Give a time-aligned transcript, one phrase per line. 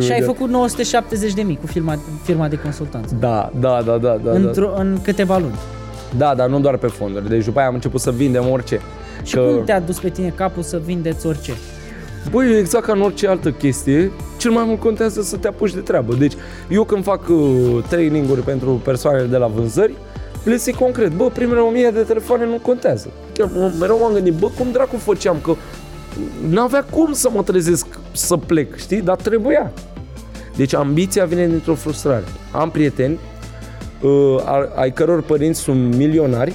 [0.00, 3.16] Și ai făcut 970 de mii cu firma, firma de consultanță.
[3.20, 4.30] Da, da, da, da, da.
[4.30, 5.54] Într-o, în câteva luni.
[6.16, 7.28] Da, dar nu doar pe fonduri.
[7.28, 8.80] Deci după aia am început să vindem orice.
[9.22, 9.40] Și că...
[9.40, 11.52] cum te-a dus pe tine capul să vindeți orice?
[12.30, 15.80] Băi, exact ca în orice altă chestie, cel mai mult contează să te apuci de
[15.80, 16.14] treabă.
[16.14, 16.34] Deci,
[16.68, 19.94] eu când fac uh, training-uri pentru persoanele de la vânzări,
[20.44, 23.10] le zic concret, bă, primele 1000 de telefoane nu contează.
[23.32, 23.50] Chiar
[23.80, 25.54] mereu m-am gândit, bă, cum dracu făceam, că
[26.48, 27.86] n-avea cum să mă trezesc
[28.18, 29.00] să plec, știi?
[29.00, 29.72] Dar trebuia.
[30.56, 32.24] Deci ambiția vine dintr-o frustrare.
[32.52, 33.18] Am prieteni
[34.00, 34.36] uh,
[34.74, 36.54] ai căror părinți sunt milionari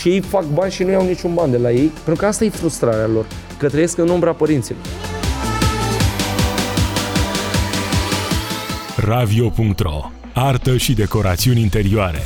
[0.00, 2.44] și ei fac bani și nu iau niciun ban de la ei, pentru că asta
[2.44, 3.26] e frustrarea lor,
[3.58, 4.80] că trăiesc în umbra părinților.
[8.96, 12.18] Ravio.ro Artă și decorațiuni interioare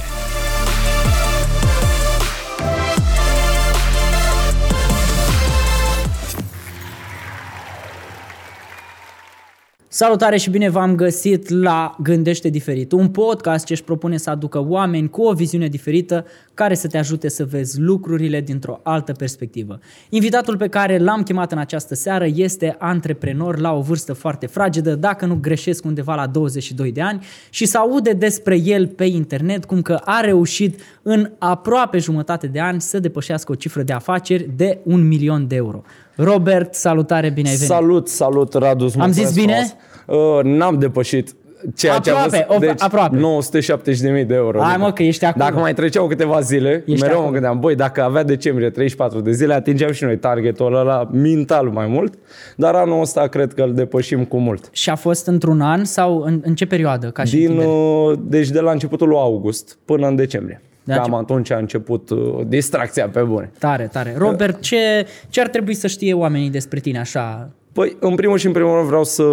[10.01, 14.65] Salutare și bine v-am găsit la Gândește Diferit, un podcast ce își propune să aducă
[14.69, 19.79] oameni cu o viziune diferită care să te ajute să vezi lucrurile dintr-o altă perspectivă.
[20.09, 24.95] Invitatul pe care l-am chemat în această seară este antreprenor la o vârstă foarte fragedă,
[24.95, 29.65] dacă nu greșesc undeva la 22 de ani și să aude despre el pe internet
[29.65, 34.51] cum că a reușit în aproape jumătate de ani să depășească o cifră de afaceri
[34.57, 35.83] de un milion de euro.
[36.15, 37.71] Robert, salutare, bine ai venit!
[37.71, 38.91] Salut, salut, Radu!
[38.99, 39.77] Am zis bine?
[40.09, 41.35] Uh, n-am depășit
[41.75, 43.17] ceea aproape, ce am deci aproape.
[44.21, 44.61] 970.000 de euro.
[44.61, 45.45] Hai mă, că ești acolo.
[45.45, 47.27] Dacă mai treceau câteva zile, ești mereu acolo.
[47.27, 51.67] mă gândeam, băi, dacă avea decembrie 34 de zile, atingeam și noi targetul ăla mintal
[51.69, 52.15] mai mult,
[52.57, 54.69] dar anul ăsta cred că îl depășim cu mult.
[54.73, 57.11] Și a fost într-un an sau în, în ce perioadă?
[57.11, 60.63] Ca și Din, uh, deci de la începutul lui august până în decembrie.
[60.85, 63.51] De Cam atunci a început uh, distracția pe bune.
[63.59, 64.15] Tare, tare.
[64.17, 68.47] Robert, ce, ce ar trebui să știe oamenii despre tine așa, Păi, în primul și
[68.47, 69.25] în primul rând vreau să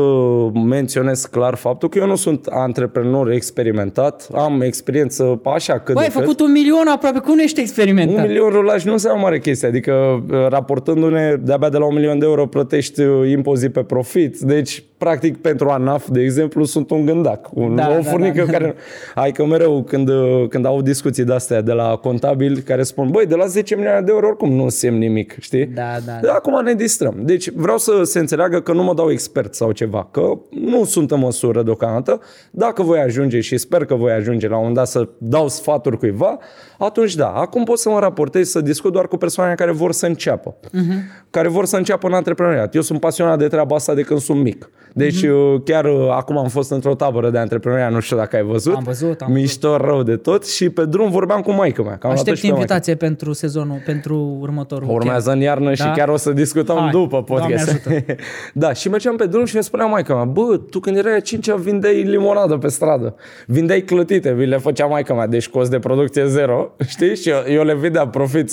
[0.54, 6.10] menționez clar faptul că eu nu sunt antreprenor experimentat, am experiență așa cât Băi, ai
[6.10, 8.24] făcut un milion aproape, cum nu ești experimentat?
[8.24, 12.20] Un milion rulaj nu înseamnă mare chestie, adică uh, raportându-ne de-abia de la un milion
[12.20, 17.06] de euro plătești uh, impozit pe profit, deci practic pentru ANAF, de exemplu, sunt un
[17.06, 18.52] gândac, un, da, o da, furnică da, da.
[18.52, 18.76] care...
[19.16, 23.26] Hai că mereu când, uh, când au discuții de-astea de la contabili care spun, băi,
[23.26, 25.66] de la 10 milioane de euro oricum nu semn nimic, știi?
[25.66, 26.34] Da, da, da.
[26.34, 27.16] Acum ne distrăm.
[27.22, 31.12] Deci vreau să se înțeleagă că nu mă dau expert sau ceva, că nu sunt
[31.12, 32.20] în măsură deocamdată.
[32.52, 36.38] Dacă voi ajunge și sper că voi ajunge la un dat să dau sfaturi cuiva,
[36.78, 37.28] atunci da.
[37.28, 40.56] Acum pot să mă raportez, să discut doar cu persoane care vor să înceapă.
[40.56, 41.24] Uh-huh.
[41.30, 42.76] Care vor să înceapă în antreprenoriat.
[42.76, 44.70] Eu sunt pasionat de treaba asta de când sunt mic.
[44.98, 45.64] Deci uh-huh.
[45.64, 48.76] chiar uh, acum am fost într-o tabără de antreprenoriat, nu știu dacă ai văzut.
[48.76, 49.86] Am văzut, am Mișto văzut.
[49.86, 51.98] rău de tot și pe drum vorbeam cu maica mea.
[51.98, 55.74] Că Aștept invitație pe pentru sezonul, pentru următorul Urmează în iarnă da?
[55.74, 57.90] și chiar o să discutăm Hai, după podcast.
[58.54, 61.20] da, și mergeam pe drum și mi spunea maica mea, bă, tu când erai a
[61.20, 63.16] 5 vindeai limonadă pe stradă.
[63.48, 67.16] Vindeai clătite, vi le făcea maica mea, deci cost de producție zero, știi?
[67.16, 68.50] Și eu, eu le vindeam profit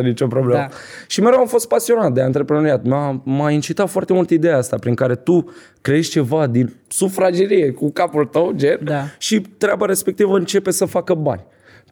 [0.00, 0.58] 100%, nicio problemă.
[0.58, 0.68] Da.
[1.06, 2.84] Și mereu am fost pasionat de antreprenoriat.
[2.84, 5.44] M-a, m-a incitat foarte mult ideea asta prin care tu
[5.80, 9.04] creezi ceva din sufragerie cu capul tău, gen, da.
[9.18, 11.44] și treaba respectivă începe să facă bani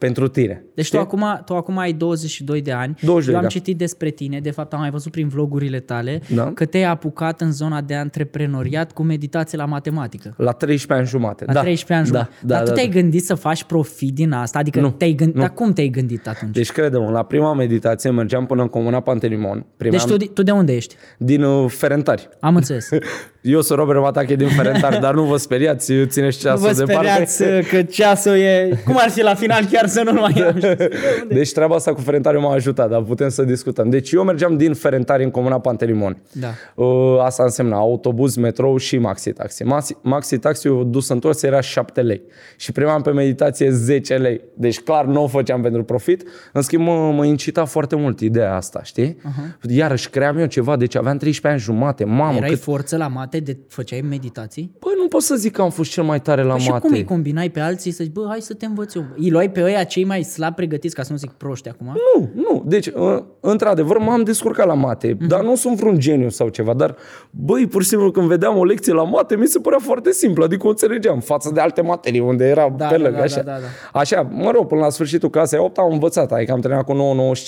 [0.02, 0.64] pentru tine.
[0.74, 2.94] Deci tu acum, tu acum ai 22 de ani.
[3.00, 3.48] 22, Eu am da.
[3.48, 6.52] citit despre tine, de fapt am mai văzut prin vlogurile tale, da.
[6.54, 10.34] că te-ai apucat în zona de antreprenoriat cu meditație la matematică.
[10.36, 11.44] La 13 ani jumate.
[11.46, 11.60] La da.
[11.60, 12.30] 13 ani jumate.
[12.40, 13.00] Da, Dar da, tu te-ai da.
[13.00, 14.58] gândit să faci profit din asta?
[14.58, 15.40] Adică nu, te-ai gândit, nu.
[15.40, 16.54] Dar cum te-ai gândit atunci?
[16.54, 19.66] Deci credem, la prima meditație mergeam până în Comuna Pantelimon.
[19.76, 20.06] Primeam...
[20.06, 20.94] Deci tu, tu de unde ești?
[21.18, 22.28] Din uh, Ferentari.
[22.40, 22.88] Am înțeles.
[23.42, 27.38] Eu sunt Robert Matache din Ferentari, dar nu vă speriați, țineți ceasul nu vă speriați
[27.38, 27.66] departe.
[27.68, 28.68] că ceasul e...
[28.86, 30.78] Cum ar fi la final chiar să nu mai am?
[31.38, 33.90] deci treaba asta cu Ferentari m-a ajutat, dar putem să discutăm.
[33.90, 36.22] Deci eu mergeam din Ferentari în Comuna Pantelimon.
[36.32, 36.48] Da.
[36.74, 39.62] Uh, asta însemna autobuz, metrou și maxi-taxi.
[39.62, 42.22] Maxi, maxi-taxiul dus întors era 7 lei.
[42.56, 44.40] Și primeam pe meditație 10 lei.
[44.54, 46.28] Deci clar nu o făceam pentru profit.
[46.52, 49.16] În schimb mă, mă incita foarte mult ideea asta, știi?
[49.16, 49.70] Uh-huh.
[49.70, 52.04] Iarăși cream eu ceva, deci aveam 13 ani jumate.
[52.04, 52.60] Mamă, Erai cât...
[52.60, 54.76] forță la mate, de făceai meditații?
[54.78, 56.74] Băi, nu pot să zic că am fost cel mai tare la păi mate.
[56.74, 59.04] Și cum îi combinai pe alții să zici, bă, hai să te învăț eu.
[59.16, 61.86] Îi luai pe ăia cei mai slab pregătiți, ca să nu zic proști acum?
[61.86, 62.62] Nu, nu.
[62.66, 62.90] Deci,
[63.40, 65.26] într-adevăr, m-am descurcat la mate, mm-hmm.
[65.28, 66.96] dar nu sunt vreun geniu sau ceva, dar,
[67.30, 70.44] băi, pur și simplu, când vedeam o lecție la mate, mi se părea foarte simplu,
[70.44, 73.42] adică o înțelegeam față de alte materii unde era da, pe lângă, da, așa.
[73.42, 73.98] Da, da, da.
[73.98, 76.92] Așa, mă rog, până la sfârșitul clasei 8 am învățat, adică am terminat cu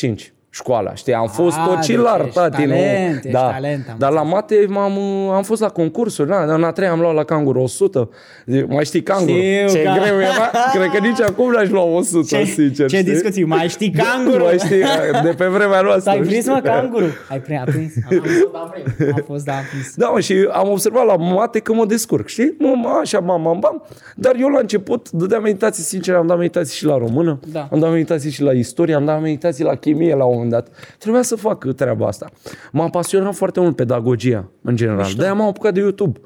[0.06, 0.14] 9,95
[0.54, 1.14] școala, știi?
[1.14, 2.68] Am fost Ah, tocilar, deci ești tati, nu?
[2.74, 3.50] talent, ești da.
[3.50, 4.98] talent, am Dar la mate m-am,
[5.30, 8.08] am fost la concursuri, da, în a treia am luat la canguru 100.
[8.68, 9.32] Mai știi canguru?
[9.38, 10.50] Știu Ce că- greu era?
[10.72, 13.12] Cred că nici acum n-aș lua 100, Ce, sincer, ce știi?
[13.12, 13.44] discuții?
[13.44, 14.42] Mai știi canguru?
[14.44, 14.82] Mai știi,
[15.22, 16.10] de pe vremea noastră.
[16.10, 16.50] Ai prins, știi?
[16.52, 17.04] mă, canguru?
[17.30, 17.92] Ai prins, a prins?
[18.10, 19.12] Am fost, da, am prins.
[19.16, 19.94] Am fost, da, am prins.
[19.96, 22.54] Da, mă, și am observat la mate că mă descurc, știi?
[22.58, 23.82] Mă, mă, așa, bam, bam, bam.
[24.16, 27.68] Dar eu la început dădeam meditații, sincer, am dat meditații și la română, Da.
[27.72, 30.96] am dat meditații și la istorie, am dat meditații la chimie la un moment dat.
[30.98, 32.30] Trebuia să fac treaba asta.
[32.72, 35.12] M-a pasionat foarte mult pedagogia, în general.
[35.16, 36.20] De-aia m-am apucat de YouTube.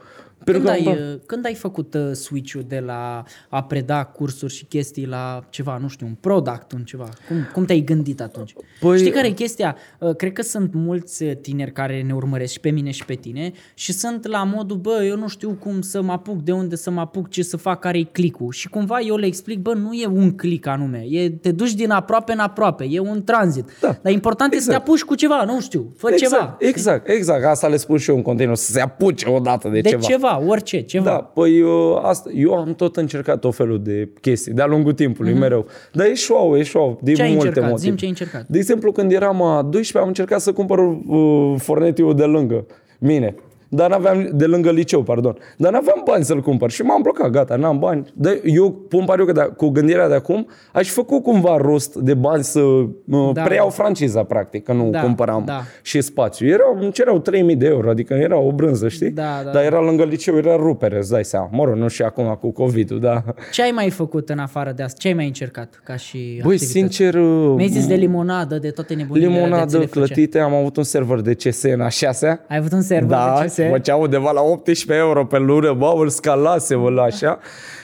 [0.53, 3.63] Pentru Când că ai, am dat- uh, când ai făcut uh, switch-ul de la a
[3.63, 7.09] preda cursuri și chestii la ceva, nu știu, un product, un ceva?
[7.29, 8.53] Cum, cum te-ai gândit atunci?
[8.53, 9.77] Păi- Știi care e chestia?
[9.99, 13.15] Uh, Cred că sunt mulți uh, tineri care ne urmăresc și pe mine și pe
[13.15, 16.77] tine și sunt la modul, bă, eu nu știu cum să mă apuc, de unde
[16.77, 18.53] să mă apuc, ce să fac, care-i clicul.
[18.53, 21.91] Și cumva eu le explic, bă, nu e un click anume, e, te duci din
[21.91, 23.65] aproape în aproape, e un tranzit.
[23.81, 23.97] Da.
[24.03, 24.89] Dar important e să te Exact.
[24.89, 26.57] apuci cu ceva, nu știu, fă exact, ceva.
[26.59, 27.45] Exact, exact.
[27.45, 30.03] Asta le spun și eu în continuu, să se apuce odată de, De ceva.
[30.03, 31.05] ceva, orice, ceva.
[31.05, 35.33] Da, păi eu, asta, eu am tot încercat tot felul de chestii, de-a lungul timpului,
[35.33, 35.39] mm-hmm.
[35.39, 35.67] mereu.
[35.93, 37.71] Dar eșuau, eșuau, din Ce ai multe încercat?
[37.71, 37.87] motive.
[37.87, 38.47] Zi-mi ce ai încercat.
[38.47, 42.67] De exemplu, când eram a 12, am încercat să cumpăr uh, fornetiu de lângă
[42.99, 43.35] mine.
[43.71, 45.37] Dar n-aveam, de lângă liceu, pardon.
[45.57, 48.07] Dar n-aveam bani să-l cumpăr și m-am blocat, gata, n-am bani.
[48.15, 51.95] De, eu pun pariu că de, cu gândirea de acum aș fi făcut cumva rost
[51.95, 53.31] de bani să uh, Da.
[53.33, 53.43] da.
[53.43, 55.61] preiau franciza, practic, că nu Da, cumpăram da.
[55.83, 56.47] și spațiu.
[56.49, 59.11] Erau, îmi cereau 3000 de euro, adică era o brânză, știi?
[59.11, 61.49] Da, da, Dar era lângă liceu, era rupere, îți dai seama.
[61.53, 63.23] Mă rog, nu și acum cu COVID-ul, da.
[63.53, 64.97] Ce ai mai făcut în afară de asta?
[65.01, 66.65] Ce ai mai încercat ca și Băi, activități?
[66.71, 70.05] sincer, uh, Mi-ai zis de limonadă, de toate nebunile alea de limonadă ți le făcea.
[70.05, 72.45] clătite, am avut un server de CS în a șasea.
[72.49, 73.71] Ai avut un server Da, de CS?
[73.71, 77.39] făcea undeva la 18 euro pe lună, bă, îl scalase, la așa.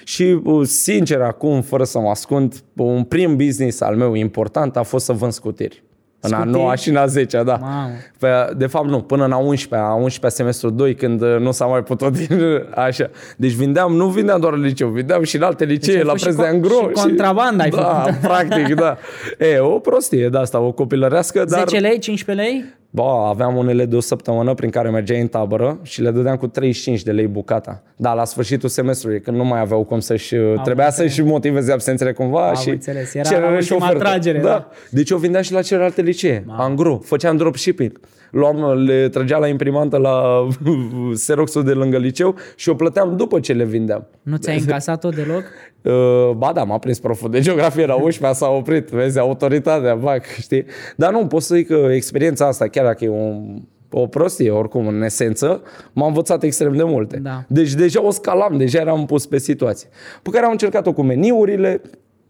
[0.05, 4.83] Și, uh, sincer, acum, fără să mă ascund, un prim business al meu important a
[4.83, 5.83] fost să vând scutiri.
[6.21, 6.59] În a Scutiri?
[6.59, 7.57] 9 și în a 10 da.
[7.61, 7.91] Mamă.
[8.19, 11.53] Pe, de fapt, nu, până în a 11 a 11 semestru 2, când uh, nu
[11.53, 12.41] s-a mai putut din
[12.75, 13.11] așa.
[13.37, 16.11] Deci vindeam, nu vindeam doar în liceu, vindeam și în alte licee, Deci ai la
[16.11, 16.89] fost și preț de co- angro.
[16.89, 18.21] și contrabandă ai da, făcut.
[18.21, 18.97] practic, da.
[19.55, 21.69] E, o prostie de asta, o copilărească, dar...
[21.69, 22.65] 10 lei, 15 lei?
[22.95, 26.47] Ba, aveam unele de o săptămână prin care mergeai în tabără și le dădeam cu
[26.47, 27.83] 35 de lei bucata.
[27.97, 30.35] Da, la sfârșitul semestrului, când nu mai aveau cum să-și...
[30.63, 32.69] trebuia să-și motiveze absențele cumva Am și...
[32.69, 34.05] înțeles, era cerere la și ultima ofertă.
[34.05, 34.49] tragere, da.
[34.49, 34.69] da.
[34.91, 36.99] Deci eu vindeam și la celelalte licee, angro.
[36.99, 38.01] Făceam dropshipping.
[38.35, 40.47] Luam, le trăgea la imprimantă la
[41.15, 44.07] Xerox-ul de lângă liceu și o plăteam după ce le vindeam.
[44.23, 45.43] Nu ți-ai încasat-o deloc?
[45.83, 50.25] Uh, ba da, m-a prins proful de geografie la 11 s-a oprit, vezi, autoritatea, bac,
[50.27, 50.65] știi?
[50.97, 54.87] Dar nu, pot să zic că experiența asta, chiar dacă e un, o prostie, oricum,
[54.87, 57.17] în esență, m-a învățat extrem de multe.
[57.17, 57.45] Da.
[57.49, 59.89] Deci deja o scalam, deja eram pus pe situație.
[60.23, 61.81] Pe care am încercat-o cu meniurile,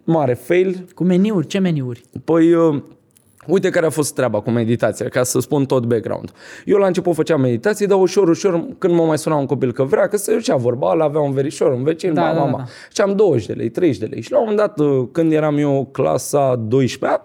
[0.05, 2.03] mare fail, Cu meniuri, ce meniuri?
[2.25, 2.83] Păi, uh,
[3.47, 6.31] uite care a fost treaba cu meditația, ca să spun tot background.
[6.65, 9.83] Eu la început făceam meditații, dar ușor, ușor, când mă mai suna un copil că
[9.83, 12.45] vrea, că se ducea vorba, ăla avea un verișor, un vecin, Da, da, da, mama,
[12.45, 12.59] da, mama.
[12.65, 12.71] da.
[12.93, 14.21] Și am 20 de lei, 30 de lei.
[14.21, 17.21] Și la un moment dat, uh, când eram eu clasa 12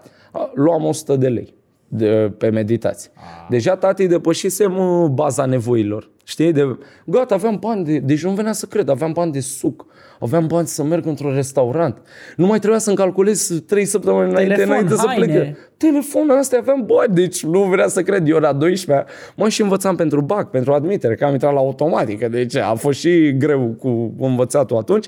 [0.54, 1.54] luam 100 de lei
[1.88, 3.10] de, pe meditație.
[3.48, 6.10] Deja tati depășisem uh, baza nevoilor.
[6.24, 6.52] Știi?
[6.52, 9.86] De, gata, aveam bani, de, deci nu venea să cred, aveam bani de suc,
[10.20, 12.02] aveam bani să merg într-un restaurant.
[12.36, 15.26] Nu mai trebuia să-mi calculez 3 săptămâni înainte, Telefon, înainte să haine.
[15.26, 15.56] plec.
[15.86, 18.28] Telefonul astea aveam bani, deci nu vrea să cred.
[18.28, 19.06] Eu la 12
[19.36, 22.98] mă și învățam pentru BAC, pentru admitere, că am intrat la automatică, deci a fost
[22.98, 25.06] și greu cu învățatul atunci,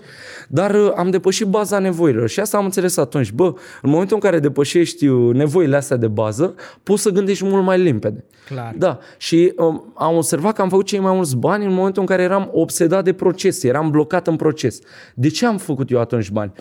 [0.48, 3.32] dar uh, am depășit baza nevoilor și asta am înțeles atunci.
[3.32, 7.64] Bă, în momentul în care depășești uh, nevoile astea de bază, poți să gândești mult
[7.64, 8.24] mai limpede.
[8.46, 8.74] Clar.
[8.78, 12.08] Da, și um, am observat că am făcut cei mai mulți bani în momentul în
[12.08, 14.78] care eram obsedat de proces, eram blocat în proces.
[15.14, 16.52] De ce am făcut eu atunci bani?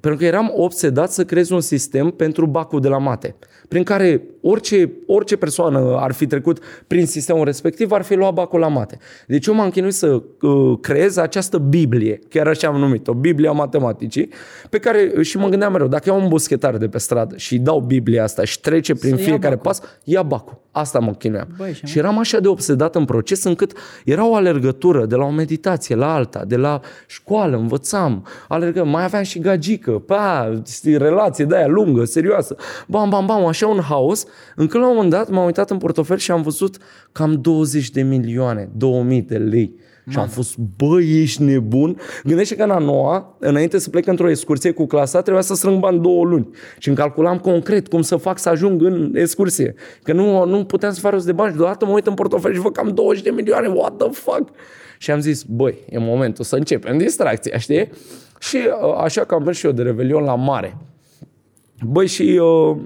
[0.00, 3.36] Pentru că eram obsedat să creez un sistem pentru bacul de la mate,
[3.68, 8.60] prin care orice, orice persoană ar fi trecut prin sistemul respectiv, ar fi luat bacul
[8.60, 8.98] la mate.
[9.26, 14.28] Deci eu m-am chinuit să uh, creez această Biblie, chiar așa am numit-o, Biblia matematicii,
[14.70, 17.58] pe care și mă gândeam mereu, dacă iau un buschetar de pe stradă și îi
[17.58, 19.80] dau Biblia asta și trece prin ia fiecare bacul.
[19.80, 20.58] pas, ia bacul.
[20.70, 21.48] Asta mă chinuiam.
[21.56, 23.72] Băi, și și eram așa de obsedat în proces încât
[24.04, 29.04] era o alergătură de la o meditație la alta, de la școală, învățam, alergăm, mai
[29.04, 32.56] aveam și gagică, pa, știi, relație de aia lungă, serioasă,
[32.86, 34.24] bam, bam, bam, așa un haos,
[34.56, 36.76] încât la un moment dat m-am uitat în portofel și am văzut
[37.12, 39.74] cam 20 de milioane, 2000 de lei.
[40.08, 41.98] Și am fost, bă, ești nebun?
[42.24, 45.78] Gândește că în a noua, înainte să plec într-o excursie cu clasa, trebuia să strâng
[45.78, 46.48] bani două luni.
[46.78, 49.74] Și îmi calculam concret cum să fac să ajung în excursie.
[50.02, 52.52] Că nu, nu puteam să fac rost de bani și deodată mă uit în portofel
[52.52, 54.48] și văd cam 20 de milioane, what the fuck?
[54.98, 57.90] Și am zis, băi, e momentul să începem distracția, știi?
[58.38, 60.76] Și uh, așa că am mers și eu de revelion la mare.
[61.84, 62.76] Băi, și uh,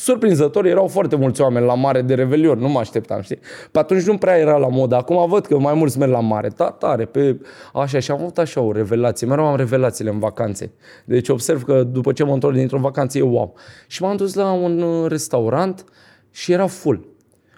[0.00, 3.38] Surprinzător, erau foarte mulți oameni la mare de revelion, nu mă așteptam, știi?
[3.70, 4.96] Pe atunci nu prea era la modă.
[4.96, 7.40] Acum văd că mai mulți merg la mare, da, tare, pe
[7.74, 9.26] așa, și am avut așa o revelație.
[9.26, 10.72] Mereu am revelațiile în vacanțe.
[11.04, 13.54] Deci observ că după ce mă întorc dintr-o vacanță, e wow.
[13.86, 15.84] Și m-am dus la un uh, restaurant
[16.30, 17.08] și era full.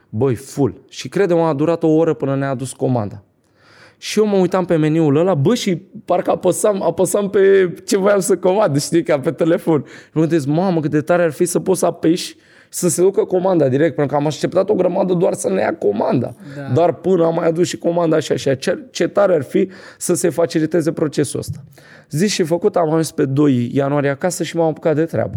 [0.09, 0.85] Băi, full.
[0.89, 3.23] Și crede-mă, a durat o oră până ne-a adus comanda.
[4.03, 8.21] Și eu mă uitam pe meniul ăla, bă, și parcă apăsam, apăsam pe ce voiam
[8.21, 9.85] să comand, știi, ca pe telefon.
[9.87, 12.37] Și mă gândesc, mamă, cât de tare ar fi să poți să apeși și
[12.69, 15.75] să se ducă comanda direct, pentru că am așteptat o grămadă doar să ne ia
[15.75, 16.35] comanda.
[16.57, 16.73] Da.
[16.75, 19.69] Doar până am mai adus și comanda așa și ce, ce tare ar fi
[19.99, 21.65] să se faciliteze procesul ăsta.
[22.11, 25.35] Zis și făcut, am ajuns pe 2 ianuarie acasă și m-am apucat de treabă.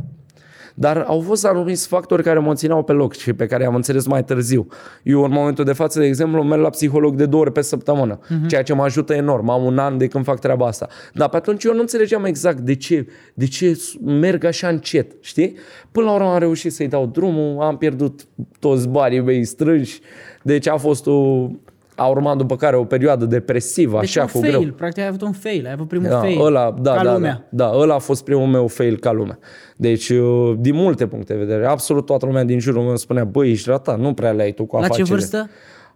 [0.77, 4.07] Dar au fost anumiți factori care mă țineau pe loc și pe care am înțeles
[4.07, 4.67] mai târziu.
[5.03, 8.19] Eu în momentul de față, de exemplu, merg la psiholog de două ori pe săptămână,
[8.19, 8.47] uh-huh.
[8.47, 9.49] ceea ce mă ajută enorm.
[9.49, 10.87] Am un an de când fac treaba asta.
[11.13, 15.55] Dar pe atunci eu nu înțelegeam exact de ce, de ce merg așa încet, știi?
[15.91, 18.27] Până la urmă am reușit să-i dau drumul, am pierdut
[18.59, 19.99] toți banii mei strânși,
[20.43, 21.49] deci a fost o
[21.95, 24.73] a urmat după care o perioadă depresivă, Deci așa un cu fail, greu.
[24.73, 26.41] practic ai avut un fail, ai avut primul Da, fail.
[26.45, 27.47] ăla, da, ca da, lumea.
[27.49, 29.39] da, da, ăla a fost primul meu fail ca lumea.
[29.75, 33.49] Deci, uh, din multe puncte de vedere, absolut toată lumea din jurul meu spunea, băi,
[33.51, 35.15] ești ratat, nu prea le-ai tu cu La ce afacerile.
[35.15, 35.49] vârstă?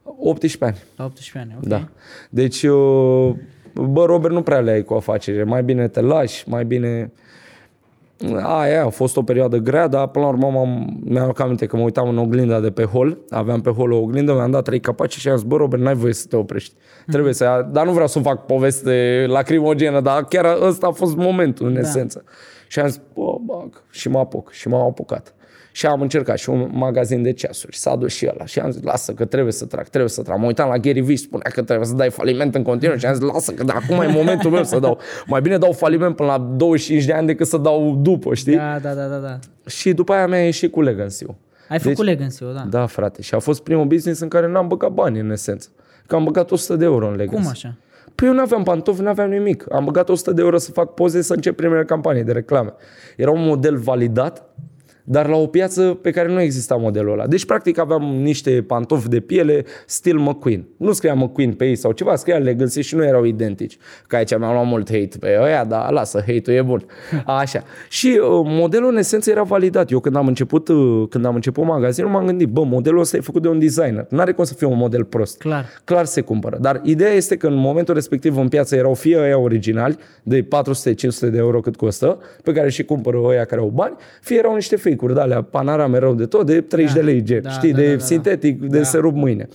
[0.04, 1.68] 18 ani, La 18 ani, ok.
[1.68, 1.88] da.
[2.30, 3.32] Deci, uh,
[3.74, 7.12] bă, Robert, nu prea le-ai cu afacerile, mai bine te lași, mai bine...
[8.44, 11.84] Aia a fost o perioadă grea, dar până la urmă m-am, mi-am aminte că mă
[11.84, 15.18] uitam în oglinda de pe hol, aveam pe hol o oglindă, mi-am dat trei capaci
[15.18, 16.74] și am zis, bă, Robert, n-ai voie să te oprești.
[17.12, 21.68] Trebuie să, dar nu vreau să fac poveste lacrimogenă, dar chiar ăsta a fost momentul,
[21.68, 21.80] în Da.
[21.80, 22.24] esență.
[22.68, 25.34] Și am zis, bă, bag, și mă apuc, și m-am apucat.
[25.80, 28.46] Și am încercat și un magazin de ceasuri, s-a dus și ăla.
[28.46, 30.40] Și am zis, lasă că trebuie să trag, trebuie să trag.
[30.40, 33.14] Mă uitam la Gary Vee, spunea că trebuie să dai faliment în continuu și am
[33.14, 35.00] zis, lasă că de acum e momentul meu să dau.
[35.26, 38.56] Mai bine dau faliment până la 25 de ani decât să dau după, știi?
[38.56, 39.40] Da, da, da, da, da.
[39.68, 41.36] Și după aia mi-a ieșit cu Legacy-ul.
[41.70, 42.80] Ai făcut Legacy-ul, da.
[42.80, 43.22] Da, frate.
[43.22, 45.70] Și a fost primul business în care n-am băgat bani, în esență.
[46.08, 47.42] Că am băgat 100 de euro în Legacy.
[47.42, 47.76] Cum așa?
[48.16, 49.66] Păi eu nu aveam pantofi, nu aveam nimic.
[49.74, 52.74] Am băgat 100 de euro să fac poze, să încep primele campanii de reclame.
[53.18, 54.44] Era un model validat,
[55.12, 57.28] dar la o piață pe care nu exista modelul ăla.
[57.28, 60.66] Deci, practic, aveam niște pantofi de piele stil McQueen.
[60.78, 63.78] Nu scria McQueen pe ei sau ceva, scria Legacy și nu erau identici.
[64.08, 66.86] Că aici mi-am luat mult hate pe ăia, dar lasă, hate-ul e bun.
[67.26, 67.64] Așa.
[67.90, 69.92] Și uh, modelul, în esență, era validat.
[69.92, 73.20] Eu când am început, uh, când am început magazinul, m-am gândit, bă, modelul ăsta e
[73.20, 74.06] făcut de un designer.
[74.10, 75.66] N-are cum să fie un model prost Clar.
[75.84, 76.58] clar se cumpără.
[76.62, 80.48] Dar ideea este că în momentul respectiv în piață erau fie ăia originali, de 400-500
[81.20, 84.76] de euro cât costă, pe care și cumpără ăia care au bani, fie erau niște
[85.00, 87.72] fake-uri de alea, panara mereu de tot, de 30 Da, de lei, gen, da, știi,
[87.72, 88.04] da, de da, da, da.
[88.04, 88.84] sintetic, de Da.
[88.84, 89.48] se rup mâine.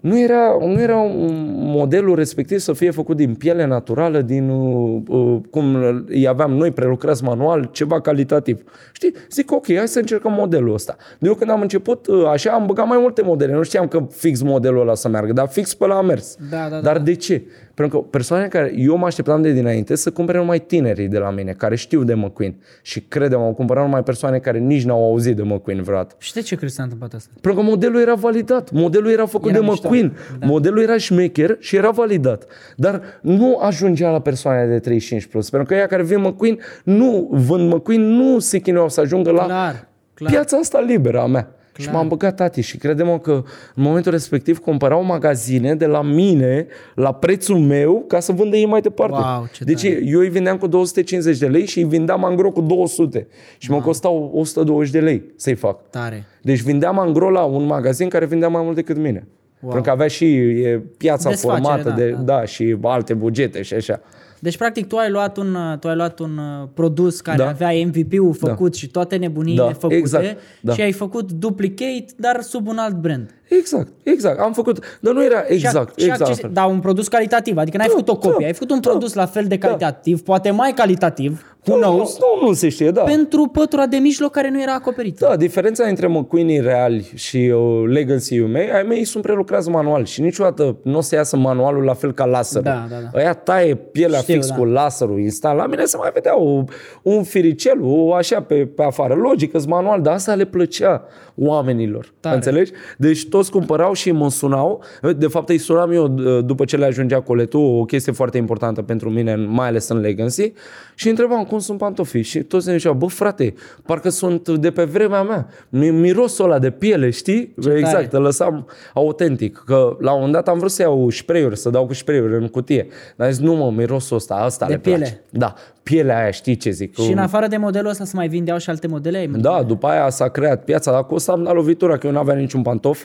[0.00, 5.00] Nu era, nu era un modelul respectiv să fie făcut din piele naturală, din uh,
[5.08, 5.74] uh, cum
[6.06, 8.62] îi aveam noi prelucrați manual, ceva calitativ.
[8.92, 9.14] Știi?
[9.30, 10.96] Zic, ok, hai să încercăm modelul ăsta.
[11.18, 13.52] Eu când am început uh, așa, am băgat mai multe modele.
[13.52, 16.36] Nu știam că fix modelul ăla să meargă, dar fix pe la a mers.
[16.50, 17.02] Da, da, Dar da.
[17.02, 17.42] de ce?
[17.80, 21.30] Pentru că persoanele care eu mă așteptam de dinainte să cumpere numai tinerii de la
[21.30, 22.54] mine, care știu de McQueen.
[22.82, 26.14] Și credem, au cumpărat numai persoane care nici n-au auzit de McQueen vreodată.
[26.18, 27.30] Și de ce crezi că s-a întâmplat asta?
[27.40, 28.70] Pentru că modelul era validat.
[28.70, 29.88] Modelul era făcut Era de mișto.
[29.88, 30.16] McQueen.
[30.38, 30.46] Da.
[30.46, 32.46] Modelul era șmecher și era validat.
[32.76, 35.50] Dar nu ajungea la persoanele de 35 plus.
[35.50, 39.44] Pentru că ea care vin McQueen, nu vând McQueen, nu se chinuiau să ajungă la
[39.44, 40.30] Clar, clar.
[40.30, 41.54] piața asta liberă a mea.
[41.76, 41.94] Și Clar.
[41.94, 43.30] m-am băgat tati și credem că
[43.74, 48.66] în momentul respectiv cumpărau magazine de la mine la prețul meu ca să vândă ei
[48.66, 49.16] mai departe.
[49.16, 50.00] Wow, ce deci tare.
[50.04, 53.26] eu îi vindeam cu 250 de lei și îi vindeam angro cu 200
[53.58, 55.90] și mă costau 120 de lei să-i fac.
[55.90, 56.24] Tare.
[56.42, 59.26] Deci vindeam angro la un magazin care vindea mai mult decât mine.
[59.60, 59.72] Wow.
[59.72, 62.18] Pentru că avea și e, piața Desfacere, formată da, de, da.
[62.18, 62.44] da.
[62.44, 64.00] și alte bugete și așa.
[64.40, 67.48] Deci, practic, tu ai luat un, tu ai luat un uh, produs care Da.
[67.48, 70.72] avea MVP-ul făcut și toate nebuniile Da, făcute exact, da.
[70.72, 73.34] și ai făcut duplicate, dar sub un alt brand.
[73.58, 74.38] Exact, exact.
[74.40, 76.30] Am făcut, dar nu era exact, și, exact.
[76.30, 78.80] acces- dar un produs calitativ, adică n-ai Da, făcut o copie, da, ai făcut un
[78.80, 79.66] da, produs la fel de da.
[79.66, 83.02] calitativ, poate mai calitativ, who nu, knows, nu, nu se știe, da.
[83.02, 85.26] pentru pătura de mijloc care nu era acoperită.
[85.28, 90.20] Da, diferența între McQueen reali și uh, Legacy-ul mei, ai mei sunt prelucrați manual și
[90.20, 92.62] niciodată nu o să iasă manualul la fel ca laserul.
[92.64, 93.18] Da, da, da.
[93.18, 94.54] Aia taie pielea Știu, fix da.
[94.54, 95.58] cu laserul instant.
[95.58, 96.64] La mine se mai vedea o,
[97.02, 99.14] un firicel, o așa pe, pe afară.
[99.14, 101.04] Logic, îs manual, dar asta le plăcea
[101.42, 102.12] oamenilor.
[102.20, 102.34] Tare.
[102.34, 102.72] Înțelegi?
[102.96, 104.82] Deci tot toți cumpărau și mă sunau.
[105.16, 108.82] De fapt, îi sunam eu d- după ce le ajungea coletul, o chestie foarte importantă
[108.82, 110.52] pentru mine, mai ales în Legacy,
[110.94, 112.22] și îi întrebam cum sunt pantofii.
[112.22, 113.54] Și toți ne ziceau, bă, frate,
[113.86, 115.48] parcă sunt de pe vremea mea.
[115.68, 117.54] Mi- Mirosul ăla de piele, știi?
[117.62, 118.08] Ce exact, tare.
[118.16, 119.62] îl lăsam autentic.
[119.66, 122.48] Că la un moment dat am vrut să iau spray să dau cu spray în
[122.48, 122.86] cutie.
[123.16, 124.98] Dar am zis, nu mă, mirosul ăsta, asta De le piele.
[124.98, 125.20] place.
[125.30, 126.98] Da, pielea aia, știi ce zic?
[126.98, 129.18] Și în afară de modelul ăsta să mai vindeau și alte modele?
[129.18, 132.12] Ai Da, după aia s-a creat piața, dar cu ăsta am dat lovitura, că eu
[132.12, 133.04] nu aveam niciun pantof.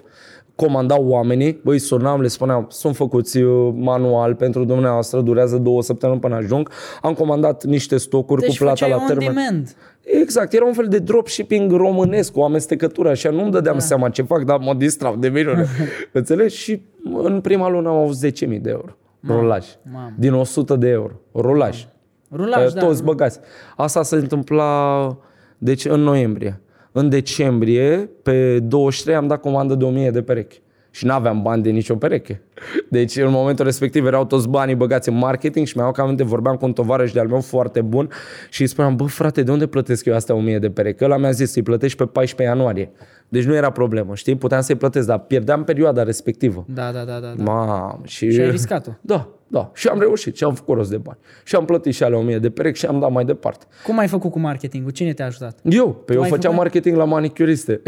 [0.55, 6.19] Comandau oamenii, băi, sunam, le spuneam, sunt făcuți uh, manual pentru dumneavoastră, durează două săptămâni
[6.19, 6.69] până ajung.
[7.01, 9.33] Am comandat niște stocuri Deci cu plata făceai la on termen.
[9.33, 9.75] demand.
[10.01, 13.81] Exact, era un fel de dropshipping românesc, cu amestecătură, așa nu-mi dădeam da.
[13.83, 15.65] seama ce fac, dar mă distrau de minune.
[16.11, 16.55] Înțelegi?
[16.55, 16.81] Și
[17.23, 18.95] în prima lună am avut 10.000 de euro.
[19.27, 19.65] Rulaj.
[19.93, 20.13] mamă.
[20.17, 21.13] Din 100 de euro.
[21.33, 21.85] Rulaj.
[22.31, 22.85] Rulaj, Pe da.
[22.85, 23.39] toți băgați.
[23.75, 25.17] Asta se întâmpla
[25.57, 26.61] deci în noiembrie.
[26.91, 30.61] În decembrie, pe 23, am dat comandă de 1000 de perechi.
[30.91, 32.41] Și n-aveam bani de nicio pereche.
[32.89, 36.55] Deci în momentul respectiv erau toți banii băgați în marketing și mi-au cam aminte, vorbeam
[36.55, 38.09] cu un tovarăș de-al meu foarte bun
[38.49, 41.03] și îi spuneam, bă frate, de unde plătesc eu astea 1000 de perechi?
[41.03, 42.91] Ăla mi-a zis să-i plătești pe 14 ianuarie.
[43.29, 44.35] Deci nu era problemă, știi?
[44.35, 46.65] Puteam să-i plătesc, dar pierdeam perioada respectivă.
[46.67, 47.33] Da, da, da, da.
[47.37, 47.43] da.
[47.43, 48.31] Mamă, și...
[48.31, 48.91] Și ai riscat-o.
[49.01, 49.71] Da, da.
[49.73, 51.17] Și am reușit și am făcut rost de bani.
[51.43, 53.65] Și am plătit și alea 1000 de perechi și am dat mai departe.
[53.83, 54.91] Cum ai făcut cu marketingul?
[54.91, 55.59] Cine te-a ajutat?
[55.63, 56.57] Eu, pe eu ai făceam făcut?
[56.57, 57.81] marketing la manicuriste.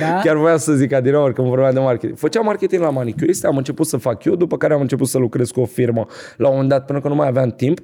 [0.00, 0.20] Da?
[0.24, 2.18] Chiar voiam să zic adineori când vorbeam de marketing.
[2.18, 5.50] Făceam marketing la manicuriste, am început să fac eu, după care am început să lucrez
[5.50, 7.80] cu o firmă la un moment dat până că nu mai aveam timp.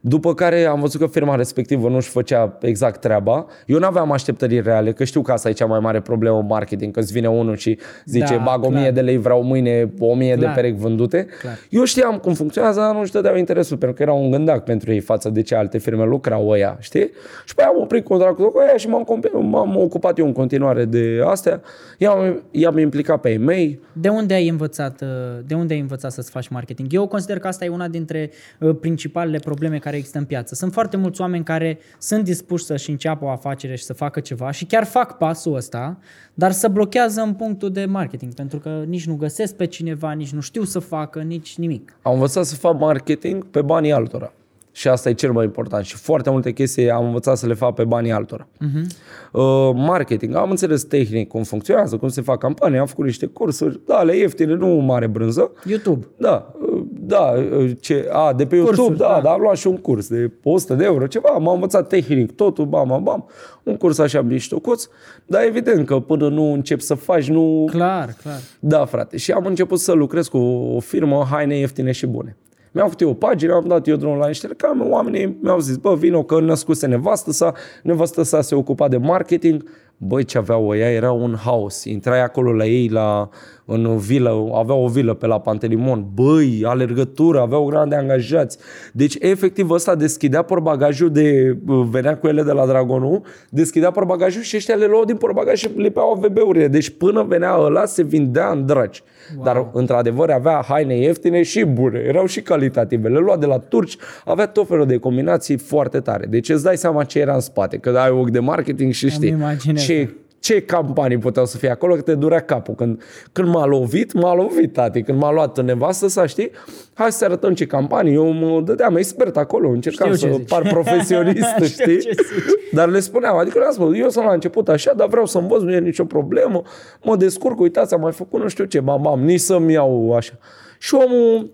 [0.00, 3.46] După care am văzut că firma respectivă nu-și făcea exact treaba.
[3.66, 6.46] Eu nu aveam așteptări reale, că știu că asta e cea mai mare problemă în
[6.46, 8.92] marketing, că îți vine unul și zice Da, bag 1000 clar.
[8.92, 10.54] de lei, vreau mâine 1000 de Clar.
[10.54, 11.26] perechi vândute.
[11.40, 11.58] Clar.
[11.70, 15.00] Eu știam cum funcționează, dar nu-și dădeau interesul, pentru că era un gândac pentru ei
[15.00, 17.10] față de ce alte firme lucrau ăia, știi?
[17.44, 20.32] Și pe aia am oprit contractul cu ăia și m-am, comp- m-am ocupat eu în
[20.32, 21.60] continuare de astea.
[21.98, 23.80] I-am, i-am implicat pe e-mail.
[23.92, 25.08] De unde ai învățat, uh,
[25.46, 26.92] de unde ai învățat să-ți faci marketing?
[26.92, 28.30] Eu consider că asta e una dintre
[28.60, 30.54] uh, principalele probleme care există în piață.
[30.54, 34.50] Sunt foarte mulți oameni care sunt dispuși să-și înceapă o afacere și să facă ceva
[34.50, 35.98] și chiar fac pasul ăsta,
[36.34, 40.32] dar se blochează în punctul de marketing, pentru că nici nu găsesc pe cineva, nici
[40.32, 41.96] nu știu să facă, nici nimic.
[42.02, 44.32] Am învățat să fac marketing pe banii altora.
[44.72, 45.84] Și asta e cel mai important.
[45.84, 48.46] Și foarte multe chestii am învățat să le fac pe banii altora.
[48.46, 48.84] Uh-huh.
[49.32, 50.34] Uh, marketing.
[50.34, 54.16] Am înțeles tehnic cum funcționează, cum se fac campanii, am făcut niște cursuri, da, ale
[54.16, 55.52] ieftine, nu mare brânză.
[55.64, 56.06] YouTube.
[56.16, 59.20] Da, uh, da, uh, ce, a, de pe YouTube, Cursuri, da, da.
[59.20, 62.64] da, am luat și un curs de 100 de euro, ceva, m-am învățat tehnic, totul,
[62.64, 63.28] bam, bam, bam,
[63.62, 64.88] un curs așa miștocuț,
[65.26, 67.68] dar evident că până nu începi să faci, nu...
[67.70, 68.38] Clar, clar.
[68.60, 70.38] Da, frate, și am început să lucrez cu
[70.76, 72.36] o firmă haine ieftine și bune.
[72.72, 75.76] Mi-am făcut eu o pagină, am dat eu drumul la niște reclame, oamenii mi-au zis,
[75.76, 77.52] bă, vino că născuse nevastă sa,
[77.82, 79.64] nevastă sa se ocupa de marketing,
[80.02, 81.84] Băi, ce aveau ăia, era un haos.
[81.84, 83.28] Intrai acolo la ei, la,
[83.72, 86.06] în vilă, aveau o vilă pe la Pantelimon.
[86.14, 88.58] Băi, alergătură, aveau grande angajați.
[88.92, 91.58] Deci, efectiv, ăsta deschidea portbagajul de,
[91.90, 95.68] venea cu ele de la Dragonul, deschidea portbagajul și ăștia le luau din portbagaj și
[95.76, 96.68] lipeau VB-urile.
[96.68, 99.02] Deci, până venea ăla, se vindea în dragi.
[99.34, 99.44] Wow.
[99.44, 101.98] Dar, într-adevăr, avea haine ieftine și bune.
[101.98, 103.08] Erau și calitative.
[103.08, 106.26] Le lua de la turci, avea tot felul de combinații foarte tare.
[106.26, 107.76] Deci, îți dai seama ce era în spate.
[107.76, 109.82] Că ai ochi de marketing și știi imaginez.
[109.82, 112.74] ce, ce campanii puteau să fie acolo, că te durea capul.
[112.74, 115.02] Când, când m-a lovit, m-a lovit, tati.
[115.02, 116.50] Când m-a luat nevastă să știi,
[116.94, 118.14] hai să arătăm ce campanii.
[118.14, 120.48] Eu mă dădeam expert acolo, încercam Știu ce să zici.
[120.48, 121.98] par profesionist, Știu știi?
[121.98, 122.72] ce zici.
[122.72, 125.60] Dar le spuneam, adică le-am spus, eu sunt la început așa, dar vreau să învăț,
[125.60, 126.62] nu e nicio problemă,
[127.02, 130.32] mă descurc, uitați, am mai făcut nu știu ce, bam, bam, nici să-mi iau așa.
[130.78, 131.50] Și omul,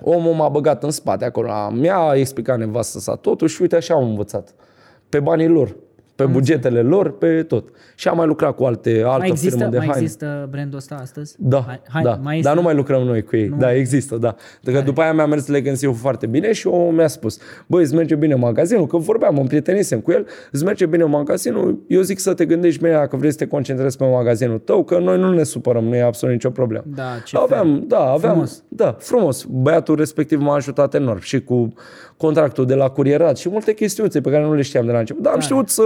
[0.00, 4.08] omul m-a băgat în spate acolo, mi-a explicat nevastă sa totul și uite așa am
[4.08, 4.54] învățat.
[5.08, 5.76] Pe banii lor,
[6.16, 7.68] pe bugetele lor, pe tot.
[7.94, 10.02] Și am mai lucrat cu alte, altă Mai există, firmă de mai haine.
[10.02, 11.34] există brandul ăsta astăzi?
[11.38, 12.18] Da, Hai, hai, da.
[12.22, 13.46] mai dar nu mai lucrăm noi cu ei.
[13.48, 14.34] Nu da, mai- există, da.
[14.64, 18.14] Că după aia mi-a mers legacy foarte bine și omul mi-a spus, băi, îți merge
[18.14, 22.34] bine magazinul, că vorbeam, îmi prietenisem cu el, îți merge bine magazinul, eu zic să
[22.34, 25.42] te gândești bine dacă vrei să te concentrezi pe magazinul tău, că noi nu ne
[25.42, 26.84] supărăm, nu e absolut nicio problemă.
[26.94, 27.84] Da, ce aveam, fain.
[27.88, 28.62] da, aveam, Frumos.
[28.68, 29.44] da, frumos.
[29.50, 31.72] Băiatul respectiv m-a ajutat enorm și cu
[32.16, 35.22] contractul de la curierat și multe chestiuțe pe care nu le știam de la început.
[35.22, 35.82] Dar am știut să,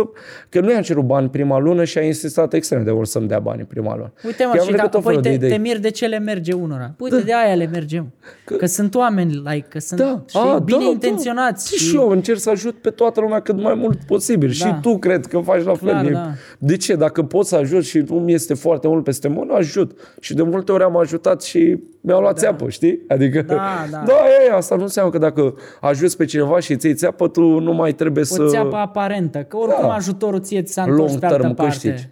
[0.48, 3.38] că nu i-am cerut bani prima lună și a insistat extrem de mult să-mi dea
[3.38, 4.12] bani prima lună.
[4.24, 5.50] Uite mă, I-am și trecut da, tot păi felul de te, idei.
[5.50, 6.94] te miri de ce le merge unora.
[6.98, 8.12] Uite, de aia le mergem.
[8.44, 11.70] Că, că sunt oameni, like, că sunt Da, știi, a, bine da, intenționați.
[11.70, 11.76] Da.
[11.76, 14.48] Și, și eu încerc să ajut pe toată lumea cât mai mult posibil.
[14.48, 14.54] Da.
[14.54, 16.10] Și tu cred că faci la Clar, fel.
[16.10, 16.30] E- da.
[16.58, 16.94] De ce?
[16.94, 19.98] Dacă pot să ajut și nu mi este foarte mult peste mână, ajut.
[20.20, 22.40] Și de multe ori am ajutat și mi-au luat da.
[22.40, 23.00] țeapă, știi?
[23.08, 23.54] Adică, Da,
[23.90, 24.02] da.
[24.06, 24.14] da
[24.48, 27.72] e, asta nu înseamnă că dacă ajuți pe cineva și îți iei țeapă, tu nu
[27.72, 28.42] mai trebuie să...
[28.42, 29.94] O țeapă aparentă, că oricum Da.
[29.94, 31.72] ajutorul ție ți s-a întors long pe altă term parte.
[31.72, 32.08] câștigi.
[32.08, 32.10] 100%.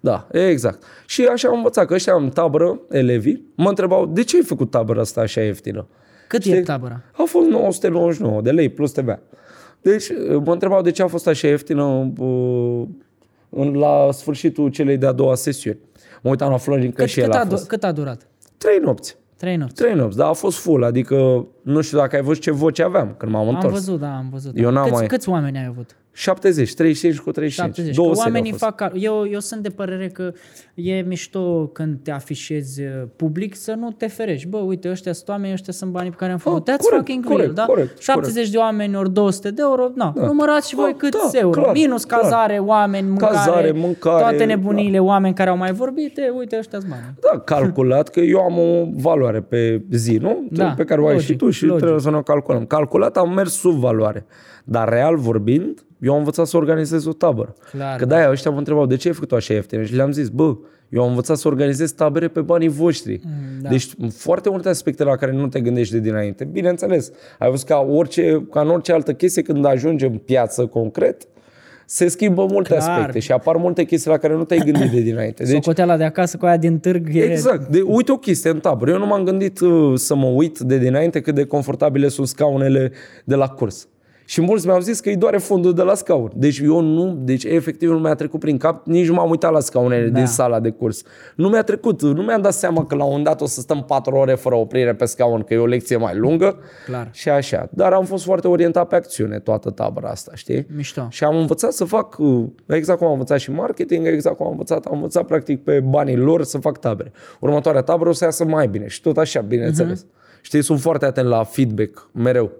[0.00, 0.82] Da, da, exact.
[1.06, 4.70] Și așa am învățat că ăștia în tabără, elevii, mă întrebau, de ce ai făcut
[4.70, 5.86] tabăra asta așa ieftină?
[6.28, 7.00] Cât e tabăra?
[7.12, 9.18] A fost 999 de lei plus TVA.
[9.82, 10.06] Deci
[10.44, 11.84] mă întrebau de ce a fost așa ieftină
[12.18, 12.82] uh,
[13.48, 15.78] în, la sfârșitul celei de-a doua sesiuni.
[16.22, 17.66] Mă uitam la Florin că Cât, și el cât, a a, du- fost.
[17.68, 18.26] cât a durat?
[18.64, 19.16] Trei nopți.
[19.36, 19.74] Trei nopți.
[19.74, 23.14] Trei nopți, dar a fost full, adică nu știu dacă ai văzut ce voce aveam
[23.18, 23.72] când m-am Am întors.
[23.72, 24.52] văzut, da, am văzut.
[24.58, 24.70] Eu da.
[24.70, 25.94] n-am câți, mai- câți oameni ai avut?
[26.12, 27.76] 70, 35 cu 35.
[27.76, 27.94] 70.
[27.96, 28.70] Că 200 oamenii au fost.
[28.70, 28.74] fac...
[28.76, 30.32] cal- Eu, eu sunt de părere că
[30.74, 34.48] e mișto când te afișezi uh, public să nu te ferești.
[34.48, 36.68] Bă, uite, ăștia sunt oameni, ăștia sunt banii pe care am făcut.
[36.68, 37.64] Ah, That's corect, fucking corect, real, da?
[37.64, 40.24] corect, 70 de oameni ori 200 de euro, na, da.
[40.26, 41.60] numărați și voi Da, câți da, euro.
[41.60, 42.20] clar, Minus clar.
[42.20, 46.78] cazare, oameni, mâncare, Cazare, mâncare, toate nebunile, oameni care au mai vorbit, e, uite, ăștia
[46.78, 47.14] sunt banii.
[47.32, 50.46] Da, calculat că eu am o valoare pe zi, nu?
[50.50, 51.80] Da, pe care o ai logic, și tu și logic.
[51.80, 52.66] trebuie să ne o calculăm.
[52.66, 54.26] Calculat am mers sub valoare.
[54.64, 57.54] Dar real vorbind, eu am învățat să organizez o tabără.
[57.70, 58.14] Clar, că da.
[58.14, 59.84] de-aia ăștia mă întrebau, de ce ai făcut-o așa ieftin?
[59.84, 60.56] Și le-am zis, bă,
[60.88, 63.20] eu am învățat să organizez tabere pe banii voștri.
[63.60, 63.68] da.
[63.68, 66.44] Deci foarte multe aspecte la care nu te gândești de dinainte.
[66.44, 71.28] Bineînțeles, ai văzut ca, orice, ca în orice altă chestie, când ajungi în piață concret,
[71.92, 72.88] se schimbă multe Clar.
[72.88, 75.44] aspecte și apar multe chestii la care nu te-ai gândit de dinainte.
[75.44, 77.22] Deci, Socoteala de acasă cu aia din târg e...
[77.22, 77.68] Exact.
[77.68, 78.90] De, uite o chestie în tabără.
[78.90, 82.92] Eu nu m-am gândit uh, să mă uit de dinainte cât de confortabile sunt scaunele
[83.24, 83.88] de la curs.
[84.30, 86.30] Și mulți mi-au zis că îi doare fundul de la scaun.
[86.34, 89.60] Deci eu nu, deci efectiv nu mi-a trecut prin cap, nici nu m-am uitat la
[89.60, 90.18] scaunele Da.
[90.18, 91.02] din sala de curs.
[91.36, 93.84] Nu mi-a trecut, nu mi-am dat seama că la un moment dat o să stăm
[93.84, 96.58] patru ore fără oprire pe scaun, că e o lecție mai lungă.
[96.86, 97.08] Clar.
[97.12, 97.68] Și așa.
[97.72, 100.66] Dar am fost foarte orientat pe acțiune toată tabăra asta, știi?
[100.76, 101.06] Mișto.
[101.10, 104.52] Și am învățat să fac, uh, exact cum am învățat și marketing, exact cum am
[104.52, 107.12] învățat, am învățat practic pe banii lor să fac tabere.
[107.40, 110.04] Următoarea tabără o să iasă mai bine și tot așa, bineînțeles.
[110.04, 110.18] Uh-huh.
[110.42, 112.50] Știi, sunt foarte atent la feedback, mereu.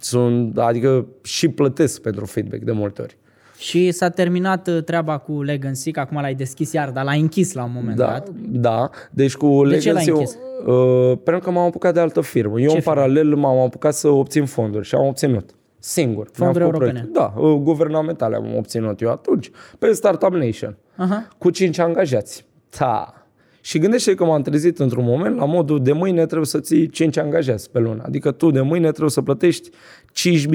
[0.00, 3.16] Sunt, adică și plătesc pentru feedback de multe ori.
[3.58, 7.52] Și s-a terminat uh, treaba cu Legacy, că acum l-ai deschis iar, dar l-ai închis
[7.52, 8.28] la un moment Da, dat.
[8.38, 8.90] da.
[9.10, 10.38] Deci cu De ce l-ai Legacy, închis?
[10.66, 12.60] uh, pentru că m-am apucat de altă firmă.
[12.60, 12.94] Eu Ce în firmă?
[12.94, 15.50] paralel m-am apucat să obțin fonduri și am obținut.
[15.78, 16.28] Singur.
[16.32, 17.08] Fonduri Mi-am făcut europene?
[17.12, 17.40] proiecte.
[17.40, 19.50] Da, uh, guvernamentale am obținut eu atunci.
[19.78, 20.76] Pe Startup Nation.
[20.96, 21.28] Aha.
[21.38, 22.46] cu 5 angajați.
[22.78, 23.25] Da.
[23.66, 27.16] Și gândește că m-am trezit într-un moment la modul de mâine trebuie să ții 5
[27.16, 28.02] angajați pe lună.
[28.06, 29.70] Adică tu de mâine trebuie să plătești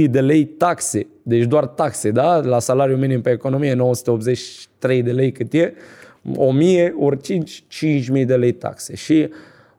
[0.03, 1.07] 5.000 de lei taxe.
[1.23, 2.35] Deci doar taxe, da?
[2.35, 5.73] La salariul minim pe economie 983 de lei cât e.
[6.35, 7.63] 1000 ori 5,
[8.19, 8.95] 5.000 de lei taxe.
[8.95, 9.29] Și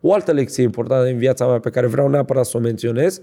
[0.01, 3.21] o altă lecție importantă în viața mea pe care vreau neapărat să o menționez,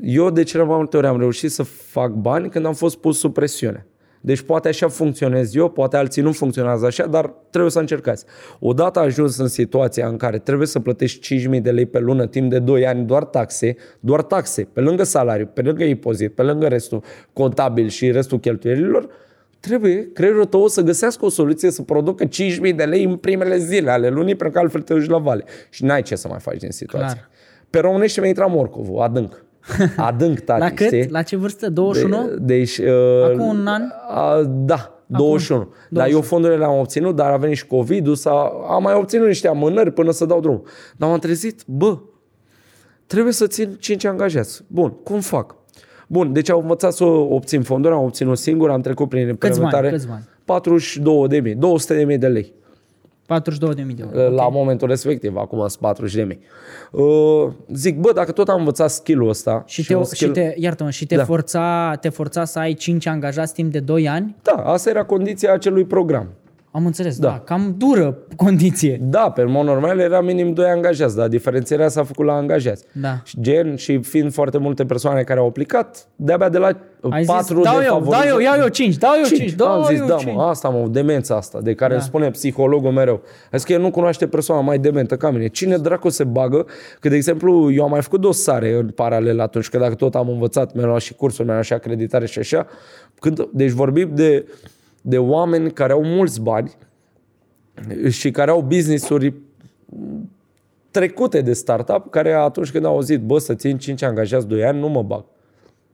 [0.00, 3.18] eu de cele mai multe ori am reușit să fac bani când am fost pus
[3.18, 3.86] sub presiune.
[4.26, 8.24] Deci poate așa funcționez eu, poate alții nu funcționează așa, dar trebuie să încercați.
[8.60, 12.50] Odată ajuns în situația în care trebuie să plătești 5.000 de lei pe lună timp
[12.50, 16.66] de 2 ani doar taxe, doar taxe, pe lângă salariu, pe lângă impozit, pe lângă
[16.66, 19.08] restul contabil și restul cheltuielilor,
[19.60, 22.30] trebuie creierul tău să găsească o soluție să producă 5.000
[22.76, 25.44] de lei în primele zile ale lunii, pentru că altfel te duci la vale.
[25.70, 27.16] Și n-ai ce să mai faci din situație.
[27.16, 27.30] Clar.
[27.70, 29.44] Pe românește mi-a intrat morcovul, adânc.
[29.96, 30.86] Adânc, tati, La cât?
[30.86, 31.08] știi?
[31.10, 31.70] La ce vârstă?
[31.70, 32.26] 21?
[32.26, 33.82] De, deci, uh, Acum un an?
[34.08, 35.72] A, da, 21.
[35.90, 39.48] Dar eu fondurile le-am obținut, dar a venit și COVID-ul, s-a, am mai obținut niște
[39.48, 40.62] amânări până să dau drum.
[40.96, 41.98] Dar m-am trezit, bă,
[43.06, 44.62] trebuie să țin 5 angajați.
[44.66, 45.56] Bun, cum fac?
[46.08, 49.90] Bun, deci am învățat să obțin fonduri, am obținut singur, am trecut prin implementare.
[49.90, 50.24] Câți bani?
[50.44, 52.52] 42 de mii, 200 de mii de lei.
[53.24, 54.34] 42.000 de euro.
[54.34, 56.38] La momentul respectiv, acum sunt 40 de mii.
[56.90, 60.90] Uh, zic, bă, dacă tot am învățat skill-ul ăsta Și te, un și te, iartă-mă,
[60.90, 61.24] și te, Da.
[61.24, 64.36] forța, te forța să ai 5 angajați timp de 2 ani?
[64.42, 66.28] Da, asta era condiția acelui program.
[66.76, 67.28] Am înțeles, da.
[67.28, 69.00] da cam dură condiție.
[69.02, 72.84] Da, pe mod normal era minim 2 angajați, dar diferențierea s-a făcut la angajați.
[72.92, 73.20] Da.
[73.24, 76.76] Și gen, și fiind foarte multe persoane care au aplicat, de-abia de la
[77.10, 79.52] Ai 4 zis, dau de eu, dau eu, iau eu 5, dau eu 5, 5
[79.52, 80.34] dau am zis, eu da, 5.
[80.34, 81.96] mă, asta mă, demența asta, de care da.
[81.96, 83.22] îmi spune psihologul mereu.
[83.50, 85.46] A zis că el nu cunoaște persoana mai dementă ca mine.
[85.46, 86.66] Cine dracu se bagă?
[87.00, 90.28] Că, de exemplu, eu am mai făcut dosare în paralel atunci, că dacă tot am
[90.28, 92.66] învățat, mi-am luat și cursuri, mi-am luat și acreditare și așa.
[93.20, 94.46] Când, deci vorbim de,
[95.06, 96.76] de oameni care au mulți bani
[98.08, 99.34] și care au business-uri
[100.90, 104.78] trecute de startup, care atunci când au auzit, bă, să țin 5 angajați 2 ani,
[104.78, 105.24] nu mă bag.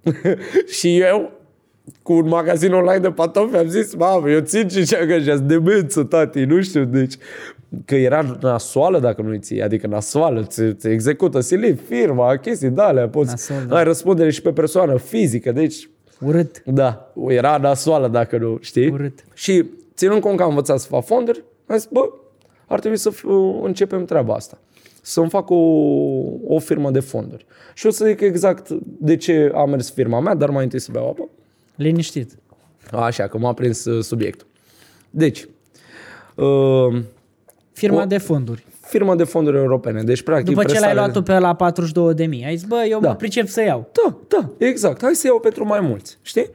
[0.78, 1.32] și eu,
[2.02, 6.44] cu un magazin online de pantofi, am zis, mamă, eu țin 5 angajați, demență, tati,
[6.44, 7.14] nu știu, deci
[7.84, 12.82] că era nasoală dacă nu-i ții, adică nasoală, ți, ți execută silif, firma, chestii de
[12.82, 13.76] alea, poți, Nasol, da.
[13.76, 15.88] ai răspundere și pe persoană fizică, deci
[16.20, 16.62] Urât.
[16.64, 18.88] da, era nasoală dacă nu, știi?
[18.88, 19.24] Urât.
[19.34, 22.10] Și ținând cont că am învățat să fac fonduri, am zis, bă,
[22.66, 24.58] ar trebui să f- începem treaba asta.
[25.02, 25.54] să-mi fac o,
[26.46, 27.46] o firmă de fonduri.
[27.74, 30.88] Și o să zic exact de ce a mers firma mea, dar mai întâi să
[30.92, 31.28] beau apă.
[31.74, 32.32] Liniștit.
[32.92, 34.46] Așa, că m-a prins uh, subiectul.
[35.10, 35.48] Deci,
[36.34, 37.02] uh,
[37.72, 38.66] Firma O- de fonduri.
[38.90, 40.02] Firma de fonduri europene.
[40.02, 42.66] Deci, practic, După ce l-ai prestare- luat tu pe la 42 de mii, ai zis,
[42.68, 43.08] bă, eu Da.
[43.08, 43.90] mă pricep să iau.
[43.92, 45.02] Da, da, exact.
[45.02, 46.50] Hai să iau pentru mai mulți, știi?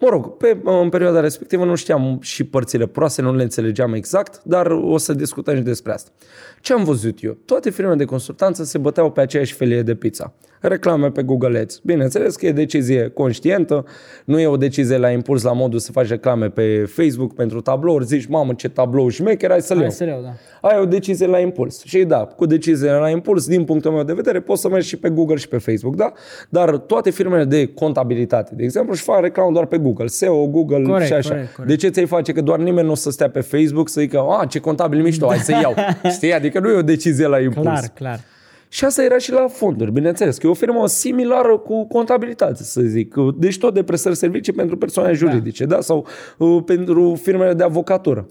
[0.00, 4.40] Mă rog, pe, în perioada respectivă nu știam și părțile proaste, nu le înțelegeam exact,
[4.44, 6.10] dar o să discutăm și despre asta.
[6.60, 7.36] Ce am văzut eu?
[7.44, 10.32] Toate firmele de consultanță se băteau pe aceeași felie de pizza.
[10.60, 11.78] Reclame pe Google Ads.
[11.78, 13.84] Bineînțeles că e decizie conștientă,
[14.24, 18.04] nu e o decizie la impuls la modul să faci reclame pe Facebook pentru tablouri,
[18.04, 19.96] zici, mamă, ce tablou șmecher, hai să le Hai iau.
[19.96, 20.68] să le iau, da.
[20.68, 21.82] Ai o decizie la impuls.
[21.84, 24.96] Și da, cu decizie la impuls, din punctul meu de vedere, poți să mergi și
[24.96, 26.12] pe Google și pe Facebook, da?
[26.48, 30.82] Dar toate firmele de contabilitate, de exemplu, își fac reclamă doar pe Google, SEO, Google
[30.82, 31.28] Corect, și așa.
[31.28, 31.72] corect, corect.
[31.72, 32.32] De ce ți-ai face?
[32.32, 35.26] Că doar nimeni nu o să stea pe Facebook să zică, a, ce contabil mișto,
[35.26, 35.74] hai să iau.
[36.16, 36.34] Știi?
[36.34, 37.64] Adică nu e o decizie la impuls.
[37.64, 38.20] Clar, clar.
[38.72, 42.80] Și asta era și la fonduri, bineînțeles, că e o firmă similară cu contabilitate, să
[42.80, 43.14] zic.
[43.36, 45.80] Deci tot de prestări servicii pentru persoane juridice, da?
[45.80, 46.06] Sau
[46.38, 48.26] uh, pentru firmele de avocatură.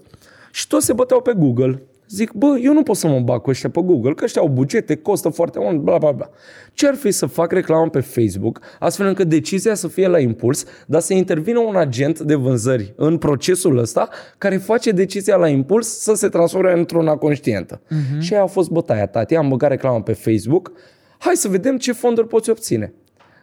[0.52, 1.82] Și toți se băteau pe Google.
[2.10, 4.48] Zic, bă, eu nu pot să mă bag cu ăștia pe Google, că ăștia au
[4.48, 6.30] bugete, costă foarte mult, bla, bla, bla.
[6.72, 10.64] Ce ar fi să fac reclamă pe Facebook, astfel încât decizia să fie la impuls,
[10.86, 15.88] dar să intervină un agent de vânzări în procesul ăsta, care face decizia la impuls
[15.88, 17.80] să se transforme într-una conștientă.
[17.80, 18.18] Uh-huh.
[18.20, 19.34] Și aia a fost bătaia, tati.
[19.34, 20.72] Am băgat reclamă pe Facebook,
[21.18, 22.92] hai să vedem ce fonduri poți obține.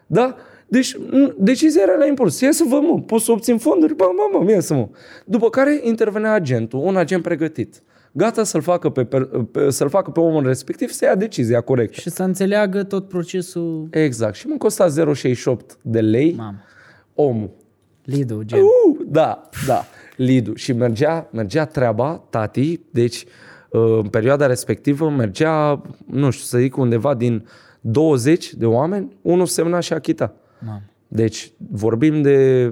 [0.07, 0.35] Da?
[0.67, 2.39] Deci, n- decizia era la impuls.
[2.39, 3.95] Ia să vă, mă, pot să obțin fonduri?
[3.95, 4.87] Bă, mă, mă, ia să mă.
[5.25, 7.81] După care intervenea agentul, un agent pregătit.
[8.11, 11.99] Gata să-l facă pe, per- pe, să-l facă pe omul respectiv să ia decizia corectă.
[11.99, 13.87] Și să înțeleagă tot procesul...
[13.91, 14.35] Exact.
[14.35, 16.57] Și mă costa 0,68 de lei Mamă,
[17.15, 17.49] omul.
[18.03, 18.59] Lidu, gen.
[18.59, 19.85] Uh, da, da.
[20.15, 20.55] Lidu.
[20.55, 23.25] Și mergea, mergea treaba, tati, deci
[23.69, 27.47] uh, în perioada respectivă mergea, nu știu, să zic undeva din
[27.81, 30.33] 20 de oameni, unul semna și achita.
[30.65, 30.81] Mamă.
[31.07, 32.65] Deci vorbim de...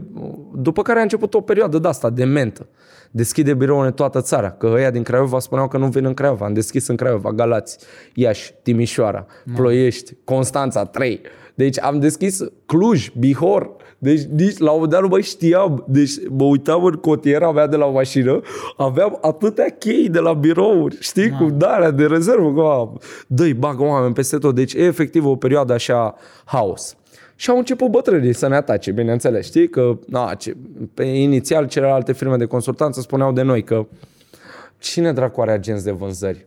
[0.54, 2.68] După care a început o perioadă de asta, de mentă.
[3.16, 6.46] Deschide biroul în toată țara, că ăia din Craiova spuneau că nu vin în Craiova.
[6.46, 7.78] Am deschis în Craiova, Galați,
[8.14, 9.26] Iași, Timișoara,
[9.56, 11.22] Ploiești, Constanța, 3.
[11.54, 13.76] Deci am deschis Cluj, Bihor.
[13.98, 15.86] Deci nici la un moment dat nu mai știam.
[15.88, 18.42] Deci mă uitam în cotiera mea de la mașină,
[18.78, 22.52] aveam atâtea chei de la birouri, știi, cu darea de rezervă.
[22.52, 22.98] Cu,
[23.28, 24.56] dă-i, bagă oameni peste tot.
[24.56, 26.96] Deci e efectiv o perioadă așa haos.
[27.36, 29.70] Și au început bătrânii să ne atace, bineînțeles, știi?
[29.70, 30.56] Că, na, ce,
[30.94, 33.88] pe inițial, celelalte firme de consultanță spuneau de noi că
[34.78, 36.46] cine dracu are agenți de vânzări?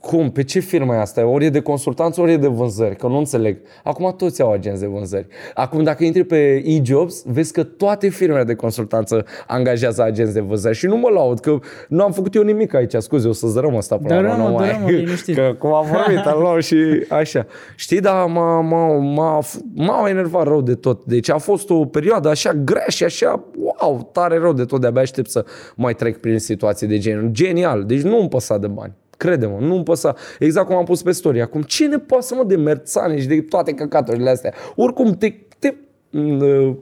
[0.00, 0.30] Cum?
[0.30, 1.26] Pe ce firmă e asta?
[1.26, 3.58] Ori e de consultanță, ori e de vânzări, că nu înțeleg.
[3.84, 5.26] Acum toți au agenți de vânzări.
[5.54, 10.76] Acum dacă intri pe e-jobs, vezi că toate firmele de consultanță angajează agenți de vânzări.
[10.76, 11.58] Și nu mă laud, că
[11.88, 12.94] nu am făcut eu nimic aici.
[12.98, 15.34] Scuze, o să zărăm asta până la urmă, Dărâmă, nu mai- dărâmă, liniștit.
[15.34, 16.76] Că cum am vorbit, am luat și
[17.08, 17.46] așa.
[17.76, 19.40] Știi, dar m-a, m-a, m-a,
[19.74, 21.04] m-a enervat rău de tot.
[21.04, 23.44] Deci a fost o perioadă așa grea și așa,
[23.80, 24.80] wow, tare rău de tot.
[24.80, 25.44] De-abia aștept să
[25.76, 27.28] mai trec prin situații de genul.
[27.30, 27.84] Genial.
[27.84, 28.92] Deci nu îmi păsa de bani.
[29.20, 30.14] Crede-mă, nu îmi păsa.
[30.38, 31.40] Exact cum am pus pe story.
[31.40, 34.52] Acum, cine pasă mă de merțane și de toate căcaturile astea?
[34.76, 35.74] Oricum, te, te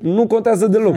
[0.00, 0.94] nu contează deloc.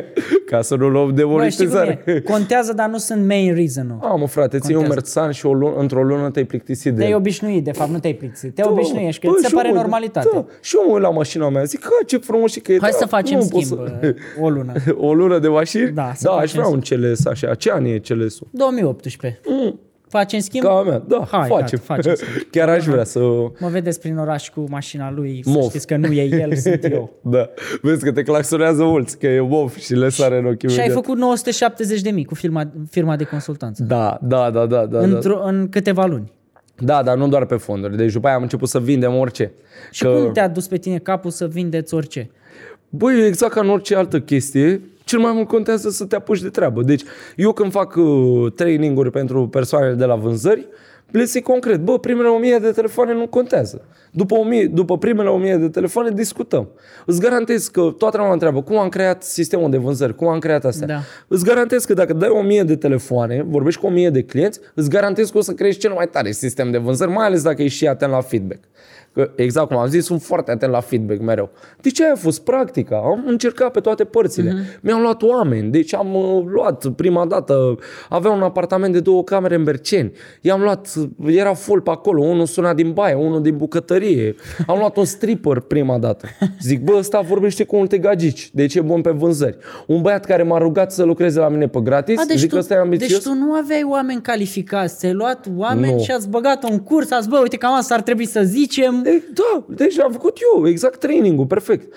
[0.50, 1.32] Ca să nu luăm Bă, știi cum
[1.74, 2.02] demonetizare.
[2.06, 2.20] e?
[2.20, 3.98] Contează, dar nu sunt main reason-ul.
[4.02, 4.94] A, mă frate, ții un Contează.
[5.00, 7.16] merțan și o lună, într-o lună te-ai plictisit de Te-ai el.
[7.16, 8.54] obișnuit, de fapt, nu te-ai plictisit.
[8.54, 10.28] Te Da, obișnuiești, că bă, ți se și pare eu mă- normalitate.
[10.32, 12.78] Da, și eu mă uit la mașina mea, zic, că ce frumos și că e.
[12.80, 14.14] Hai da, să facem nu pot schimb să- să...
[14.44, 14.72] o lună.
[14.96, 15.90] o lună de mașini?
[15.90, 17.54] Da, să da aș facem vrea un CLS așa.
[17.54, 18.46] Ce an e CLS-ul?
[18.50, 19.40] 2018.
[20.18, 20.64] Facem schimb?
[20.64, 21.78] Ca a mea, da, Hai, facem.
[21.86, 22.46] gata, facem schimb.
[22.50, 23.18] Chiar aș vrea să...
[23.58, 25.68] Mă vedeți prin oraș cu mașina lui, să Mof.
[25.68, 27.12] știți că nu e el, sunt eu.
[27.20, 27.48] Da,
[27.82, 30.84] vezi că te claxonează mulți, că e mof și le sare în ochii Și ai
[30.84, 31.04] imediat.
[31.04, 33.82] făcut 970 de mii cu firma, firma de consultanță.
[33.82, 34.98] Da, da, da, da, da.
[34.98, 34.98] da.
[34.98, 36.32] Într-o, în câteva luni.
[36.78, 37.96] Da, dar nu doar pe fonduri.
[37.96, 39.52] Deci după aia am început să vindem orice.
[39.90, 42.30] Și cum te-a dus pe tine capul să vindeți orice?
[42.88, 46.48] Băi, exact ca în orice altă chestie, cel mai mult contează să te apuci de
[46.48, 46.82] treabă.
[46.82, 47.02] Deci,
[47.36, 50.68] eu când fac uh, training-uri pentru persoanele de la vânzări,
[51.10, 53.82] le zic concret, bă, primele 1000 de telefoane nu contează.
[54.10, 56.68] După, 1000, după primele 1000 de telefoane discutăm.
[57.06, 60.38] Îți garantez că toată lumea mă întreabă cum am creat sistemul de vânzări, cum am
[60.38, 60.86] creat astea.
[60.86, 61.00] Da.
[61.28, 65.30] Îți garantez că dacă dai 1000 de telefoane, vorbești cu 1000 de clienți, îți garantez
[65.30, 67.86] că o să creezi cel mai tare sistem de vânzări, mai ales dacă ești și
[67.86, 68.60] atent la feedback.
[69.14, 71.50] Că, exact cum am zis, sunt foarte atent la feedback mereu.
[71.80, 72.96] De ce a fost practica?
[72.96, 74.50] Am încercat pe toate părțile.
[74.50, 74.80] Uh-huh.
[74.80, 79.54] Mi-am luat oameni, deci am uh, luat prima dată, aveam un apartament de două camere
[79.54, 80.12] în Berceni.
[80.40, 80.92] I-am luat,
[81.26, 84.34] era full pe acolo, unul suna din baie, unul din bucătărie, vânzărie.
[84.66, 86.28] Am luat un stripper prima dată.
[86.60, 88.50] Zic, bă, ăsta vorbește cu multe gagici.
[88.52, 89.56] Deci e bun pe vânzări.
[89.86, 92.18] Un băiat care m-a rugat să lucreze la mine pe gratis.
[92.18, 93.10] A, deci, zic tu, că ăsta e ambițios.
[93.10, 96.00] deci tu nu aveai oameni calificați, ți-ai luat oameni Nu.
[96.00, 99.03] și ați băgat un curs, ați bă, uite cam asta ar trebui să zicem.
[99.04, 101.94] E, da, deci am făcut eu, exact trainingul, perfect.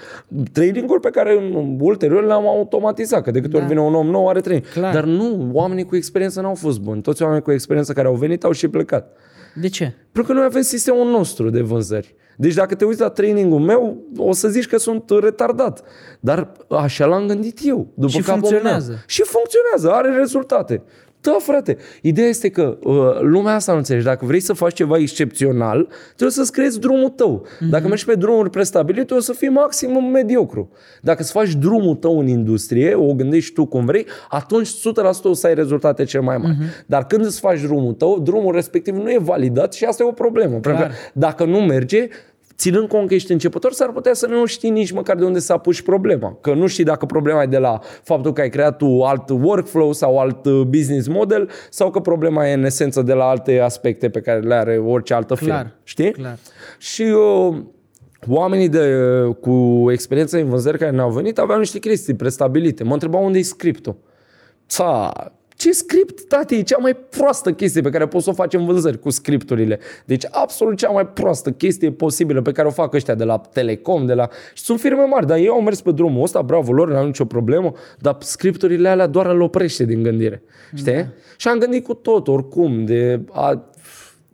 [0.52, 3.70] Trainingul pe care în- ulterior l-am automatizat, că de câte ori Da.
[3.70, 4.70] vine un om nou are training.
[4.72, 4.94] Clar.
[4.94, 7.02] Dar nu, oamenii cu experiență n-au fost buni.
[7.02, 9.18] Toți oamenii cu experiență care au venit au și plecat.
[9.62, 9.94] De ce?
[10.12, 12.16] Pentru că noi avem sistemul nostru de vânzări.
[12.40, 15.84] Deci dacă te uiți la trainingul meu, o să zici că sunt retardat.
[16.20, 17.88] Dar așa l-am gândit eu.
[17.94, 18.90] După Și capul funcționează.
[18.90, 19.00] Meu.
[19.08, 20.82] Și funcționează, are rezultate.
[21.22, 21.78] Da, frate.
[22.02, 24.06] Ideea este că uh, lumea asta nu înțelegi.
[24.06, 27.46] Dacă vrei să faci ceva excepțional, trebuie să-ți creezi drumul tău.
[27.60, 27.70] Mhm.
[27.70, 30.72] Dacă mergi pe drumuri prestabilite, o să fii maximum mediocru.
[31.02, 34.72] Dacă îți faci drumul tău în industrie, o gândești tu cum vrei, atunci 100%
[35.24, 36.56] o să ai rezultate cel mai mari.
[36.60, 36.66] Mhm.
[36.86, 40.12] Dar când îți faci drumul tău, drumul respectiv nu e validat și asta e o
[40.12, 40.52] problemă.
[40.52, 40.92] Pentru că Clar.
[41.14, 42.08] dacă nu merge,
[42.58, 45.58] ținând cont că ești începător, s-ar putea să nu știi nici măcar de unde s-a
[45.58, 46.38] pus problema.
[46.42, 49.94] Că nu știi dacă problema e de la faptul că ai creat tu alt workflow
[49.94, 54.10] sau alt uh, business model sau că problema e în esență de la alte aspecte
[54.10, 55.54] pe care le are orice altă firmă.
[55.54, 56.12] Clar, Știi?
[56.12, 56.38] clar.
[56.78, 57.58] Și uh,
[58.28, 58.94] oamenii de,
[59.42, 62.84] cu experiență în vânzări care ne-au venit aveau niște chestii prestabilite.
[62.84, 63.96] Mă întrebau unde e scriptul.
[64.70, 65.14] Ța,
[65.58, 68.66] ce script, tati, e cea mai proastă chestie pe care poți să o faci în
[68.66, 69.80] vânzări cu scripturile.
[70.06, 74.06] Deci absolut cea mai proastă chestie posibilă pe care o fac ăștia de la Telecom,
[74.06, 74.30] de la...
[74.54, 77.26] Și sunt firme mari, dar ei au mers pe drumul ăsta, bravo lor, n-au nicio
[77.26, 80.44] problemă, dar scripturile alea doar îl oprește din gândire.
[80.76, 80.94] Știi?
[80.94, 81.08] Da.
[81.38, 83.22] Și am gândit cu tot, oricum, de...
[83.32, 83.72] A,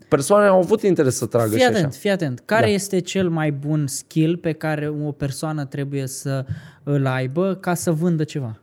[0.07, 1.77] persoanele au avut interes să tragă Fii și așa.
[1.77, 2.41] atent, fii atent.
[2.45, 2.71] Care Da.
[2.71, 6.45] este cel mai bun skill pe care o persoană trebuie să
[6.83, 8.57] îl aibă ca să vândă ceva?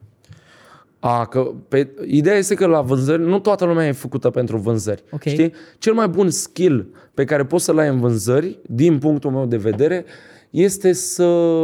[1.00, 5.02] A, că pe, ideea este că la vânzări nu toată lumea e făcută pentru vânzări.
[5.10, 5.22] Ok.
[5.22, 5.52] Știi?
[5.78, 9.56] Cel mai bun skill pe care poți să-l ai în vânzări, din punctul meu de
[9.56, 10.04] vedere,
[10.50, 11.62] este să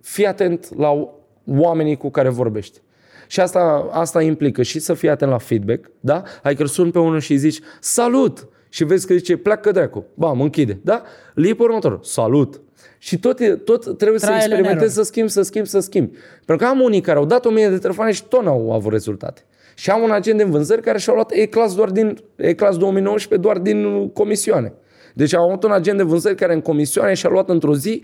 [0.00, 1.08] fii atent la
[1.46, 2.80] oamenii cu care vorbești.
[3.26, 6.22] Și asta, asta implică și să fii atent la feedback, da?
[6.42, 8.48] Adică suni pe unul și zici, salut!
[8.74, 10.06] Și vezi că zice, pleacă dracu.
[10.14, 11.02] Bam, închide, da?
[11.34, 12.60] Lii pe următorul, salut!
[12.98, 14.88] Și tot, e- tot trebuie Trial and să experimentezi error.
[14.88, 16.16] să schimbi, să schimbi, să schimbi.
[16.46, 19.42] Pentru că am unii care au dat 1000 de telefoane și tot n-au avut rezultate.
[19.74, 23.58] Și am un agent de vânzări care și-a luat E-Class, doar din, E-Class 2019 doar
[23.58, 24.72] din uh, comisioane.
[25.14, 28.02] Deci am avut un agent de vânzări care în comisioane și-a luat într-o zi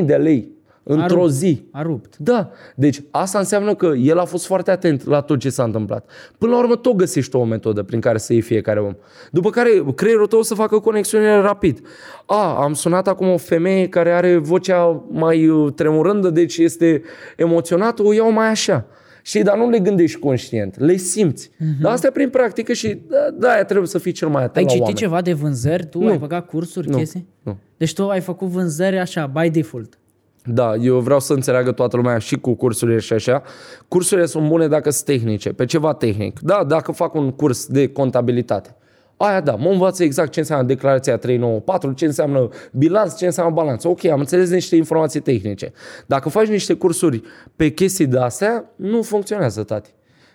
[0.00, 0.52] 20.000 de lei.
[0.82, 1.30] Într-o rupt.
[1.30, 1.64] zi.
[1.70, 2.16] A rupt.
[2.18, 6.10] Da, deci asta înseamnă că el a fost foarte atent la tot ce s-a întâmplat.
[6.38, 8.94] Până la urmă tot găsești o metodă prin care să iei fiecare om.
[9.30, 11.80] După care creierul tău o să facă conexiunile rapid.
[12.26, 17.02] A, am sunat acum o femeie care are vocea mai uh, tremurândă, deci este
[17.36, 18.86] emoționată, o iau mai așa.
[19.22, 21.48] Și dar nu le gândești conștient, le simți.
[21.48, 21.80] Uh-huh.
[21.80, 24.56] Dar asta e prin practică și da, da, aia trebuie să fii cel mai atent
[24.56, 24.98] Ai la citit oameni.
[24.98, 25.86] ceva de vânzări?
[25.86, 26.08] Tu Nu.
[26.08, 26.96] ai băgat cursuri, Nu.
[26.96, 27.26] chestii?
[27.42, 27.56] Nu.
[27.76, 29.98] Deci tu ai făcut vânzări așa, by default.
[30.44, 33.42] Da, eu vreau să înțeleagă toată lumea și cu cursurile și așa.
[33.88, 36.40] Cursurile sunt bune dacă sunt tehnice, pe ceva tehnic.
[36.40, 38.74] Da, dacă fac un curs de contabilitate.
[39.16, 43.88] Aia da, mă învață exact ce înseamnă declarația 394, ce înseamnă bilanț, ce înseamnă balanță.
[43.88, 45.72] Ok, am înțeles niște informații tehnice.
[46.06, 47.22] Dacă faci niște cursuri
[47.56, 49.90] pe chestii de astea, nu funcționează, tati.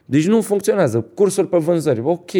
[0.06, 1.06] Deci nu funcționează.
[1.14, 2.32] Cursuri pe vânzări, ok.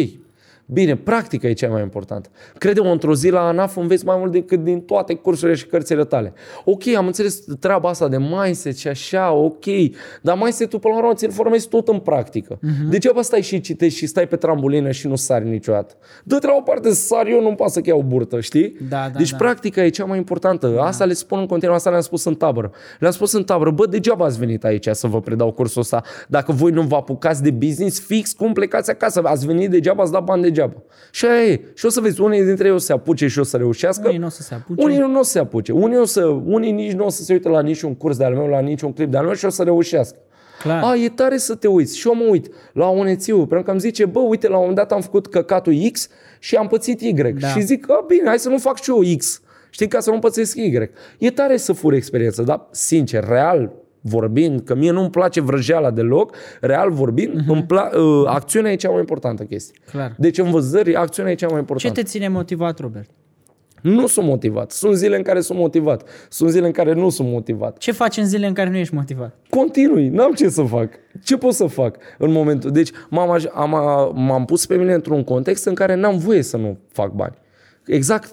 [0.68, 2.28] Bine, practica e cea mai importantă.
[2.58, 6.32] Crede-mă, într-o zi la ANAF înveți mai mult decât din toate cursurile și cărțile tale.
[6.64, 9.64] Ok, am înțeles treaba asta de mindset și așa, ok,
[10.22, 12.56] dar mindset-ul până la urmă ți-l formezi tot în practică.
[12.56, 12.90] Uh-huh.
[12.90, 15.94] Degeaba stai și citești și stai pe trambulină și nu sari niciodată.
[16.24, 18.76] Dă-te la o parte să sari eu, nu-mi pasă că iau burtă, știi?
[18.88, 19.36] Da, da, deci da.
[19.36, 20.68] practica e cea mai importantă.
[20.68, 20.82] Da.
[20.82, 22.70] Asta le spun în continuu, asta le-am spus în tabără.
[22.98, 26.02] Le-am spus în tabără, bă, degeaba ați venit aici să vă predau cursul ăsta.
[26.28, 29.20] Dacă voi nu vă apucați de business fix, cum plecați acasă?
[29.24, 30.82] Ați venit degeaba, ați dat bani degeaba.
[31.10, 31.60] Și aia e.
[31.74, 34.06] Și o să vezi, unii dintre ei o să se apuce și o să reușească.
[34.08, 34.84] Unii nu o să se apuce.
[34.84, 35.72] Unii nu o să se apuce.
[35.72, 38.46] Unii, o să, unii nici nu o să se uite la niciun curs de-al meu,
[38.46, 40.16] la niciun clip de-al meu și o să reușească.
[40.62, 40.82] Clar.
[40.84, 41.98] A, e tare să te uiți.
[41.98, 44.76] Și eu mă uit la unețiu, pentru că îmi zice, bă, uite, la un moment
[44.76, 47.12] dat am făcut căcatul X și am pățit Y.
[47.12, 47.46] Da.
[47.48, 49.40] Și zic, a, bine, hai să nu fac și eu X.
[49.70, 50.90] Știi, ca să nu pățesc Y.
[51.18, 53.72] E tare să furi experiență, dar, sincer, real
[54.08, 57.46] vorbind, că mie nu-mi place vrăjeala deloc, real vorbind, uh-huh.
[57.46, 59.80] îmi pla- uh, acțiunea e cea mai importantă chestie.
[59.90, 60.14] Clar.
[60.18, 62.00] Deci în vânzări, acțiunea e cea mai Ce importantă.
[62.00, 63.10] te ține motivat, Robert?
[63.82, 64.70] Nu sunt motivat.
[64.70, 66.08] Sunt zile în care sunt motivat.
[66.28, 67.78] Sunt zile în care nu sunt motivat.
[67.78, 69.36] Ce faci în zile în care nu ești motivat?
[69.48, 70.88] Continui, n-am ce să fac.
[71.24, 72.70] Ce pot să fac în momentul?
[72.70, 73.70] Deci m-am, aj- am,
[74.14, 77.34] m-am pus pe mine într-un context în care n-am voie să nu fac bani.
[77.86, 78.30] Exact,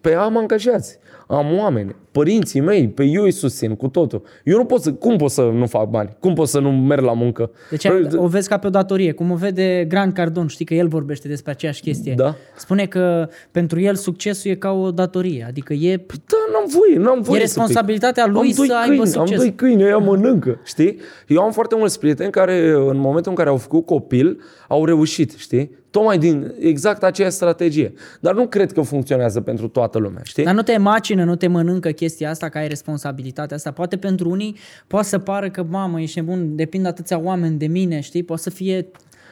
[0.00, 0.98] pe am angajați.
[1.28, 4.22] am oameni, părinții mei, pe eu îi susțin cu totul.
[4.44, 6.16] Eu nu pot să, cum pot să nu fac bani?
[6.20, 7.50] Cum pot să nu merg la muncă?
[7.70, 10.74] Deci ai- o vezi ca pe o datorie, cum o vede Grant Cardone, știi că
[10.74, 12.14] el vorbește despre aceeași chestie.
[12.16, 12.34] Da.
[12.56, 17.20] Spune că pentru el succesul e ca o datorie, adică e, Da, n-am voie, n-am
[17.22, 18.32] voie e să responsabilitatea pic.
[18.32, 19.30] lui am doi să câini, aibă succes.
[19.32, 20.96] Am doi câini, ăia mănâncă, știi?
[21.26, 25.34] Eu am foarte mulți prieteni care în momentul în care au făcut copil, au reușit,
[25.36, 25.78] știi?
[25.90, 27.92] Tocmai din exact aceeași strategie.
[28.20, 30.44] Dar nu cred că funcționează pentru toată lumea, știi?
[30.44, 33.70] Dar nu te macină, nu te mănâncă chestia asta, că ai responsabilitatea asta.
[33.70, 38.00] Poate pentru unii poate să pară că, mamă, ești nebun, depind atâția oameni de mine,
[38.00, 38.22] știi?
[38.22, 38.86] Poate să fie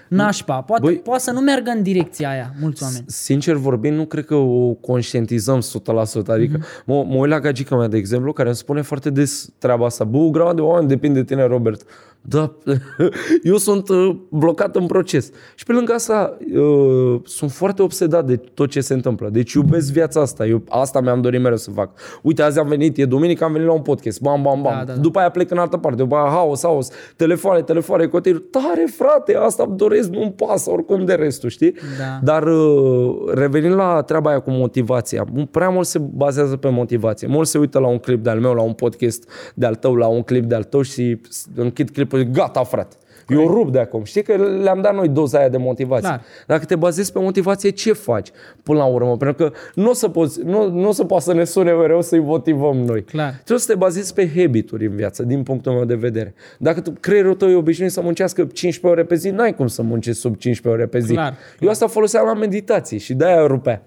[0.09, 0.61] nașpa.
[0.61, 3.05] Poate, Băi- poate să nu meargă în direcția aia mulți oameni.
[3.07, 6.33] Sincer vorbind, nu cred că o conștientizăm 100%.
[6.33, 6.67] Adică Mhm.
[6.87, 10.05] mă, mă uit la gagica mea, de exemplu, care îmi spune foarte des treaba asta.
[10.05, 11.83] Bă, o grămadă de oameni depind de tine, Robert.
[12.21, 12.55] Da,
[13.43, 15.31] eu sunt uh, blocat în proces.
[15.55, 19.29] Și pe lângă asta, uh, sunt foarte obsedat de tot ce se întâmplă.
[19.29, 20.47] Deci iubesc viața asta.
[20.47, 21.91] Eu asta mi-am dorit mereu să fac.
[22.23, 24.21] Uite, azi am venit, e duminică, am venit la un podcast.
[24.21, 24.73] Bam, bam, bam.
[24.73, 25.01] Da, da, da.
[25.01, 26.03] După aia plec în altă parte.
[26.03, 26.91] După aia haos, haos.
[27.17, 28.41] Telefoane, telefoane, continuu.
[28.41, 31.75] Tare, frate, asta îmi doresc, nu-mi pasă oricum de restul, știi?
[31.99, 32.19] Da.
[32.23, 37.29] Dar uh, revenind la treaba aia cu motivația, prea mult se bazează pe motivație.
[37.29, 40.23] Mult se uită la un clip de-al meu, la un podcast de-al tău, la un
[40.23, 41.21] clip de-al tău și
[41.55, 42.97] închid clipul și gata, frate.
[43.29, 44.05] Eu rup de acum.
[44.05, 46.09] Știi că le-am dat noi doza aia de motivație.
[46.09, 46.23] Clar.
[46.47, 48.29] Dacă te bazezi pe motivație, ce faci
[48.63, 49.17] până la urmă?
[49.17, 52.03] Pentru că nu o să, poți, nu, nu o să poată să ne sune mereu
[52.03, 53.03] să-i motivăm noi.
[53.03, 53.31] Clar.
[53.31, 56.35] Trebuie să te bazezi pe habituri în viață, din punctul meu de vedere.
[56.59, 59.83] Dacă tu, creierul tău e obișnuit să muncească 15 ore pe zi, n-ai cum să
[59.83, 61.13] muncești sub 15 ore pe zi.
[61.13, 63.83] Clar, Eu asta foloseam la meditații și de-aia rupea.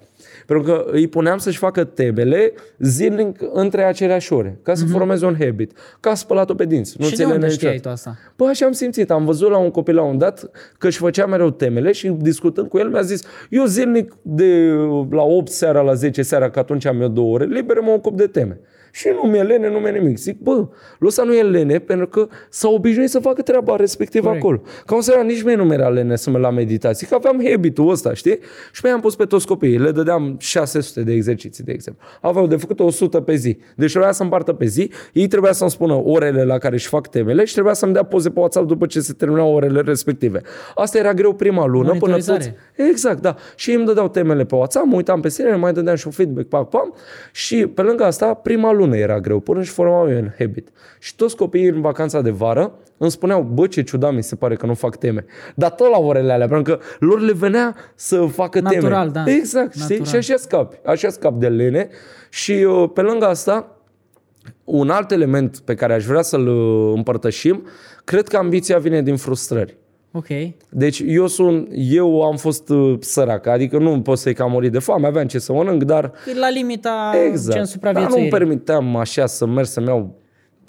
[0.45, 5.35] Pentru că îi puneam să-și facă temele zilnic între aceleași ore, ca să formeze un
[5.39, 6.95] habit, ca spălatul pe dinți.
[6.99, 7.13] Nu Mhm.
[7.13, 7.75] și ți de le unde niciodată.
[7.77, 8.17] știai tu asta?
[8.37, 9.11] Bă, așa am simțit.
[9.11, 12.67] Am văzut la un copil la un dat că își făcea mereu temele și discutând
[12.67, 14.69] cu el mi-a zis eu zilnic de
[15.09, 18.17] la 8 seara la 10 seara, că atunci am eu două ore, liber mă ocup
[18.17, 18.59] de teme.
[18.91, 20.17] Și nu mi-e lene, nu mi-e nimic.
[20.17, 20.67] Zic, bă,
[20.99, 24.43] Lusa nu e lene pentru că s-a obișnuit să facă treaba respectivă Corect.
[24.43, 24.61] acolo.
[24.85, 27.89] Ca un seara nici mie nu mi-era lene să merg la meditații, că aveam habitul
[27.89, 28.39] ăsta, știi?
[28.71, 32.03] Și pe am pus pe toți copiii, le dădeam 600 de exerciții, de exemplu.
[32.21, 33.57] Aveau de făcut 100 pe zi.
[33.75, 37.07] Deci trebuia să împartă pe zi, ei trebuia să-mi spună orele la care își fac
[37.07, 40.41] temele și trebuia să-mi dea poze pe WhatsApp după ce se terminau orele respective.
[40.75, 41.87] Asta era greu prima lună.
[41.87, 42.57] Până Monitorizare.
[42.75, 42.89] toți...
[42.89, 43.35] Exact, da.
[43.55, 46.13] Și ei îmi dădeau temele pe WhatsApp, mă uitam pe sine, mai dădeam și un
[46.13, 46.93] feedback, pam, pam.
[47.31, 50.69] Și pe lângă asta, prima lună era greu, până își formau eu în habit.
[50.99, 54.55] Și toți copiii în vacanța de vară îmi spuneau, bă, ce ciudat mi se pare
[54.55, 55.25] că nu fac teme.
[55.55, 59.25] Dar tot la orele alea, pentru că lor le venea să facă Natural, teme.
[59.25, 59.31] da.
[59.31, 59.97] Exact, știi?
[59.97, 60.21] Natural.
[60.21, 60.79] Și așa scapi.
[60.85, 61.89] Așa scapi de lene.
[62.29, 63.77] Și uh, pe lângă asta,
[64.63, 67.67] un alt element pe care aș vrea să-l uh, împărtășim,
[68.03, 69.77] cred că ambiția vine din frustrări.
[70.13, 70.27] Ok.
[70.69, 74.79] Deci eu sunt, eu am fost uh, sărac, adică nu pot să-i cam muri de
[74.79, 77.47] foame, aveam ce să mănânc, dar E la limita gen exact.
[77.47, 78.29] Dar nu-mi supraviețuirii.
[78.29, 80.20] permiteam așa să merg să-mi iau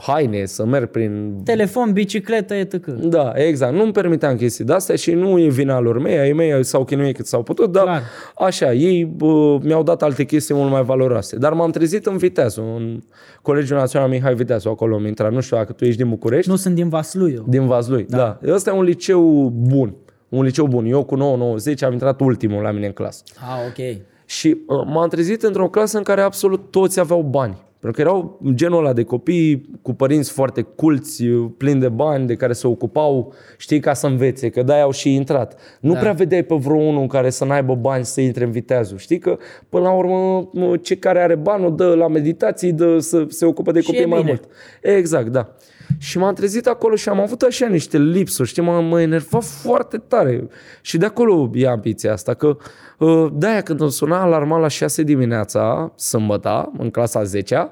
[0.07, 1.41] haine, să merg prin...
[1.45, 2.87] Telefon, bicicletă, etc.
[2.87, 3.75] Da, exact.
[3.75, 7.17] Nu-mi permiteam chestii de astea și nu e vina lor mei, ai mei s-au chinuit
[7.17, 8.03] cât s-au putut, dar Clar.
[8.37, 11.37] așa, ei bă, mi-au dat alte chestii mult mai valoroase.
[11.37, 13.03] Dar m-am trezit în Viteazu, în
[13.43, 15.33] Colegiul Național Mihai Viteazu, acolo am intrat.
[15.33, 16.51] Nu știu dacă tu ești din București.
[16.51, 17.45] Nu sunt din Vasluiu.
[17.49, 18.17] Din Vazlui, da.
[18.17, 18.53] da.
[18.53, 19.95] Ăsta e un liceu bun.
[20.29, 20.85] Un liceu bun.
[20.85, 23.23] Eu cu 9-90 am intrat ultimul la mine în clasă.
[23.37, 23.97] Ah, ok.
[24.25, 27.57] Și uh, m-am trezit într-o clasă în care absolut toți aveau bani.
[27.83, 32.27] Pentru că erau genul ăla de copii cu părinți foarte culți, uh, plini de bani,
[32.27, 35.61] de care se ocupau, știi, ca să învețe, că de-aia au și intrat.
[35.81, 35.99] Nu da.
[35.99, 38.99] prea vedeai pe vreo unul care să n-aibă bani să intre în viteazul.
[38.99, 39.37] Știi că,
[39.69, 43.45] până la urmă, mă, ce care are bani o dă la meditații, dă să se
[43.45, 44.31] ocupă de Și copii e mai bine.
[44.31, 44.49] mult.
[44.97, 45.55] Exact, da.
[45.99, 49.99] Și m-am trezit acolo și am avut așa niște lipsuri, știi, mă, mă enerva foarte
[49.99, 50.49] tare.
[50.81, 52.57] Și de acolo e ambiția asta, că
[52.99, 57.71] uh, de-aia când îmi suna alarma la 6 dimineața, sâmbătă, în clasa 10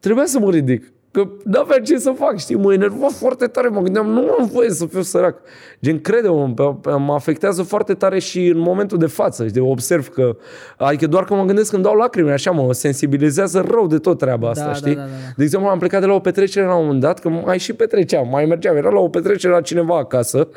[0.00, 0.92] trebuia să mă ridic.
[1.12, 4.70] Că n-aveam ce să fac, știi, mă enerva foarte tare, mă gândeam, nu am voie
[4.70, 5.36] să fiu sărac.
[5.82, 10.08] Gen, crede-mă, pe- pe- mă afectează foarte tare și în momentul de față, știi, observ
[10.08, 10.36] că,
[10.76, 14.48] adică doar că mă gândesc când dau lacrimi, așa mă sensibilizează rău de tot treaba
[14.48, 14.94] asta, da, știi?
[14.94, 15.32] da, da, da.
[15.36, 17.72] De exemplu, am plecat de la o petrecere la un moment dat, că mai și
[17.72, 20.48] petreceam, mai mergeam, era la o petrecere la cineva acasă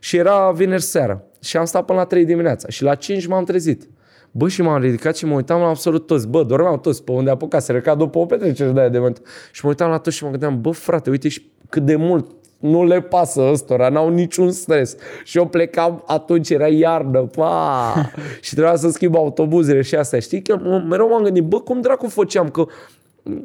[0.00, 1.22] și era vineri seara.
[1.40, 3.88] Și am stat până la 3 dimineața și la 5 m-am trezit.
[4.34, 6.28] Bă, și m-am ridicat și mă uitam la absolut toți.
[6.28, 9.22] Bă, dormeau toți pe unde apucaseră, ca după o petrecere de aia de mult.
[9.52, 12.30] Și mă uitam la toți și mă gândeam, bă, frate, uite și cât de mult
[12.58, 14.96] nu le pasă ăstora, n-au niciun stres.
[15.24, 17.94] Și eu plecam atunci, era iarnă, pa!
[18.40, 20.18] și trebuia să schimb autobuzele și astea.
[20.18, 22.48] Știi că m- mereu m-am gândit, bă, cum dracu făceam?
[22.48, 22.64] Că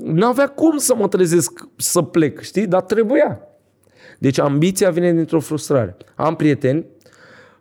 [0.04, 2.68] n-avea cum să mă trezesc să plec, știi?
[2.68, 3.40] Dar trebuia.
[4.20, 5.96] Deci ambiția vine dintr-o frustrare.
[6.16, 6.86] Am prieteni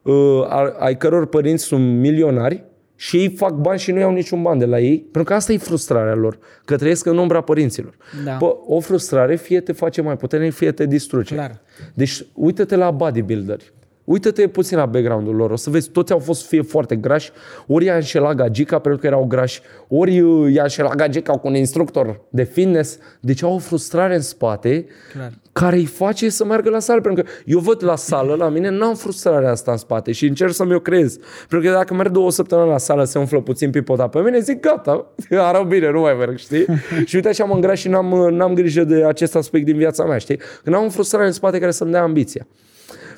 [0.03, 2.65] uh, a- ai căror părinți sunt milionari
[2.97, 5.53] și ei fac bani și nu iau niciun bani de la ei, pentru că asta
[5.53, 7.97] e frustrarea lor, că trăiesc în umbra părinților.
[8.25, 8.37] Da.
[8.37, 11.35] Bă, o frustrare fie te face mai puternic, fie te distruge.
[11.35, 11.61] Clar.
[11.95, 13.73] Deci uită-te la bodybuilderi.
[14.07, 15.51] Uită-te puțin la background-ul lor.
[15.51, 17.31] O să vezi, toți au fost fie foarte grași,
[17.67, 21.55] ori i-a înșelat gagica pentru că erau grași, ori uh, i-a înșelat gagica cu un
[21.55, 22.99] instructor de fitness.
[23.21, 25.33] Deci au o frustrare în spate Clar.
[25.53, 27.01] care îi face să meargă la sală.
[27.01, 30.53] Pentru că eu văd la sală, la mine, n-am frustrarea asta în spate și încerc
[30.53, 31.19] să mi-o creez.
[31.49, 34.61] Pentru că dacă merg două săptămâni la sală, se umflă puțin pipota pe mine, zic
[34.61, 36.67] gata, arău bine, nu mai merg, știi?
[37.09, 40.19] și uite așa mă îngraș și n-am, n-am grijă de acest aspect din viața mea,
[40.19, 40.41] știi?
[40.63, 42.47] Când am o frustrare în spate care să-mi dea ambiția.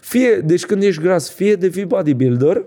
[0.00, 2.62] Fie, deci când ești gras, fie devii bodybuilder,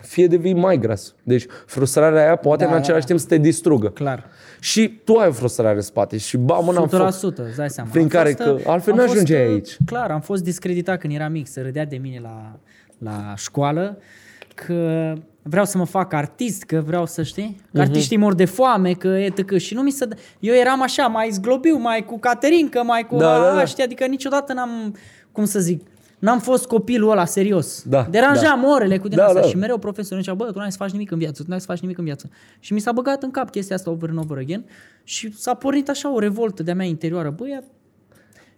[0.00, 1.14] fie devii mai gras.
[1.22, 3.06] Deci frustrarea aia poate Da, în același da.
[3.06, 3.88] timp să te distrugă.
[3.88, 4.26] Clar.
[4.60, 7.38] Și tu ai o frustrare în spate și ba mâna în 100%, foc.
[7.48, 7.90] îți dai seama.
[7.90, 9.76] Prin Am care fost, că altfel am n-ajungeai fost, aici.
[9.86, 12.58] Clar, am fost discreditat când eram mic, să râdea de mine la,
[12.98, 13.98] la școală,
[14.54, 17.68] că vreau să mă fac artist, că vreau să știi, Mhm.
[17.74, 19.56] că artiștii mor de foame, că etc.
[19.56, 20.04] Și nu mi se...
[20.06, 23.58] dă- Eu eram așa, mai zglobiu, mai cu Caterinca, mai cu Da, da, da, da.
[23.60, 24.96] aștia, adică niciodată n-am,
[25.32, 25.82] cum să zic,
[26.24, 27.82] N-am fost copilul ăla serios.
[27.86, 28.68] Da, Deranjam da.
[28.68, 29.46] orele cu din Da, asta da.
[29.46, 31.66] și mereu profesorul zicea, bă, tu n-ai să faci nimic în viață, tu n-ai să
[31.66, 32.30] faci nimic în viață.
[32.60, 34.64] Și mi s-a băgat în cap chestia asta over and over again
[35.02, 37.30] și s-a pornit așa o revoltă de-a mea interioară.
[37.30, 37.62] Bă, ia...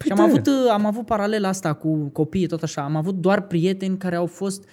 [0.05, 0.31] Și am tare.
[0.31, 2.83] avut, am avut paralela asta cu copiii, tot așa.
[2.83, 4.65] Am avut doar prieteni care au fost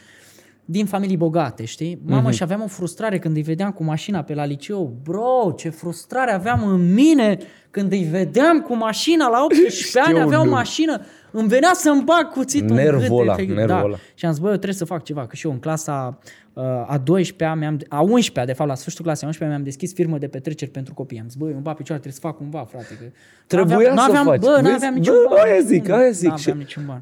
[0.66, 2.00] din familii bogate, știi?
[2.06, 2.32] Mamă, Mhm.
[2.32, 4.98] și aveam o frustrare când îi vedeam cu mașina pe la liceu.
[5.04, 7.38] Bro, ce frustrare aveam în mine
[7.70, 10.50] când îi vedeam cu mașina la 18 ani, avea o nu.
[10.52, 11.02] mașină.
[11.36, 13.20] Îmi venea să-mi bag cuțitul în Nervul gât.
[13.20, 13.56] ăla, efectiv.
[13.56, 13.84] nervul da.
[13.84, 13.96] ăla.
[14.14, 16.20] Și am zis, bă, eu trebuie să fac ceva, că și eu în clasa
[16.54, 19.94] uh, a 12-a, mi-am, a 11-a, de fapt, la sfârșitul clasei a 11-a, mi-am deschis
[19.94, 21.20] firmă de petreceri pentru copii.
[21.20, 22.86] Am zis, bă, eu îmi bat picioare, trebuie să fac cumva, frate.
[23.00, 23.06] Că
[23.48, 24.40] Trebuia n-aveam, să n-aveam, faci.
[24.40, 24.72] Bă, Vezi?
[24.72, 25.46] n-aveam niciun Bă, ban.
[25.46, 26.30] aia zic, aia zic.
[26.30, 27.02] N-aveam Și- niciun ban.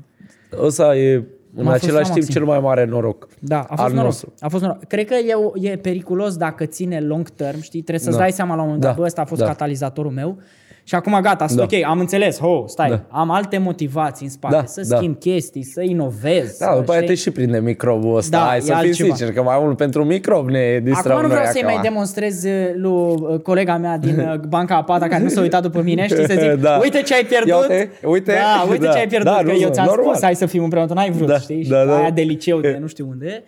[0.61, 1.23] Ăsta e în
[1.63, 2.33] M-a frustrat același timp maxim.
[2.33, 3.27] cel mai mare noroc.
[3.39, 4.05] Da, a fost al noroc.
[4.05, 4.33] nostru.
[4.39, 4.83] A fost noroc.
[4.83, 7.81] Cred că e, o- e periculos dacă ține long term, știi?
[7.81, 8.21] Trebuie să-ți Da.
[8.21, 9.47] dai seama la un moment dat, Da, bă, ăsta a fost da.
[9.47, 10.37] catalizatorul meu.
[10.83, 11.63] Și acum gata, sunt Da.
[11.77, 13.01] ok, am înțeles, ho, stai, Da.
[13.09, 14.95] am alte motivații în spate, Da, să da.
[14.97, 16.57] schimb chestii, să inovez.
[16.57, 17.13] Da, să, după aia știi?
[17.15, 18.37] te și prinde microbul ăsta.
[18.37, 19.13] Da, Hai e să fim altceva.
[19.15, 21.73] sinceri, că mai mult pentru microb ne distrăm Acum nu vreau noi să-i acum.
[21.73, 25.61] mai demonstrez uh, lui uh, colega mea din uh, Banca Apata care nu s-a uitat
[25.61, 26.79] după mine, știi, să zic, Da.
[26.81, 27.49] uite ce ai pierdut.
[27.49, 28.31] Ia uite, uite.
[28.33, 28.91] Da, uite Da.
[28.91, 30.05] ce ai pierdut, Da, că nu, eu ți-am normal.
[30.05, 31.63] spus, hai să fim împreună, tu n-ai vrut, Da, știi?
[31.63, 31.97] Și da, da.
[31.97, 33.43] aia de liceu, de nu știu unde.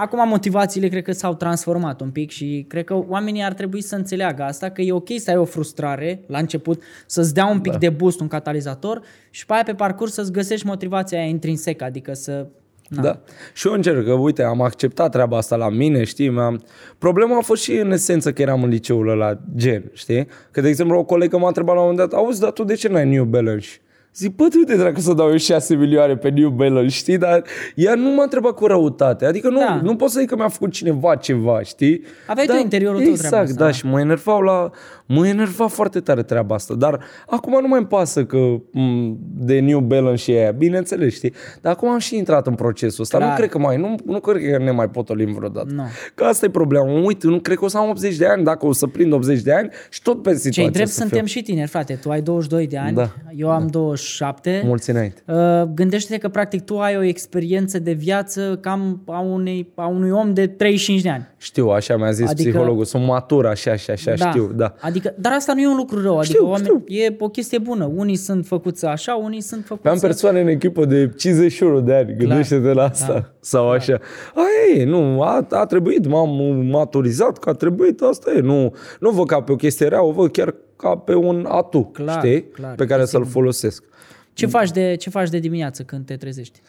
[0.00, 3.94] Acum motivațiile cred că s-au transformat un pic și cred că oamenii ar trebui să
[3.96, 7.72] înțeleagă asta, că e ok să ai o frustrare la început, să-ți dea un pic
[7.72, 7.78] Da.
[7.78, 9.00] de boost un catalizator
[9.30, 12.46] și pe aia pe parcurs să-ți găsești motivația aia intrinsecă, adică să...
[12.88, 13.02] Na.
[13.02, 13.20] Da.
[13.54, 16.28] Și eu încerc că, uite, am acceptat treaba asta la mine, știi?
[16.28, 16.62] Mi-am...
[16.98, 20.26] Problema a fost și în esență că eram în liceul ăla, gen, știi?
[20.50, 22.74] Că, de exemplu, o colegă m-a întrebat la un moment dat, auzi, dar tu de
[22.74, 23.68] ce n-ai New Balance?
[24.16, 27.18] Zic, bă, tu de dracu să dau eu 6 milioane pe New Balance, știi?
[27.18, 27.42] Dar
[27.74, 29.24] ea nu m-a întrebat cu răutate.
[29.26, 29.80] Adică nu, Da.
[29.82, 32.02] nu pot să zic că mi-a făcut cineva ceva, știi?
[32.26, 33.70] Aveai tu Dar- în interiorul tău Exact, treaba asta, da, da.
[33.70, 34.70] și mă enervau la...
[35.08, 38.36] Mă enerva foarte tare treaba asta, dar acum nu mai îmi pasă că
[38.72, 41.32] m, de New Balance și aia, bineînțeles, știi?
[41.60, 43.30] Dar acum am și intrat în procesul ăsta, Clar.
[43.30, 45.72] nu cred că mai, nu, nu cred că ne mai potolim vreodată.
[45.74, 45.82] Nu.
[46.14, 47.00] Că asta e problema.
[47.04, 49.40] Uite, nu cred că o să am 80 de ani, dacă o să prind 80
[49.42, 51.26] de ani și tot pe situația Cei drept să suntem fiu.
[51.26, 51.94] și tineri, frate.
[51.94, 54.62] Tu ai 22 de ani, Da, eu am 27.
[54.64, 55.22] Mulți înainte.
[55.26, 60.10] Uh, gândește-te că practic tu ai o experiență de viață cam a, unei, a unui
[60.10, 61.26] om de 35 de ani.
[61.36, 64.74] Știu, așa mi-a zis Adică- psihologul, sunt matur, așa, așa, așa, știu, da.
[64.80, 67.84] Adică, dar asta nu e un lucru rău, adică Știu, oameni, e o chestie bună.
[67.94, 72.16] Unii sunt făcuți așa, unii sunt făcuți Am persoane în echipă de 51 de ani,
[72.16, 73.12] gândește-te la asta.
[73.12, 73.98] da, Sau așa.
[74.34, 78.40] Aia e, nu, a, a trebuit, m-am maturizat că a trebuit, asta e.
[78.40, 81.84] Nu, nu văd ca pe o chestie rea, o văd chiar ca pe un atu,
[81.84, 82.48] Clar, știi?
[82.48, 83.84] clar, pe care să-l folosesc.
[84.32, 86.60] Ce faci, de, ce faci de dimineață când te trezești?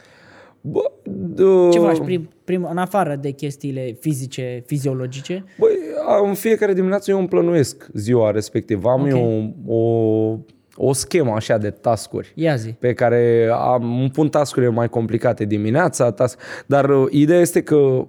[0.62, 0.92] Bă,
[1.34, 5.44] d- Ce faci prim, prim, în afară de chestiile fizice, fiziologice?
[5.60, 5.70] Băi,
[6.08, 8.90] a- în fiecare dimineață eu îmi plănuiesc ziua respectivă.
[8.90, 9.08] Am Ok.
[9.10, 10.38] eu o,
[10.76, 12.32] o schemă așa de tascuri.
[12.36, 12.70] Ia zi.
[12.70, 17.76] pe care am, îmi pun tascurile mai complicate dimineața, task, dar uh, ideea este că
[17.76, 18.06] uh,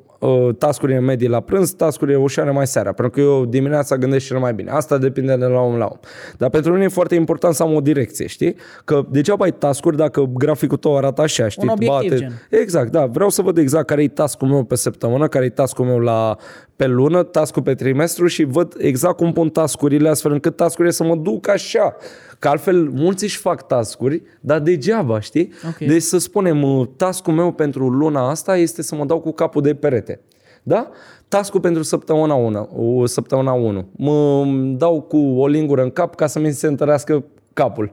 [0.58, 4.54] tascurile medii la prânz, tascurile ușoare mai seara, pentru că eu dimineața gândesc cel mai
[4.54, 4.70] bine.
[4.70, 5.98] Asta depinde de la om la om.
[6.36, 8.56] Dar pentru mine e foarte important să am o direcție, știi?
[8.84, 11.68] Că degeaba ai tascuri dacă graficul tău arată așa, știi?
[11.72, 12.60] obiectiv, gen.
[12.60, 13.06] Exact, da.
[13.06, 16.36] Vreau să văd exact care e task-ul meu pe săptămână, care e task-ul meu la,
[16.78, 21.04] pe lună, task-ul pe trimestru și văd exact cum pun tascurile astfel încât tascurile să
[21.04, 21.96] mă duc așa.
[22.38, 25.52] Că altfel mulți își fac tascuri, dar degeaba, știi?
[25.68, 25.88] Ok.
[25.88, 29.62] Deci să spunem, uh, task-ul meu pentru luna asta este să mă dau cu capul
[29.62, 30.20] de perete.
[30.62, 30.90] Da?
[31.28, 33.88] Task-ul pentru săptămâna 1, o săptămâna 1.
[33.96, 34.44] Mă
[34.76, 37.92] dau cu o lingură în cap ca să mi se întărească capul.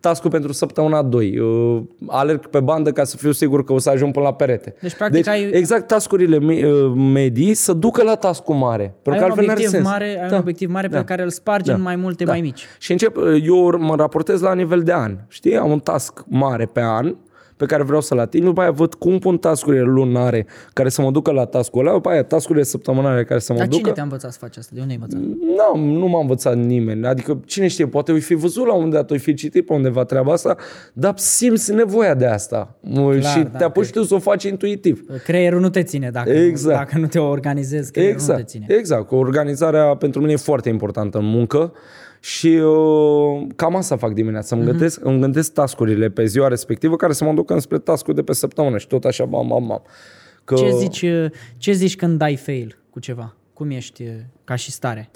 [0.00, 3.90] Task pentru săptămâna 2, uh, alerg pe bandă ca să fiu sigur că o să
[3.90, 4.74] ajung până la perete.
[4.80, 8.94] Deci, practic, deci ai- exact tascurile mi- uh, medii să ducă la task mare.
[9.02, 9.84] Pentru Ai că un, altfel n-are obiectiv sens.
[9.84, 10.34] mare, ai Da.
[10.34, 10.98] un obiectiv mare Da.
[10.98, 11.74] pe care îl spargi Da.
[11.74, 12.30] în mai multe Da.
[12.30, 12.66] mai mici.
[12.78, 15.16] Și încep, eu mă raportez la nivel de an.
[15.28, 17.14] Știi, am un task mare pe an
[17.60, 21.10] pe care vreau să-l ating, după aia văd cum pun tascurile lunare care să mă
[21.10, 23.80] ducă la task-ul ăla, după aia tascurile săptămânale care să mă Dar ducă.
[23.80, 24.70] cine te-a învățat să faci asta?
[24.74, 25.20] De unde ai învățat?
[25.76, 27.06] Nu, nu m-a învățat nimeni.
[27.06, 29.72] Adică, cine știe, poate oi fi văzut la un moment dat, oi fi citit pe
[29.72, 30.56] undeva treaba asta,
[30.92, 32.74] dar simți nevoia de asta.
[32.94, 35.04] Clar, și da, te apuci tu să o faci intuitiv.
[35.24, 36.76] Creierul nu te ține dacă, Exact.
[36.78, 38.66] dacă nu te organizezi, creierul nu te Exact, ține.
[38.68, 39.10] exact.
[39.12, 41.72] Organizarea pentru mine e foarte importantă în muncă
[42.20, 44.56] și uh, cam asta fac dimineața.
[44.56, 44.64] Mhm.
[44.64, 48.22] Îmi gândesc, îmi gândesc tascurile pe ziua respectivă care să mă ducă înspre tascul de
[48.22, 49.82] pe săptămână și tot așa, bam, bam, bam.
[50.44, 51.04] Că, Ce zici,
[51.56, 53.34] ce zici când dai fail cu ceva?
[53.52, 54.04] Cum ești
[54.44, 55.10] ca și stare?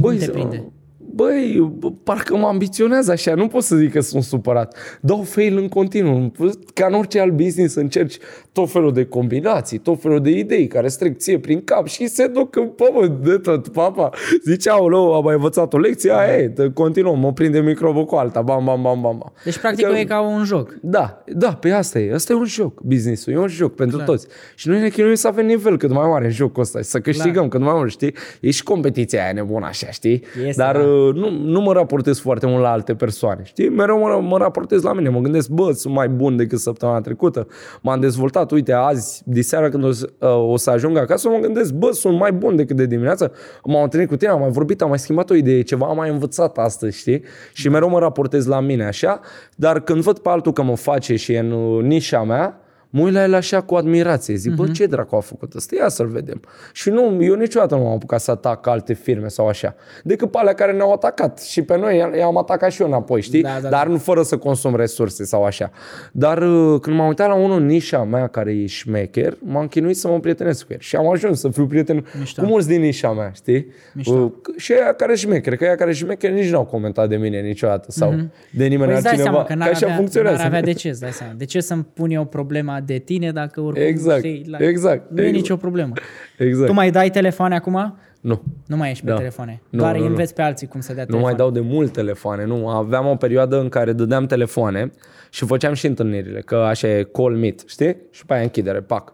[0.00, 0.72] Cum te zi- prinde?
[1.14, 4.76] Băi, bă, parcă mă ambiționează așa, nu pot să zic că sunt supărat.
[5.00, 6.32] Dau fail în continuu.
[6.74, 8.18] Ca în orice alt business încerci
[8.52, 12.06] tot felul de combinații, tot felul de idei care îți trec ție prin cap și
[12.06, 14.10] se duc în pământ de tot, papa.
[14.44, 18.14] Zice, aoleu, am mai învățat o lecție, aia e, te- continuăm, mă prinde microbul cu
[18.14, 19.18] alta, bam, bam, bam, bam.
[19.18, 19.32] bam.
[19.44, 20.76] Deci, practic, Că- e ca un joc.
[20.82, 22.12] da, da, pe asta e.
[22.14, 23.32] Asta e un joc, business-ul.
[23.32, 24.08] E un joc pentru Clar.
[24.08, 24.26] toți.
[24.54, 27.00] Și noi ne chinuim să avem nivel cât mai mare în jocul ăsta și să
[27.00, 27.48] câștigăm Clar.
[27.48, 28.14] cât mai mult, știi?
[28.40, 30.22] E și competiția aia nebună așa, știi?
[30.46, 30.82] Este, Dar da.
[31.06, 33.68] Uh, nu, nu mă raportez foarte mult la alte persoane, știi?
[33.68, 35.08] Mereu mă, mă raportez la mine.
[35.08, 37.46] Mă gândesc, bă, sunt mai bun decât săptămâna trecută.
[37.80, 41.72] M-am dezvoltat, uite, azi, diseară când o să, uh, o să ajung acasă, mă gândesc,
[41.72, 43.32] bă, sunt mai bun decât de dimineață.
[43.64, 46.10] M-am întâlnit cu tine, am mai vorbit, am mai schimbat o idee, ceva am mai
[46.10, 47.22] învățat astăzi, știi?
[47.52, 49.20] Și mereu mă raportez la mine așa,
[49.56, 52.60] dar când văd pe altul că mă face și e în uh, nișa mea,
[52.90, 54.34] mă uit la el așa cu admirație.
[54.34, 55.76] Zic, bă, ce dracu a făcut ăsta?
[55.76, 56.40] Ia să-l vedem.
[56.72, 59.74] Și nu, eu niciodată nu m-am apucat să atac alte firme sau așa.
[60.04, 61.40] Decât pe alea care ne-au atacat.
[61.42, 63.42] Și pe noi i-am atacat și eu înapoi, știi?
[63.42, 65.70] Da, da, Dar nu fără să consum resurse sau așa.
[66.12, 69.96] Dar uh, când m-am uitat la unul în nișa mea care e șmecher, m-am chinuit
[69.96, 70.78] să mă prietenesc cu el.
[70.80, 72.42] Și am ajuns să fiu prieten Mișto.
[72.42, 73.66] cu mulți din nișa mea, știi?
[73.94, 74.12] Mișto.
[74.14, 77.90] Uh, și aia care șmecher, că aia care șmecher nici n-au comentat de mine niciodată
[77.90, 78.14] sau
[78.52, 79.22] de nimeni Păi îți dai altcineva.
[79.22, 80.36] seama că că n-ar așa avea, funcționează.
[80.36, 81.32] n-ar avea de ce, îți dai seama.
[81.36, 84.58] De ce să-mi pun eu problema de tine dacă oricum Exact, știi, la...
[84.60, 85.36] exact, nu e exact.
[85.36, 85.92] nicio problemă.
[86.38, 86.66] Exact.
[86.66, 87.96] Tu mai dai telefoane acum?
[88.20, 88.42] Nu.
[88.66, 89.16] Nu mai ești pe Da.
[89.16, 89.62] telefoane.
[89.70, 90.06] Nu, Doar nu, nu.
[90.06, 91.36] înveți pe alții cum să dea Nu telefoane.
[91.36, 92.68] mai dau de mult telefoane, nu.
[92.68, 94.90] Aveam o perioadă în care dădeam telefoane
[95.30, 97.96] și făceam și întâlnirile, că așa e call meet, știi?
[98.10, 99.12] Și pe aia închidere, pac.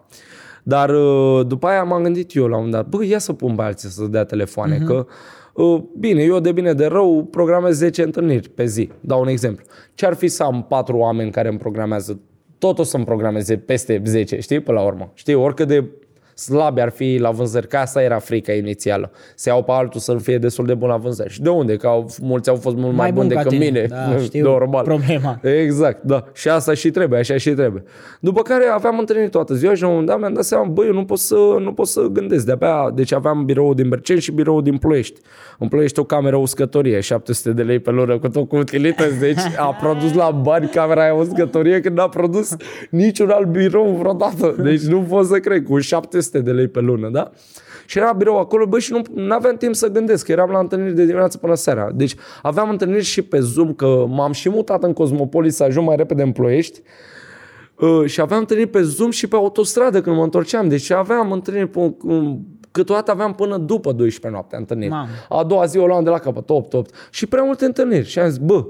[0.63, 3.55] Dar uh, după aia m-am gândit eu la un moment dat, bă, ia să pun
[3.55, 4.85] pe alții să dea telefoane, uh-huh.
[4.85, 5.05] că
[5.53, 8.89] uh, bine, eu de bine de rău programez 10 întâlniri pe zi.
[9.01, 9.65] Dau un exemplu.
[9.93, 12.19] Ce ar fi să am patru oameni care îmi programează
[12.57, 15.11] tot o să-mi programeze peste 10, știi, până la urmă.
[15.13, 15.85] Știi, oricât de
[16.35, 19.11] slabi ar fi la vânzări, că asta era frica inițială.
[19.35, 21.29] Să iau pe altul să fie destul de bun la vânzări.
[21.33, 21.75] Și de unde?
[21.75, 23.65] Că au, mulți au fost mult mai, Mai buni bun ca decât tine.
[23.71, 23.85] mine.
[23.89, 24.83] Da, știu Normal.
[24.83, 25.39] problema.
[25.43, 26.23] Exact, da.
[26.33, 27.83] Și asta și trebuie, așa și trebuie.
[28.19, 30.87] După care aveam întâlnit toată ziua și la un moment dat mi-am dat seama, băi,
[30.87, 32.45] eu nu pot să, nu pot să gândesc.
[32.45, 35.19] De-abia, deci aveam biroul din Berceni și biroul din Ploiești.
[35.59, 39.19] În Ploiești o cameră uscătorie, 700 de lei pe lună cu tot cu utilități.
[39.19, 42.55] Deci a produs la bani camera aia uscătorie când n-a produs
[42.89, 44.55] niciun alt birou vreodată.
[44.63, 47.31] Deci nu pot să cred, cu 700 de lei pe lună, da?
[47.85, 50.95] Și era birou acolo, băi, și nu aveam timp să gândesc, că eram la întâlniri
[50.95, 51.91] de dimineață până seara.
[51.93, 55.95] Deci aveam întâlniri și pe Zoom, că m-am și mutat în Cosmopolis să ajung mai
[55.95, 56.81] repede în Ploiești.
[57.79, 60.67] Uh, și aveam întâlniri pe Zoom și pe autostradă când mă întorceam.
[60.67, 64.91] Deci aveam întâlniri pe, um, câteodată aveam până după 12 noaptea întâlniri.
[64.91, 65.07] Mamă.
[65.29, 67.09] A doua zi o luam de la capăt, 8-8.
[67.09, 68.07] Și prea multe întâlniri.
[68.07, 68.65] Și am zis, bă,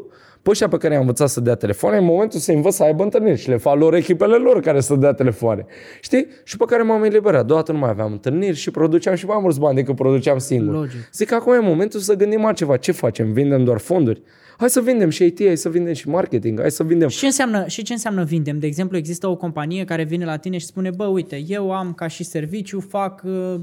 [0.45, 3.03] pe ăștia pe care i-am învățat să dea telefoane, în momentul să învăț să aibă
[3.03, 5.65] întâlniri și le fac lor echipele lor care să dea telefoane.
[6.01, 6.27] Știi?
[6.43, 7.45] Și pe care m-am eliberat.
[7.45, 10.73] Deodată nu mai aveam întâlniri și produceam și mai mulți bani decât produceam singur.
[10.73, 11.09] Logic.
[11.13, 12.77] Zic că acum e momentul să gândim altceva.
[12.77, 13.31] Ce facem?
[13.31, 14.21] Vindem doar fonduri?
[14.57, 17.25] Hai să vindem și IT, hai să vindem și marketing, hai să vindem Și ce,
[17.25, 18.59] înseamnă, și ce înseamnă vindem?
[18.59, 21.93] De exemplu, există o companie care vine la tine și spune, bă, uite, eu am
[21.93, 23.59] ca și serviciu, fac, uh, uh,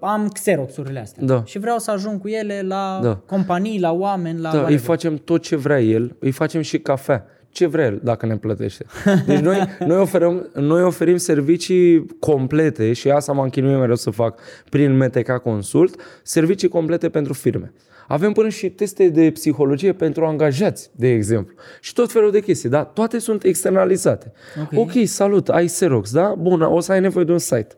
[0.00, 1.22] am Xerox-urile astea.
[1.26, 1.42] Da.
[1.44, 3.14] Și vreau să ajung cu ele la Da.
[3.26, 4.80] companii, la oameni, la Da, îi whatever.
[4.84, 7.26] facem tot ce vrea el, îi facem și cafea.
[7.48, 8.84] Ce vrea el, dacă ne plătește.
[9.26, 14.40] Deci noi, noi, oferăm, noi oferim servicii complete și asta m-am chinuit mereu să fac
[14.70, 17.72] prin MTK Consult, servicii complete pentru firme.
[18.08, 21.54] Avem până și teste de psihologie pentru angajați, de exemplu.
[21.80, 22.84] Și tot felul de chestii, da?
[22.84, 24.32] Toate sunt externalizate.
[24.62, 24.78] Ok.
[24.78, 26.34] ok, salut, ai Xerox, da?
[26.38, 27.74] Bun, o să ai nevoie de un site.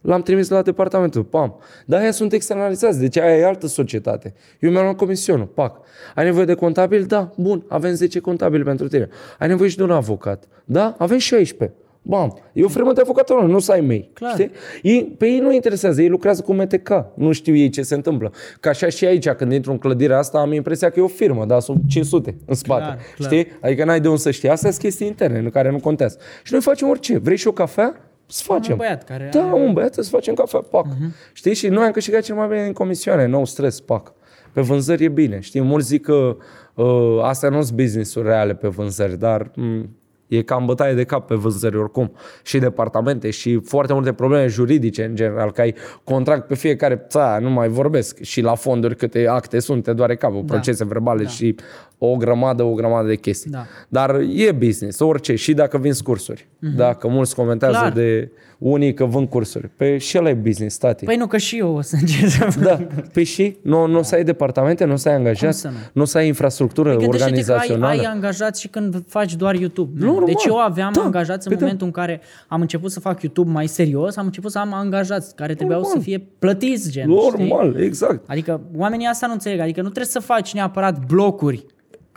[0.00, 1.56] L-am trimis la departamentul, pam.
[1.86, 4.34] Dar aia sunt externalizați, deci aia e altă societate.
[4.58, 5.80] Eu mi-am luat comisionul, pac.
[6.14, 7.04] Ai nevoie de contabil?
[7.04, 9.08] Da, bun, avem 10 contabili pentru tine.
[9.38, 10.44] Ai nevoie și de un avocat?
[10.64, 11.76] Da, avem 16.
[12.02, 14.10] Bam, e o firmă de avocatură, nu să ai mei.
[14.12, 14.32] Clar.
[14.32, 14.50] Știi?
[14.82, 18.32] Ei, pe ei nu interesează, ei lucrează cu MTK, nu știu ei ce se întâmplă.
[18.60, 21.44] Ca așa și aici, când intru în clădirea asta, am impresia că e o firmă,
[21.44, 22.82] dar sunt 500 în spate.
[22.82, 23.30] Clar, clar.
[23.30, 23.52] Știi?
[23.60, 24.48] Adică n-ai de unde să știi.
[24.48, 26.18] Astea sunt chestii interne, în care nu contează.
[26.42, 27.18] Și noi facem orice.
[27.18, 28.09] Vrei și o cafea?
[28.30, 28.72] Să facem.
[28.72, 29.60] un băiat care Da, are- Mhm.
[29.66, 30.86] un băiat să facem cafea, pac.
[31.32, 31.54] Știi?
[31.54, 34.12] Și noi am câștigat cel mai bine din comisioane, nou stres, pac.
[34.52, 35.40] Pe vânzări e bine.
[35.40, 36.36] Știi, mulți zic că
[36.74, 39.86] uh, astea nu sunt business-uri reale pe vânzări, dar m-
[40.28, 42.12] e cam bătaie de cap pe vânzări oricum.
[42.42, 45.74] Și departamente și foarte multe probleme juridice în general, că ai
[46.04, 48.22] contract pe fiecare ța, nu mai vorbesc.
[48.22, 50.52] Și la fonduri câte acte sunt, te doare capul, Da.
[50.52, 51.28] procese verbale Da.
[51.28, 51.54] și
[52.02, 53.50] o grămadă, o grămadă de chestii.
[53.50, 53.66] Da.
[53.88, 56.48] Dar e business, orice, și dacă vinzi cursuri.
[56.76, 57.92] Dacă mulți comentează Clar.
[57.92, 59.68] de unii că vând cursuri.
[59.76, 61.04] Pe și ăla e business, tati.
[61.04, 62.80] Păi nu, că și eu o să încerc să da,
[63.12, 65.74] pe și nu, nu o să ai departamente, nu o să ai angajați, să nu?
[65.92, 68.00] nu o să ai infrastructură Gândește-te că ai, organizațională.
[68.00, 69.90] ai angajați și când faci doar YouTube.
[69.98, 70.06] Nu.
[70.06, 70.24] Normal.
[70.24, 71.00] Deci eu aveam Da.
[71.02, 71.60] angajați în Păi da.
[71.64, 75.34] momentul în care am început să fac YouTube mai serios, am început să am angajați
[75.34, 75.98] care trebuiau Normal.
[75.98, 77.02] să fie plătiți, gen.
[77.10, 77.46] știi?
[77.46, 78.24] Normal, exact.
[78.28, 79.58] Adică oamenii asta nu înțeleg.
[79.60, 81.66] Adică nu trebuie să faci neapărat blocuri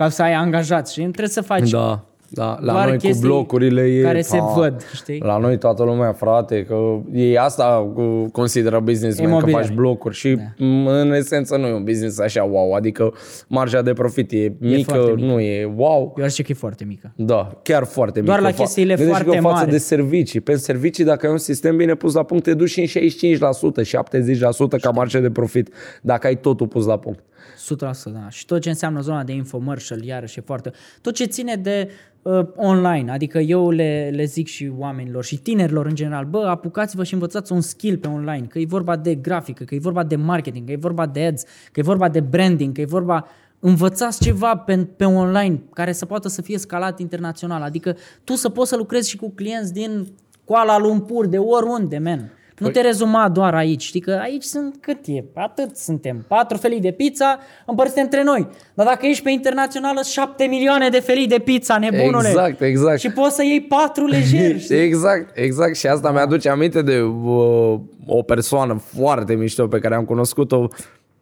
[0.03, 0.93] ca să ai angajați.
[0.93, 2.03] Și nu trebuie să faci Da,
[2.35, 2.57] da.
[2.61, 4.01] La doar noi cu chestii blocurile e...
[4.01, 4.53] care se pa.
[4.55, 5.19] văd, știi?
[5.19, 6.75] La noi toată lumea, frate, că
[7.13, 9.65] ei asta uh, consideră businessman, că Imobiliare.
[9.65, 13.13] faci blocuri și m, în esență nu e un business așa wow, adică
[13.47, 15.25] marja de profit e mică, foarte mică.
[15.25, 16.13] nu e wow.
[16.17, 17.13] Eu aș zice că e foarte mică.
[17.15, 18.51] Da, chiar foarte Doar mică.
[18.51, 19.71] la chestiile Gândește foarte că față mari.
[19.71, 20.39] de servicii.
[20.39, 24.77] Pe servicii, dacă ai un sistem bine pus la punct, te duci și în 65%,
[24.77, 25.69] 70% ca marge de profit,
[26.01, 27.19] dacă ai totul pus la punct.
[27.19, 28.29] 100%, da.
[28.29, 30.71] Și tot ce înseamnă zona de infomercial, iarăși e foarte...
[31.01, 31.89] Tot ce ține de
[32.23, 37.03] uh, online, adică eu le, le zic și oamenilor și tinerilor în general, bă, apucați-vă
[37.03, 40.15] și învățați un skill pe online, că e vorba de grafică, că e vorba de
[40.15, 43.27] marketing, că e vorba de ads, că e vorba de branding, că e vorba...
[43.65, 48.49] Învățați ceva pe, pe online care să poată să fie scalat internațional, adică tu să
[48.49, 50.07] poți să lucrezi și cu clienți din
[50.45, 52.31] Kuala Lumpur, de oriunde, man.
[52.63, 56.79] Nu te rezuma doar aici, știi că aici sunt cât e, atât suntem, patru felii
[56.79, 58.47] de pizza împărțite între noi.
[58.73, 62.27] Dar dacă ești pe internațională, șapte milioane de felii de pizza, nebunule.
[62.27, 62.99] Exact, exact.
[62.99, 64.59] Și poți să iei patru lejer.
[64.59, 64.75] știi?
[64.93, 65.75] Exact, exact.
[65.75, 70.67] Și asta mi-aduce aminte de uh, o persoană foarte mișto pe care am cunoscut-o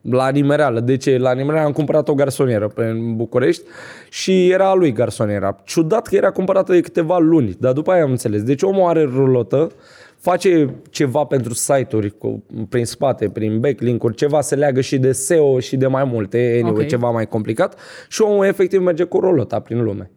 [0.01, 0.79] la Nimereală.
[0.79, 1.17] De ce?
[1.17, 3.63] La Nimereală am cumpărat o garsonieră pe în București
[4.09, 5.57] și era a lui garsoniera.
[5.63, 8.43] Ciudat că era cumpărată de câteva luni, dar după aia am înțeles.
[8.43, 9.71] Deci omul are rulotă,
[10.21, 15.59] face ceva pentru site-uri cu, prin spate, prin backlink-uri, ceva se leagă și de SEO
[15.59, 16.87] și de mai multe, anyway, Ok.
[16.87, 20.11] ceva mai complicat și omul efectiv merge cu rulota prin lume.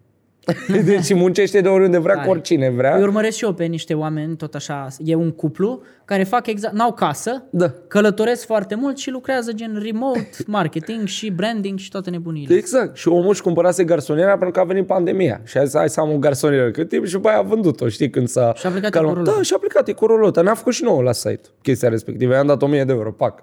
[0.85, 2.27] deci muncește de oriunde vrea, Tare.
[2.27, 2.97] cu oricine vrea.
[2.97, 6.75] Îi urmăresc și eu pe niște oameni, tot așa, e un cuplu care fac exact,
[6.75, 7.73] n-au casă, Da.
[7.89, 12.55] călătoresc foarte mult și lucrează gen remote, marketing și branding și toate nebunile.
[12.55, 12.97] Exact.
[12.97, 15.41] Și omul își cumpărase garsoniera pentru că a venit pandemia.
[15.45, 17.89] Și a zis, hai să am o garsonieră cât timp și după aia a vândut-o,
[17.89, 18.53] știi, când s-a...
[18.57, 19.13] Și a plecat calmat.
[19.13, 19.37] cu rulota.
[19.37, 20.43] Da, și a plecat, e cu rulota.
[20.43, 22.33] Ne-a făcut și nouă la site chestia respectivă.
[22.33, 23.43] I-am dat 1000 de euro, pac.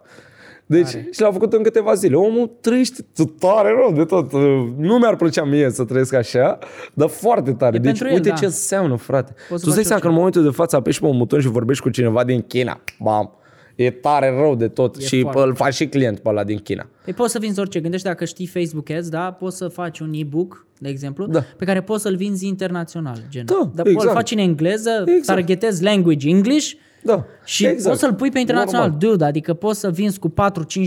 [0.72, 2.16] Deci, și l-a făcut în câteva zile.
[2.16, 3.06] Omul trăiește
[3.40, 4.32] tare rău de tot.
[4.78, 6.58] Nu mi-ar plăcea mie să trăiesc așa,
[6.94, 7.76] dar foarte tare.
[7.76, 8.36] E deci, pentru el, uite da.
[8.36, 9.34] ce înseamnă, frate.
[9.50, 11.40] Poți să tu faci stai seama că în momentul de față apeși pe un buton
[11.40, 12.82] și vorbești cu cineva din China.
[13.00, 13.36] Bam!
[13.76, 14.96] E tare rău de tot.
[14.96, 16.88] E și foarte îl faci și client pe ăla din China.
[17.04, 17.80] Păi poți să vinzi orice.
[17.80, 19.32] Gândește dacă știi Facebook Ads, da?
[19.32, 21.44] Poți să faci un e-book, de exemplu, Da.
[21.58, 23.18] pe care poți să-l vinzi internațional.
[23.30, 23.46] Gen.
[23.46, 24.08] Da, Dar exact.
[24.08, 25.26] îl faci în engleză, Exact.
[25.26, 26.72] targetezi language English
[27.04, 27.88] Da, și exact.
[27.88, 28.90] poți să-l pui pe internațional.
[28.90, 29.10] Normal.
[29.10, 30.34] Dude, adică poți să vinzi cu 4-5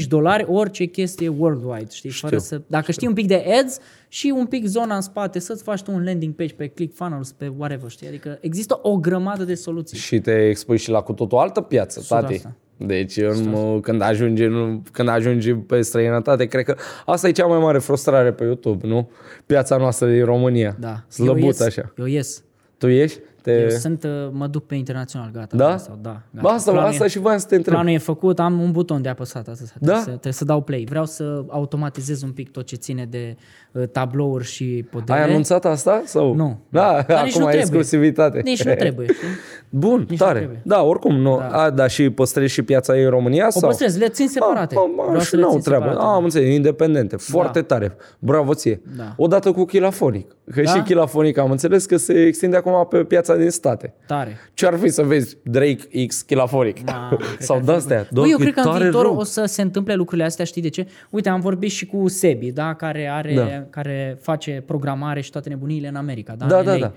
[0.08, 2.10] dolari orice chestie worldwide, știi?
[2.10, 5.62] Fără să, dacă știi un pic de ads și un pic zona în spate, să-ți
[5.62, 8.08] faci tu un landing page pe ClickFunnels, pe whatever, știi?
[8.08, 9.98] Adică există o grămadă de soluții.
[9.98, 12.38] Și te expui și la cu totul altă piață, tati.
[12.38, 12.42] 100%.
[12.76, 17.58] Deci în, când, ajungi, în, când ajungi pe străinătate, cred că asta e cea mai
[17.58, 19.10] mare frustrare pe YouTube, nu?
[19.46, 20.76] Piața noastră din România.
[20.80, 20.88] Da.
[20.88, 21.92] eu Slăbută ies, așa.
[21.98, 22.42] Eu ies.
[22.78, 23.20] Tu ești?
[23.44, 23.60] Te...
[23.60, 25.56] Eu sunt, uh, mă duc pe internațional, gata.
[25.56, 25.76] Da?
[25.76, 26.54] Sau, da, Ba, gata.
[26.54, 27.74] asta, Planul asta e- și voiam să te întreb.
[27.74, 29.48] Planul e făcut, am un buton de apăsat.
[29.48, 29.76] Asta, Da?
[29.78, 30.86] trebuie, să, trebuie să dau play.
[30.88, 33.36] Vreau să automatizez un pic tot ce ține de
[33.72, 35.18] uh, tablouri și podele.
[35.18, 36.02] Ai anunțat asta?
[36.04, 36.34] Sau?
[36.34, 36.58] Nu.
[36.68, 37.58] Da, Dar nici acum nu ai trebuie.
[37.60, 38.40] exclusivitate.
[38.44, 39.28] Nici nu trebuie, știi?
[39.70, 40.38] Bun, Nici nu tare.
[40.38, 40.60] trebuie.
[40.64, 41.36] Da, oricum, nu.
[41.38, 41.46] Da.
[41.62, 43.46] A, da, și păstrezi și piața ei în România?
[43.46, 43.68] O sau?
[43.68, 44.74] păstrez, le țin separate.
[44.74, 45.84] Ah, ah, Vreau și să le n-au țin treabă.
[45.84, 46.06] separate.
[46.06, 47.16] Ah, am înțeles, independente.
[47.16, 47.96] Foarte tare.
[48.18, 48.80] Bravo ție.
[48.96, 49.14] Da.
[49.16, 50.36] Odată cu Chilafonic.
[50.54, 50.70] Că Da?
[50.74, 53.94] și Chilafonic am înțeles că se extinde acum pe piața din state.
[54.06, 54.36] Tare.
[54.54, 56.84] Ce ar fi să vezi Drake X Chilafonic?
[56.86, 57.96] Mamă, cred Sau că ar de fi astea.
[57.96, 58.08] bun.
[58.10, 59.16] Doar Băi, eu că cred e că în tare viitor rău.
[59.16, 60.86] o să se întâmple lucrurile astea, știi de ce?
[61.10, 63.64] Uite, am vorbit și cu Sebi, da, care are, Da.
[63.70, 66.78] care face programare și toate nebunile în America, da, Da, în da, LA.
[66.78, 66.92] da.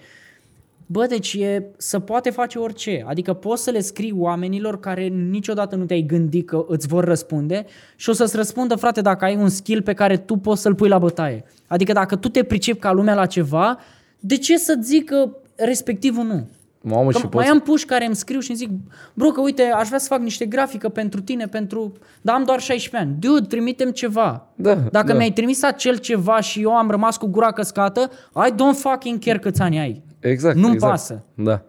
[0.89, 3.03] Bă, deci e, să poate face orice.
[3.07, 7.65] Adică poți să le scrii oamenilor care niciodată nu te-ai gândit că îți vor răspunde
[7.95, 10.87] și o să-ți răspundă, frate, dacă ai un skill pe care tu poți să-l pui
[10.89, 11.43] la bătaie.
[11.67, 13.79] Adică dacă tu te pricepi ca lumea la ceva,
[14.19, 16.47] de ce să zic că respectivul nu?
[16.81, 17.47] Mamă, Că și mai poți...
[17.49, 18.69] am puși care îmi scriu și îmi zic,
[19.13, 21.93] bro, că uite, aș vrea să fac niște grafică pentru tine, pentru...
[22.21, 23.19] Dar am doar 16 ani.
[23.19, 24.47] Dude, trimitem ceva.
[24.55, 25.13] Da, Dacă da.
[25.13, 28.11] mi-ai trimis acel ceva și eu am rămas cu gura căscată,
[28.47, 30.03] I don't fucking care câți ani ai.
[30.19, 30.91] Exact, Nu-mi exact.
[30.91, 31.23] pasă.
[31.33, 31.61] Da.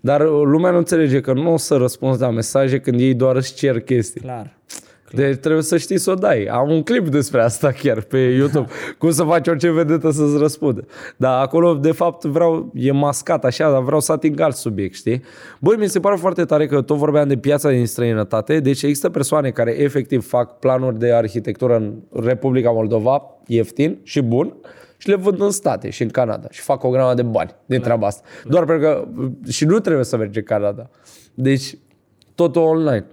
[0.00, 3.36] Dar uh, lumea nu înțelege că nu o să răspunzi la mesaje când ei doar
[3.36, 4.20] îți cer chestii.
[4.20, 4.56] Clar.
[5.12, 6.44] Deci trebuie să știi să o dai.
[6.44, 8.68] Am un clip despre asta chiar pe YouTube.
[8.98, 10.84] Cum să faci orice vedetă să-ți răspundă.
[11.16, 15.22] Dar acolo, de fapt, vreau, e mascat așa, dar vreau să ating alt subiect, știi?
[15.60, 18.60] Băi, mi se pare foarte tare că tot vorbeam de piața din străinătate.
[18.60, 21.94] Deci există persoane care efectiv fac planuri de arhitectură în
[22.24, 24.56] Republica Moldova, ieftin și bun,
[24.96, 27.80] și le vând în state și în Canada și fac o grămadă de bani din
[27.80, 28.22] treaba asta.
[28.44, 29.08] Doar pentru că
[29.50, 30.90] și nu trebuie să mergi în Canada.
[31.34, 31.78] Deci
[32.34, 33.06] totul online.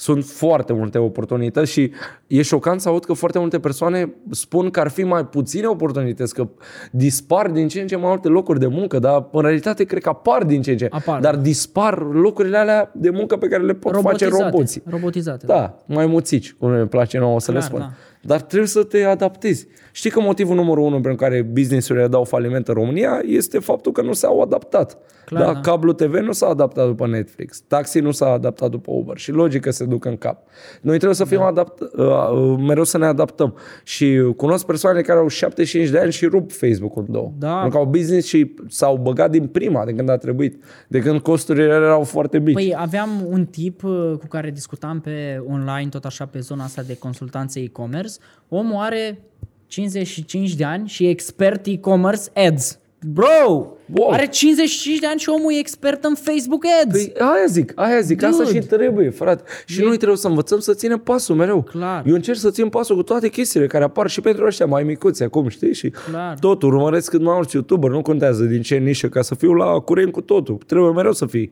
[0.00, 1.90] Sunt foarte multe oportunități și
[2.26, 6.34] e șocant să aud că foarte multe persoane spun că ar fi mai puține oportunități,
[6.34, 6.48] că
[6.90, 10.08] dispar din ce în ce mai multe locuri de muncă, dar în realitate cred că
[10.08, 10.86] apar din ce în ce.
[10.90, 11.20] Apar.
[11.20, 14.82] Dar dispar locurile alea de muncă pe care le pot face roboții.
[14.86, 15.46] Robotizate.
[15.46, 17.80] Da, mai muțici, cum ne place nouă să Clar, le spun.
[17.80, 17.90] da.
[18.22, 19.66] Dar trebuie să te adaptezi.
[19.92, 24.02] Știi că motivul numărul unu pentru care businessurile dau faliment în România este faptul că
[24.02, 24.98] nu s-au adaptat.
[25.24, 25.60] Clar, da, da.
[25.60, 29.60] Cablu TV nu s-a adaptat după Netflix, taxi nu s-a adaptat după Uber și logic
[29.62, 30.42] că se duc în cap.
[30.80, 31.46] Noi trebuie să fim Da.
[31.46, 33.54] adapt, uh, uh, mereu să ne adaptăm.
[33.84, 37.32] Și cunosc persoane care au 75 de ani și rup Facebook-ul în două.
[37.38, 37.52] Da.
[37.52, 41.20] Pentru că au business și s-au băgat din prima, de când a trebuit, de când
[41.20, 42.54] costurile erau foarte mici.
[42.54, 46.82] Păi aveam un tip uh, cu care discutam pe online, tot așa pe zona asta
[46.82, 48.09] de consultanță e-commerce.
[48.48, 49.20] Omul are
[49.66, 52.78] 55 de ani și e expert e-commerce ads.
[53.06, 53.66] Bro!
[53.94, 54.10] Wow.
[54.10, 56.92] Are 55 de ani și omul e expert în Facebook ads.
[56.92, 58.60] Păi aia zic, aia zic, asta Dude.
[58.60, 59.42] și trebuie, frate.
[59.66, 61.62] Și noi trebuie să învățăm să ținem pasul mereu.
[61.62, 62.04] Clar.
[62.06, 65.22] Eu încerc să țin pasul cu toate chestiile care apar și pentru ăștia mai micuți
[65.22, 65.74] acum, știi?
[65.74, 66.38] Și Clar.
[66.38, 69.78] tot urmăresc cât mai mulți youtuber, nu contează din ce nișă, ca să fiu la
[69.78, 70.58] curent cu totul.
[70.66, 71.50] Trebuie mereu să fii.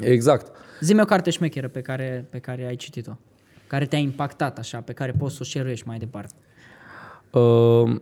[0.00, 0.56] Exact.
[0.80, 3.12] Zi-mi o carte șmecheră pe care, pe care ai citit-o.
[3.70, 6.34] Care te-a impactat așa, pe care poți să o share mai departe.
[7.30, 7.96] Uh,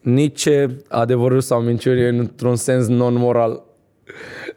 [0.00, 0.48] Nici
[0.88, 3.62] adevărul sau minciuni într-un sens non-moral.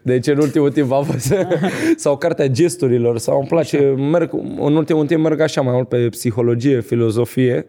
[0.02, 1.34] Deci în ultimul timp am fost
[2.04, 6.08] sau cartea gesturilor sau îmi place, merg, în ultimul timp merg așa mai mult pe
[6.08, 7.66] psihologie, filozofie.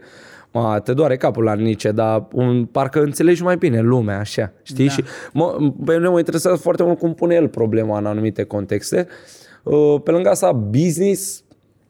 [0.51, 4.85] Ma, te doare capul la Nice, dar un, parcă înțelegi mai bine lumea, așa, știi?
[4.85, 4.91] Da.
[4.91, 5.03] Și
[5.33, 9.07] mă, pe mine mă interesează foarte mult cum pune el problema în anumite contexte.
[9.63, 11.43] Uh, Pe lângă asta, business,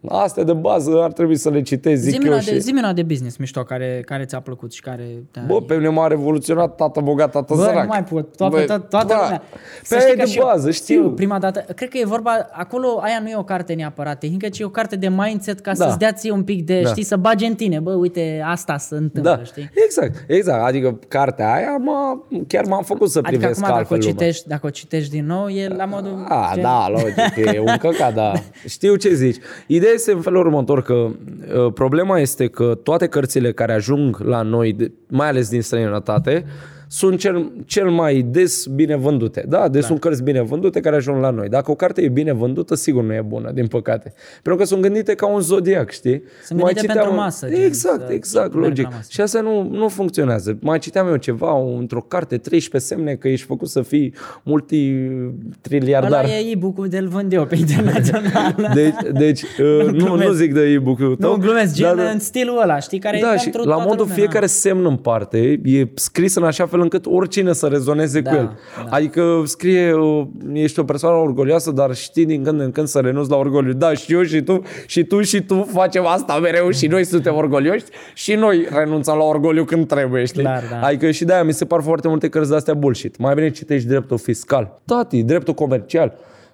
[0.10, 2.32] astea de bază ar trebui să le citezi, zic Zi-mi eu.
[2.32, 2.52] una, Și...
[2.52, 5.42] de, zi-mi una de business mișto care, care ți-a plăcut și care te-a...
[5.48, 7.82] Bă, pe mine m-a revoluționat tată bogat, tată Bă, sărac.
[7.82, 9.22] nu mai pot, toată, Bă, toată, toată da.
[9.22, 9.44] lumea.
[9.90, 11.12] Pe aia știi e că de și eu- bază, știu.
[11.12, 14.60] Prima dată, cred că e vorba, acolo aia nu e o carte neapărat tehnică, ci
[14.60, 15.86] e o carte de mindset ca Da.
[15.86, 16.90] să-ți dea ție un pic de, Da.
[16.90, 19.70] știi, să bagi în tine, bă, uite, asta se întâmplă, Da, știi?
[19.86, 20.64] exact, exact.
[20.68, 24.12] Adică cartea aia m-a, chiar m-a făcut să Adică privesc acum dacă o, altfel lumea.
[24.14, 26.26] citești, dacă o citești din nou, e la modul...
[26.28, 28.32] A, gen- da, logic, e un căcat, da.
[28.68, 29.38] Știu ce zici.
[29.68, 34.42] Ideea este în felul următor că uh, problema este că toate cărțile care ajung la
[34.42, 36.46] noi, de- mai ales din străinătate,
[36.94, 39.46] sunt cel, cel mai des bine vândute.
[39.48, 41.50] Da, deci sunt cărți bine vândute care ajung la noi.
[41.50, 44.14] Dacă o carte e bine vândută, sigur nu e bună, din păcate.
[44.34, 46.24] Pentru că sunt gândite ca un zodiac, știi?
[46.46, 48.84] Sunt gândite pentru masă, gen, Exact, să exact, merg logic.
[48.84, 49.08] la masă.
[49.12, 50.58] Și asta nu, nu funcționează.
[50.62, 54.14] Mai citeam eu ceva într-o carte, 13 semne că ești făcut să fii
[54.44, 56.24] multitriliardar.
[56.24, 58.56] Ăla e e-book-ul de-l vând eu pe internațional.
[58.74, 60.28] Deci, deci uh, nu, glumesc.
[60.28, 61.32] nu zic de e-book-ul tău.
[61.32, 63.90] nu, glumesc, gen dar- în stilul ăla, știi, care e da, și pentru la toată
[63.90, 64.52] modul lumea, fiecare da.
[64.52, 68.58] semn în parte e scris în așa fel încât oricine să rezoneze Da, cu el.
[68.86, 68.96] da.
[68.96, 73.30] Adică scrie, uh, ești o persoană orgolioasă, dar știi din când în când să renunți
[73.30, 73.74] la orgoliu.
[73.74, 77.36] Da, și eu și tu, și tu și tu facem asta mereu și noi suntem
[77.36, 80.42] orgolioși și noi renunțăm la orgoliu când trebuie, știi?
[80.42, 80.80] Clar, da.
[80.88, 83.18] Adică și de-aia mi se par foarte multe cărți de-astea bullshit.
[83.18, 84.82] Mai bine citești dreptul fiscal.
[84.86, 86.14] Tati, dreptul comercial.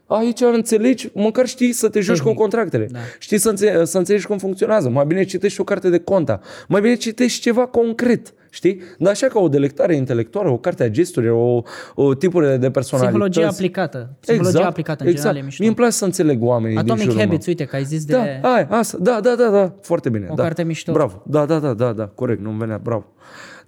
[0.09, 2.87] Aici înțelegi, măcar știi să te joci cu contractele.
[2.91, 2.99] Da.
[3.19, 4.89] Știi să, înțe- să înțelegi cum funcționează.
[4.89, 6.39] Mai bine citești o carte de conta.
[6.67, 8.33] Mai bine citești ceva concret.
[8.49, 8.81] Știi?
[8.97, 11.61] Dar așa ca o delectare intelectuală, o carte a gesturilor, o,
[12.03, 13.17] o tipuri de personalități.
[13.17, 14.17] Psihologia aplicată.
[14.19, 15.25] Psihologia aplicată în exact.
[15.25, 15.57] general e mișto.
[15.59, 17.25] Mie îmi place să înțeleg oamenii din Atomic jurul meu.
[17.25, 18.13] Habits, uite că ai zis de...
[18.13, 20.27] Da, ai, asta, da, da, da, da, foarte bine.
[20.29, 20.43] O da.
[20.43, 20.91] carte mișto.
[20.91, 23.05] Bravo, da, da, da, da, da, corect, nu-mi venea, bravo.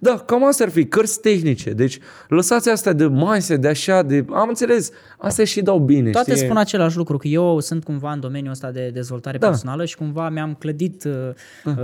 [0.02, 1.98] Da, cam astea ar fi, cărți tehnice, deci
[2.28, 6.44] lăsați astea de mindset, de așa, de, am înțeles, astea și dau bine, Toate știi?
[6.44, 9.46] spun același lucru, că eu sunt cumva în domeniul ăsta de dezvoltare Da.
[9.46, 11.12] personală și cumva mi-am clădit uh,
[11.64, 11.74] uh,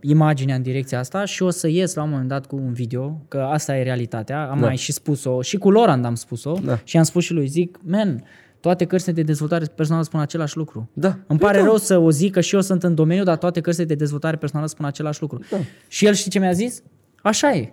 [0.00, 3.20] imaginea în direcția asta și o să ies la un moment dat cu un video,
[3.28, 4.66] că asta e realitatea, am Da.
[4.66, 6.78] mai și spus-o, și cu Lorand am spus-o Da.
[6.84, 8.24] și am spus și lui, zic, man,
[8.60, 10.90] toate cărțile de dezvoltare personală spun același lucru.
[10.92, 11.16] Da.
[11.26, 11.68] Îmi pare Păi da.
[11.68, 14.36] rău să o zic că și eu sunt în domeniu, dar toate cărțile de dezvoltare
[14.36, 15.40] personală spun același lucru.
[15.50, 15.56] Da.
[15.88, 16.82] Și el știi ce mi-a zis?
[17.22, 17.72] Așa e.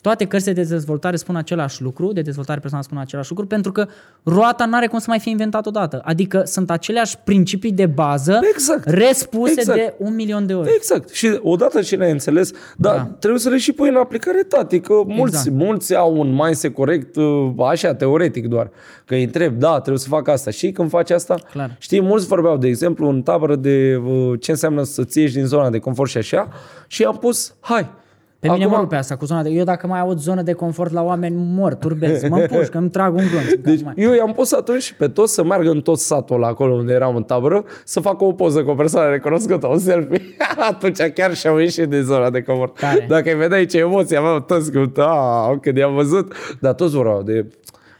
[0.00, 3.86] Toate cărțile de dezvoltare spun același lucru, de dezvoltare personală spun același lucru, pentru că
[4.22, 6.00] roata nu are cum să mai fie inventat odată.
[6.04, 8.88] Adică sunt aceleași principii de bază Exact.
[8.88, 9.78] respuse Exact.
[9.78, 10.70] de un milion de ori.
[10.76, 11.08] Exact.
[11.08, 13.02] Și odată ce le-ai înțeles, dar Da.
[13.18, 15.56] trebuie să le și pui în aplicare, tati, că mulți, Exact.
[15.56, 18.70] mulți au un mindset corect, uh, așa, teoretic doar.
[19.04, 20.50] Că îi întreb, da, trebuie să fac asta.
[20.50, 21.76] Și când faci asta, Clar.
[21.78, 25.70] știi, mulți vorbeau, de exemplu, în tabără de uh, ce înseamnă să-ți ieși din zona
[25.70, 26.48] de confort și așa,
[26.86, 28.00] și am pus, hai,
[28.42, 29.48] Pe mine mă rupe asta cu zona de...
[29.48, 33.14] Eu dacă mai aud zonă de confort la oameni, mor, turbez, mă împușcă, îmi trag
[33.14, 33.62] un glonț.
[33.62, 36.46] Deci Da, mai- eu i-am pus atunci pe toți să meargă în tot satul ăla,
[36.46, 40.22] acolo unde eram în tabără, să facă o poză cu o persoană recunoscută, un selfie.
[40.70, 42.78] atunci chiar și-au ieșit din zona de confort.
[42.78, 43.06] Tare.
[43.08, 47.22] Dacă îi vedeai ce emoții aveau toți, cu, a, când i-am văzut, dar toți vorbeau
[47.22, 47.46] de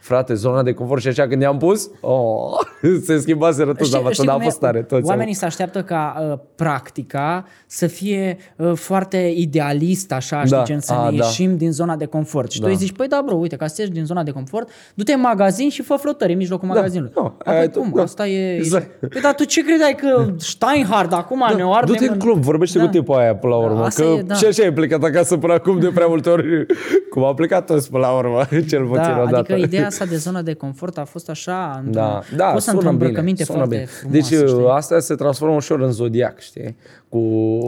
[0.03, 2.51] frate, zona de confort și așa când i-am pus, oh,
[3.05, 4.45] se schimbaseră toți, dar știi dar a cum e?
[4.45, 4.81] fost tare.
[4.81, 10.63] Toți Oamenii se așteaptă ca uh, practica să fie uh, foarte idealist, așa, știi, Da.
[10.63, 11.25] gen să A, ne da.
[11.25, 12.51] ieșim din zona de confort.
[12.51, 12.65] Și Da.
[12.65, 15.13] tu îi zici, păi da, bro, uite, ca să ieși din zona de confort, du-te
[15.13, 17.11] în magazin și fă flotări în mijlocul magazinului.
[17.15, 17.21] Da.
[17.21, 17.91] A, Aia păi e tot, cum?
[17.95, 18.01] da.
[18.01, 18.55] Asta e...
[18.55, 18.99] Exact.
[19.09, 22.77] Păi dar tu ce credeai că Steinhard acum ne o ardem Du-te în club, vorbește
[22.77, 22.83] Da.
[22.83, 23.83] cu tipul aia până la urmă.
[23.83, 24.33] Asta că e, da.
[24.33, 26.65] și așa ai plecat acasă până acum de prea multe ori.
[27.13, 29.35] Cum a plecat toți până la urmă, cel puțin Da, odată.
[29.37, 32.77] adică ideea asta de zona de confort a fost așa, într-o, Da, da, pusă sună
[32.77, 33.05] într-o bine.
[33.05, 33.87] îmbrăcăminte sună foarte bine.
[33.87, 34.65] frumoasă, Deci știi?
[34.69, 36.75] asta se transformă ușor în zodiac, știi?
[37.09, 37.19] Cu,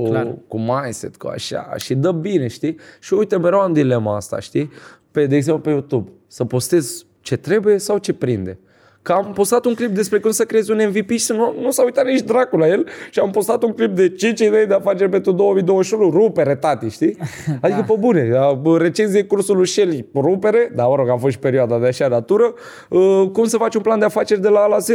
[0.03, 0.35] Clar.
[0.47, 1.73] cu mindset, cu așa.
[1.77, 2.77] Și dă bine, știi?
[2.99, 4.71] Și uite, mereu am dilema asta, știi?
[5.11, 6.09] Pe, de exemplu, pe YouTube.
[6.27, 8.59] Să postez ce trebuie sau ce prinde.
[9.05, 11.83] Că am postat un clip despre cum să creezi un MVP și nu, nu s-a
[11.83, 15.09] uitat nici dracul la el și am postat un clip de 5 idei de afaceri
[15.09, 17.17] pentru 2021, rupere, tati, știi?
[17.61, 21.39] Adică, pe bune, a, recenzie cursul lui Shelly, rupere, dar mă rog, a fost și
[21.39, 22.53] perioada de așa natură,
[22.89, 24.89] Uh, cum să faci un plan de afaceri de la A la Z,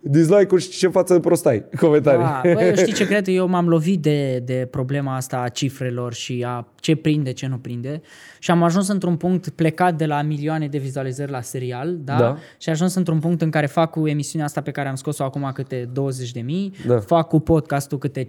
[0.00, 2.20] dislike-uri și ce față de prost ai, comentarii.
[2.20, 3.26] Da, băi, știi ce cred?
[3.26, 7.56] Eu m-am lovit de, de problema asta a cifrelor și a ce prinde, ce nu
[7.56, 8.00] prinde
[8.38, 12.16] și am ajuns într-un punct plecat de la milioane de vizualizări la serial, da?
[12.16, 12.36] Da.
[12.58, 15.24] Și am ajuns într-un punct în care fac cu emisiunea asta pe care am scos-o
[15.24, 16.98] acum câte 20 de mii, Da.
[16.98, 18.26] fac cu podcastul câte 50-60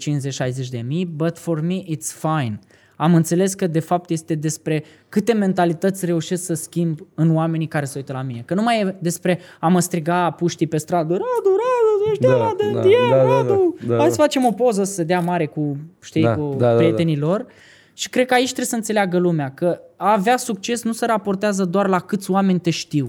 [0.70, 2.60] de mii, but for me it's fine.
[3.02, 7.86] Am înțeles că de fapt este despre câte mentalități reușesc să schimb în oamenii care
[7.86, 8.42] se uită la mine.
[8.46, 12.30] Că nu mai e despre a mă striga puștii pe stradă, Radu, Radu, ești Da,
[12.30, 13.76] da, la de da, da, da, da, Radu.
[13.88, 14.00] da, da.
[14.00, 16.72] Hai să facem o poză să se dea mare cu, știi, Da, cu da, da,
[16.72, 16.78] da.
[16.78, 17.46] prietenii lor.
[17.94, 21.66] Și cred că aici trebuie să înțeleagă lumea că a avea succes nu se raportează
[21.66, 23.08] doar la câți oameni te știu.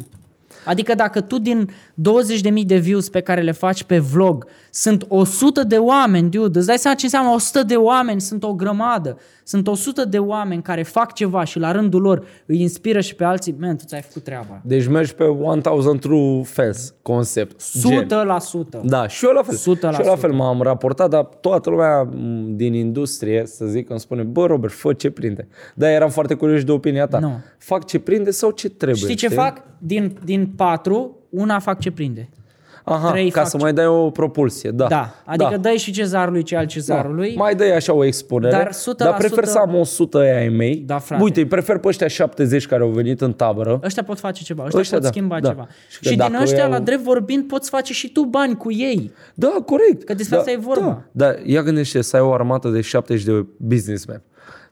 [0.65, 5.65] Adică dacă tu din 20.000 de views pe care le faci pe vlog sunt 100
[5.65, 9.19] de oameni, dude, îți dai seama ce înseamnă 100 de oameni, sunt o grămadă.
[9.45, 13.25] Sunt 100 de oameni care fac ceva și la rândul lor îi inspiră și pe
[13.25, 14.61] alții, man, tu ți-ai făcut treaba.
[14.65, 17.61] Deci mergi pe 1000 true fans concept.
[17.61, 18.81] 100%.
[18.83, 19.57] Da, și eu la fel.
[19.57, 19.59] 100%.
[19.59, 24.01] Și eu la fel m-am raportat, dar toată lumea m, din industrie, să zic, îmi
[24.01, 25.49] spune, bă, Robert, fă ce prinde.
[25.75, 27.19] Da, eram foarte curios de opinia ta.
[27.19, 27.41] Nu.
[27.59, 29.03] Fac ce prinde sau ce trebuie?
[29.03, 29.63] Știi ce fac?
[29.79, 32.29] Din, din patru, una fac ce prinde.
[32.85, 34.71] Aha, Trei ca fac să ce- mai dai o propulsie.
[34.71, 37.35] Da, Da, adică dai și cezarului ce al cezarului.
[37.37, 40.83] Mai dai așa o expunere, Dar 100% dar prefer să am 100 ai mei.
[40.87, 41.23] Da, frate.
[41.23, 43.81] Uite, îi prefer pe ăștia 70 care au venit în tabără.
[43.85, 45.49] Ăștia pot face ceva, ăștia, Ăștia pot da, schimba da.
[45.49, 45.67] ceva.
[45.69, 48.23] Și Și, că și din dacă ăștia, iau- la drept vorbind, poți face și tu
[48.25, 49.13] bani cu ei.
[49.35, 50.05] Da, corect.
[50.05, 51.03] Că despre da, asta e vorba.
[51.13, 54.23] Da, da, ia gândește să ai o armată de 70 de businessmen.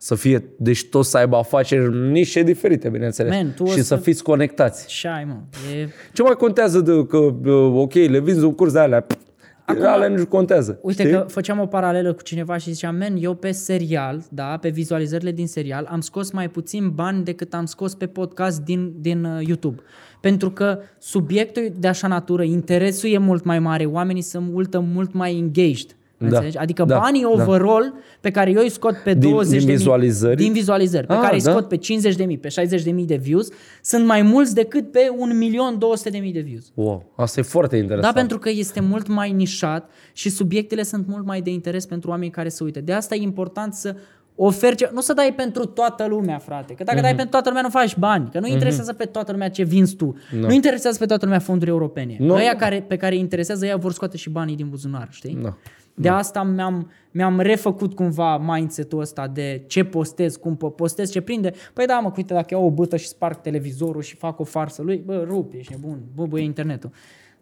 [0.01, 3.33] Să fie, deci toți să aibă afaceri nișe diferite, bineînțeles.
[3.33, 4.87] Man, tu o și să- să fiți conectați.
[4.87, 5.37] Ce ai, mă?
[5.77, 5.89] E...
[6.13, 9.19] Ce mai contează de că, uh, ok, le vinzi un curs de alea, pff,
[9.65, 10.79] Acum- alea nu contează.
[10.83, 11.15] Uite știi?
[11.15, 15.33] că făceam o paralelă cu cineva și ziceam, men, eu pe serial, da, pe vizualizările
[15.33, 19.47] din serial, am scos mai puțin bani decât am scos pe podcast din, din uh,
[19.47, 19.81] YouTube.
[20.21, 24.79] Pentru că subiectul e de așa natură, interesul e mult mai mare, oamenii sunt multă,
[24.81, 25.97] mult mai engaged.
[26.19, 26.27] Da.
[26.27, 26.57] Înțelegi?
[26.57, 26.99] Adică Da.
[26.99, 27.29] banii Da.
[27.29, 30.37] overall pe care eu îi scot pe Din- 20 din de vizualizări?
[30.37, 31.51] din vizualizări, pe Ah, care îi da.
[31.51, 33.49] scot pe 50 de mii, pe 60 de mii de views,
[33.83, 36.73] sunt mai mulți decât pe 1.200.000 de mii de views.
[36.75, 38.15] Wow, asta e foarte interesant.
[38.15, 42.11] Da, pentru că este mult mai nișat și subiectele sunt mult mai de interes pentru
[42.11, 42.81] oamenii care se uită.
[42.81, 43.95] De asta e important să
[44.41, 44.91] oferi ce...
[44.93, 46.75] Nu să dai pentru toată lumea, frate.
[46.75, 47.03] Că dacă mm-hmm.
[47.03, 48.29] dai pentru toată lumea, nu faci bani.
[48.33, 50.17] Că nu interesează pe toată lumea ce vinzi tu.
[50.41, 50.47] No.
[50.47, 52.17] Nu interesează pe toată lumea fonduri europene.
[52.19, 52.27] Nu.
[52.27, 52.35] No.
[52.35, 55.39] Ăia care, pe care îi interesează, ea vor scoate și banii din buzunar, știi?
[55.43, 55.49] No.
[56.01, 61.21] De asta mi-am, mi-am refăcut cumva mindset-ul ăsta de ce postez, cum po- postez, ce
[61.21, 61.53] prinde.
[61.73, 64.83] Păi da, mă, uite, dacă iau o bâtă și sparg televizorul și fac o farsă
[64.83, 66.91] lui, bă, rup, ești nebun, bă, bă, e internetul.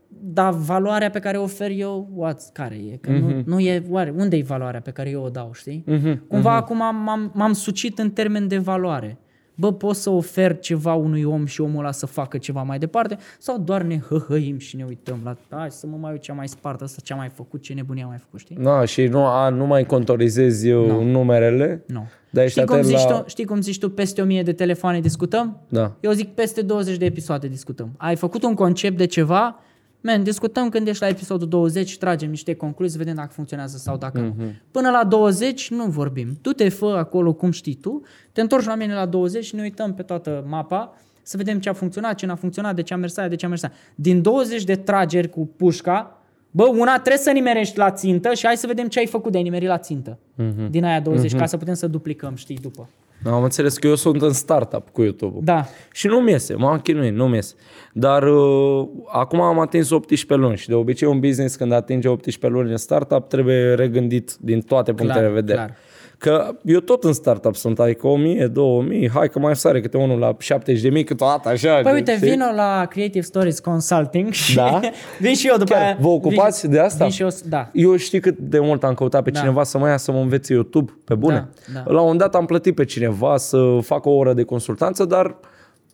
[0.08, 2.96] Dar valoarea pe care o ofer eu, what, care e?
[2.96, 3.20] Că mm-hmm.
[3.20, 5.84] nu, nu e, oare, unde e valoarea pe care eu o dau, știi?
[5.88, 6.20] Mm-hmm.
[6.28, 6.62] Cumva mm-hmm.
[6.62, 9.18] acum m-am, m-am sucit în termen de valoare.
[9.56, 13.18] Bă, poți să ofer ceva unui om și omul ăla să facă ceva mai departe
[13.38, 16.34] sau doar ne hăhăim și ne uităm la, hai să mă mai uit ce a
[16.34, 18.56] mai spart ăsta, ce a mai făcut, ce nebunie a mai făcut, știi?
[18.60, 21.04] Da, și nu, a, nu mai contorizezi no.
[21.04, 21.84] numerele.
[21.86, 22.06] Nu.
[22.30, 23.20] Dar ești Știi cum, atent zici la...
[23.20, 25.60] tu, știi cum zici tu, peste 1000 de telefoane discutăm?
[25.68, 25.92] Da.
[26.00, 27.94] Eu zic peste 20 de episoade discutăm.
[27.96, 29.60] Ai făcut un concept de ceva,
[30.06, 34.20] man, discutăm când ești la episodul 20, tragem niște concluzii, vedem dacă funcționează sau dacă
[34.20, 34.34] Mhm.
[34.40, 34.44] nu.
[34.70, 36.38] Până la 20 nu vorbim.
[36.42, 38.02] Tu te fă acolo cum știi tu,
[38.32, 41.68] te întorci la mine la 20 și ne uităm pe toată mapa să vedem ce
[41.68, 43.72] a funcționat, ce n-a funcționat, de ce a mers aia, de ce a mers aia.
[43.94, 48.56] Din 20 de trageri cu pușca, bă, una trebuie să nimerești la țintă și hai
[48.56, 50.18] să vedem ce ai făcut de ai nimerit la țintă.
[50.34, 50.70] Mhm.
[50.70, 52.88] Din aia 20, ca să putem să duplicăm, știi, după.
[53.34, 55.40] Am înțeles că eu sunt în startup cu YouTube-ul.
[55.44, 55.64] Da.
[55.92, 57.54] Și nu-mi iese, m-am chinuit, nu-mi iese.
[57.92, 62.46] Dar uh, acum am atins 18 luni și de obicei un business când atinge 18
[62.46, 65.58] luni în startup trebuie regândit din toate punctele Clar, de vedere.
[65.58, 65.76] clar.
[66.18, 70.18] Că eu tot în startup sunt, adică 1000, 2000, hai că mai sare câte unul
[70.18, 71.80] la 70 de mii câteodată, așa.
[71.82, 72.28] Păi uite, știi?
[72.30, 74.80] vino la Creative Stories Consulting și Da?
[75.20, 75.96] vin și eu după Chiar, aia.
[76.00, 77.04] vă ocupați vin, de asta?
[77.04, 77.70] Vin și eu, da.
[77.72, 79.38] Eu știi cât de mult am căutat pe Da.
[79.38, 81.48] cineva să mă ia să mă învețe YouTube, pe bune.
[81.74, 81.82] Da, da.
[81.92, 85.36] La un moment dat am plătit pe cineva să facă o oră de consultanță, dar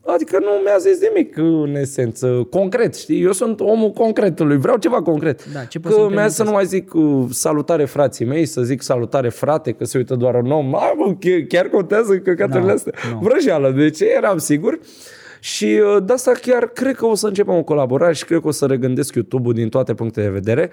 [0.07, 3.23] adică nu mi-a zis nimic în esență, concret, știi?
[3.23, 5.53] Eu sunt omul concretului, vreau ceva concret.
[5.53, 6.49] Da, ce poți să că mi-a zis să implementezi?
[6.49, 6.95] nu mai zic
[7.25, 10.75] uh, salutare frații mei, să zic salutare frate, că se uită doar un om.
[10.75, 12.93] Ai, bă, chiar- chiar contează căcaturile Nu, astea.
[13.13, 13.19] nu.
[13.23, 14.79] Vrăjeală, deci eram sigur.
[15.45, 15.65] Și
[15.97, 18.51] uh, de asta chiar cred că o să începem o colaborare și cred că o
[18.51, 20.71] să regândesc YouTube-ul din toate punctele de vedere.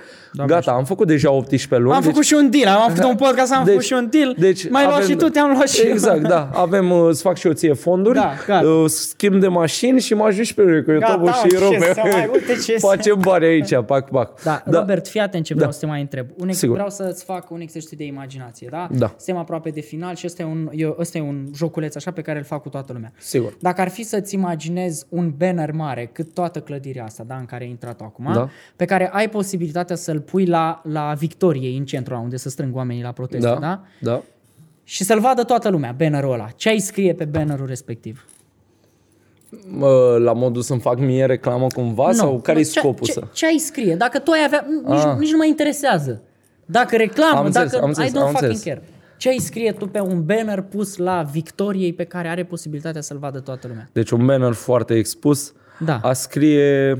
[0.48, 1.94] Gata, am făcut deja 18 luni.
[1.96, 4.36] Am deci- făcut și un deal, am făcut un podcast, am făcut și un deal.
[4.38, 5.92] deci Mai luat avem- și tu, te-am luat și eu.
[5.92, 6.50] Exact, da.
[6.66, 8.68] Avem, uh, îți fac și eu ție fonduri, Da, gata.
[8.68, 11.58] uh, schimb de mașini și mă ajut și pe mine cu YouTube-ul Gata, și ce
[11.58, 11.92] rupe.
[11.94, 14.42] să mai- uite ce să- Facem bani aici, pac, pac.
[14.44, 15.74] Da, Robert, fii atent ce vreau Da.
[15.74, 16.28] să te mai întreb.
[16.38, 16.74] Un ex- Sigur.
[16.76, 18.88] vreau să-ți fac un exercițiu de imaginație, da?
[18.92, 19.14] Da.
[19.18, 22.22] Suntem aproape de final și ăsta e, un, eu, ăsta e un joculeț așa pe
[22.22, 23.12] care îl fac cu toată lumea.
[23.18, 23.54] Sigur.
[23.60, 27.64] Dacă ar fi să-ți imaginezi un banner mare, cât toată clădirea asta, da, în care
[27.64, 28.50] ai intrat acum, Da.
[28.76, 32.76] pe care ai posibilitatea să-l pui la, la Victoriei, în centru, ăla unde să strâng
[32.76, 33.54] oamenii la proteste, da?
[33.56, 34.12] Da, da?
[34.12, 34.22] da.
[34.84, 36.48] Și să-l vadă toată lumea, bannerul ăla.
[36.56, 38.26] Ce ai scrie pe bannerul respectiv?
[39.68, 43.24] Mă, La modul să-mi fac mie reclamă cumva sau care e ce, scopul ce, să...
[43.34, 43.96] ce ai scrie?
[43.96, 44.66] Dacă tu ai avea...
[44.86, 45.16] Nici, Ah.
[45.20, 46.22] nici nu mă interesează.
[46.66, 47.84] Dacă reclamă, Am înțeles, dacă...
[47.84, 48.64] am înțeles, I don't am fucking înțeles.
[48.76, 48.84] care.
[49.20, 53.18] Ce ai scrie tu pe un banner pus la Victoriei pe care are posibilitatea să-l
[53.18, 53.90] vadă toată lumea?
[53.92, 56.00] Deci un banner foarte expus Da.
[56.04, 56.98] a scrie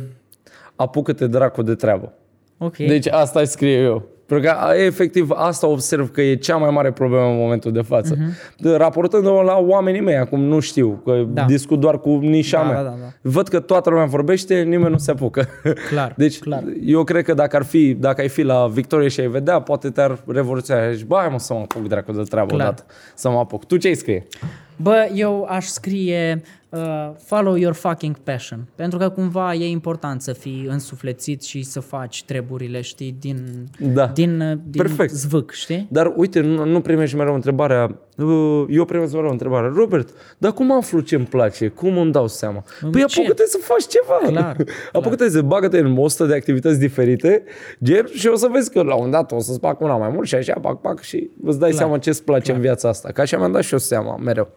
[0.76, 2.14] apucă-te dracu de treabă.
[2.58, 2.78] Ok.
[2.78, 4.08] Deci asta scrie eu.
[4.30, 7.82] Pentru că a, efectiv asta observ că e cea mai mare problemă în momentul de
[7.82, 8.16] față.
[8.16, 8.76] Uh-huh.
[8.78, 11.34] Raportând-o la oamenii mei, acum nu știu, că Mhm.
[11.34, 11.44] Da.
[11.44, 12.76] discut doar cu nișa Da, mea.
[12.84, 13.12] da, da, da.
[13.22, 15.48] Văd că toată lumea vorbește, nimeni nu se apucă.
[15.90, 16.64] Clar, Deci clar.
[16.86, 19.90] eu cred că dacă ar fi, dacă ai fi la Victorie și ai vedea, poate
[19.90, 20.88] te-ar revoluționa.
[20.90, 22.68] Deci, bă, hai mă să mă apuc dracu de treabă Clar.
[22.68, 22.86] odată.
[23.16, 23.66] Să mă apuc.
[23.66, 24.28] Tu ce ai scrie?
[24.76, 28.68] Bă, eu aș scrie uh, follow your fucking passion.
[28.76, 34.06] Pentru că cumva e important să fii însuflețit și să faci treburile, știi, din, Da.
[34.06, 35.14] din, uh, din Perfect.
[35.14, 35.88] zvâc, știi?
[35.92, 40.72] Dar uite, nu, nu primești mereu întrebarea, uh, eu primesc mereu întrebarea, Robert, dar cum
[40.72, 41.68] aflu ce îmi place?
[41.68, 42.64] Cum îmi dau seama?
[42.92, 43.20] Păi ce?
[43.20, 44.40] apucă-te să faci ceva.
[44.40, 44.56] Clar,
[44.94, 47.44] apucă-te să bagă-te în 100 de activități diferite,
[47.84, 50.10] gen, și o să vezi că la un moment dat o să-ți fac una mai
[50.10, 53.12] mult și așa, pac, pac, și îți dai seama ce îți place în viața asta.
[53.12, 54.48] Ca așa mi-am dat și eu seama, mereu.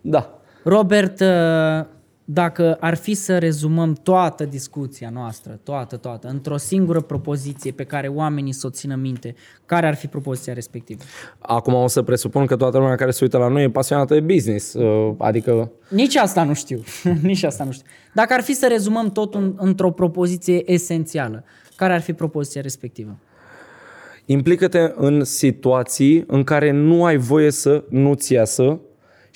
[0.00, 0.40] Da.
[0.68, 1.86] Robert, uh,
[2.24, 8.08] dacă ar fi să rezumăm toată discuția noastră, toată, toată, într-o singură propoziție pe care
[8.08, 9.34] oamenii să o țină minte,
[9.66, 11.02] care ar fi propoziția respectivă?
[11.38, 14.20] Acum o să presupun că toată lumea care se uită la noi e pasionată de
[14.20, 16.82] business, uh, adică Nici asta nu știu.
[17.22, 17.86] Nici asta nu știu.
[18.14, 21.44] Dacă ar fi să rezumăm totul într-o propoziție esențială,
[21.76, 23.18] care ar fi propoziția respectivă?
[24.24, 28.80] Implică-te în situații în care nu ai voie să nu-ți iasă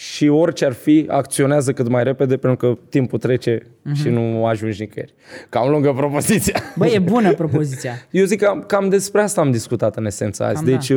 [0.01, 4.81] și orice ar fi, acționează cât mai repede pentru că timpul trece și nu ajungi
[4.81, 5.15] nicăieri.
[5.49, 6.63] Cam lungă propoziția.
[6.77, 7.93] Bă, e bună propoziția.
[8.11, 10.55] Eu zic că cam despre asta am discutat în esență azi.
[10.55, 10.93] Cam deci,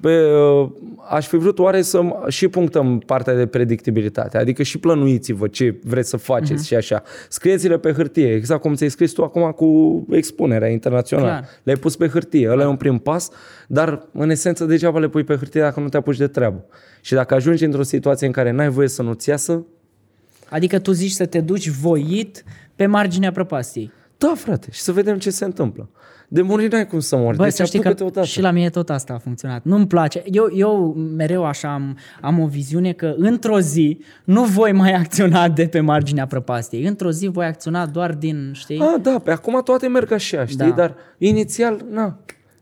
[0.00, 0.18] pe,
[1.08, 4.38] aș fi vrut oare să și punctăm partea de predictibilitate.
[4.38, 7.02] Adică și plănuiți-vă ce vreți să faceți și așa.
[7.28, 11.28] Scrieți-le pe hârtie, exact cum ți-ai scris tu acum cu expunerea internațională.
[11.28, 11.48] Clar.
[11.62, 13.30] Le-ai pus pe hârtie, ăla e un prim pas,
[13.66, 16.64] dar în esență degeaba le pui pe hârtie dacă nu te apuci de treabă.
[17.00, 19.64] Și dacă ajungi într-o situație în care n-ai voie să nu-ți iasă,
[20.48, 22.44] Adică tu zici să te duci voit
[22.76, 23.90] pe marginea prăpastiei.
[24.18, 25.88] da, frate, și să vedem ce se întâmplă.
[26.28, 27.36] De murit n-ai cum să mori.
[27.36, 28.26] Bă, deci să știi apucă-te că odată.
[28.26, 29.64] și la mine tot asta a funcționat.
[29.64, 30.22] Nu-mi place.
[30.26, 35.48] Eu, eu mereu așa am, am o viziune că într-o zi nu voi mai acționa
[35.48, 36.84] de pe marginea prăpastiei.
[36.86, 38.78] Într-o zi voi acționa doar din, știi?
[38.80, 40.56] Ah, da, pe acum toate merg așa, știi?
[40.56, 40.70] Da.
[40.70, 42.18] Dar inițial, na,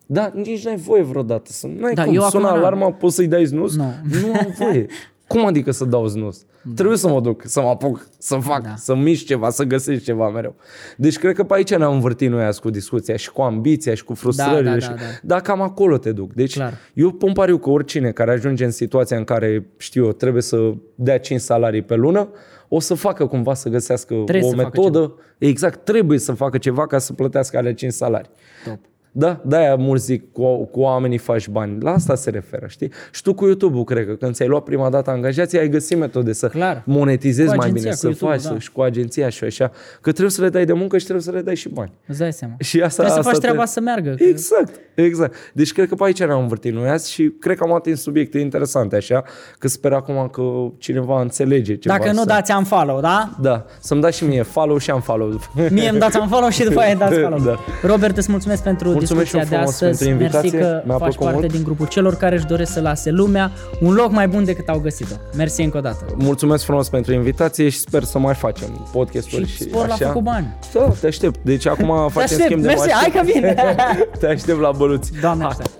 [0.06, 1.66] da, nici n-ai voie vreodată să...
[1.78, 2.58] N-ai Da, cum, eu sună acum n-am.
[2.64, 3.76] alarma, poți să-i dai snus?
[3.76, 3.92] Nu.
[4.22, 4.86] Nu am voie.
[5.32, 6.44] Cum adică să dau znus?
[6.62, 6.72] Da.
[6.74, 8.74] Trebuie să mă duc, să mă apuc, să fac, da.
[8.76, 10.54] să mișc ceva, să găsesc ceva mereu.
[10.96, 14.04] Deci cred că pe aici ne-am învârtit noi azi cu discuția și cu ambiția și
[14.04, 14.62] cu frustrările.
[14.62, 14.88] Da, da, și...
[14.88, 15.02] da, da.
[15.22, 16.32] Dar cam acolo te duc.
[16.32, 16.78] Deci Clar.
[16.94, 20.72] eu pun pariu că oricine care ajunge în situația în care, știu eu, trebuie să
[20.94, 22.28] dea 5 salarii pe lună,
[22.68, 25.14] o să facă cumva să găsească Trebuie o să facă metodă.
[25.38, 28.30] Exact, trebuie să facă ceva ca să plătească alea 5 salarii.
[28.64, 28.78] Top.
[29.14, 31.76] Da, de-aia mulți zic, cu, cu oamenii faci bani.
[31.82, 32.90] La asta se referă, știi?
[33.12, 36.32] Și tu cu YouTube-ul, cred că când ți-ai luat prima dată angajații, ai găsit metode
[36.32, 36.82] să Clar.
[36.86, 38.48] monetizezi Cu mai agenția, bine, cu să YouTube-ul, faci da.
[38.52, 39.68] să, și cu agenția și așa.
[40.00, 41.92] Că trebuie să le dai de muncă și trebuie să le dai și bani.
[42.06, 42.54] Îți dai seama.
[42.58, 44.10] Și asta, Trebuie să asta faci te- treaba să meargă.
[44.18, 45.34] că- Exact, exact.
[45.52, 48.38] Deci cred că pe aici ne-am învârtit noi azi și cred că am atins subiecte
[48.38, 49.24] interesante așa,
[49.58, 50.42] că sper acum că
[50.78, 51.96] cineva înțelege ceva.
[51.98, 52.24] Dacă nu să...
[52.26, 53.30] dați am follow, da?
[53.40, 55.40] Da, să-mi dați și mie follow și am follow.
[55.70, 57.38] Mie îmi dați un follow și după aia îmi dați follow.
[57.38, 57.58] Da.
[57.82, 59.98] Robert, îți mulțumesc pentru Mulțumesc și discuția eu de frumos astăzi.
[60.04, 60.50] pentru invitație.
[60.58, 61.52] Mersi că Mi-a faci plăcut parte mult.
[61.52, 63.50] din grupul celor care își doresc să lase lumea
[63.80, 65.14] un loc mai bun decât au găsit-o.
[65.36, 66.04] Mersi încă o dată.
[66.16, 70.06] Mulțumesc frumos pentru invitație și sper să mai facem podcasturi Și și, spor la așa.
[70.06, 70.56] făcut bani.
[70.72, 71.38] Da, te aștept.
[71.44, 72.96] Deci acum Te facem aștept, schimb de mersi, mașini.
[73.00, 73.54] hai că vine.
[74.20, 75.10] te aștept la băluți.
[75.20, 75.50] Doamne Hai.
[75.52, 75.70] aștept.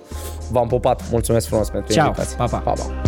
[0.51, 1.03] V-am pupat.
[1.11, 2.07] Mulțumesc frumos pentru Ciao.
[2.07, 2.37] invitație.
[2.37, 2.57] Pa, pa.
[2.59, 3.03] pa, pa.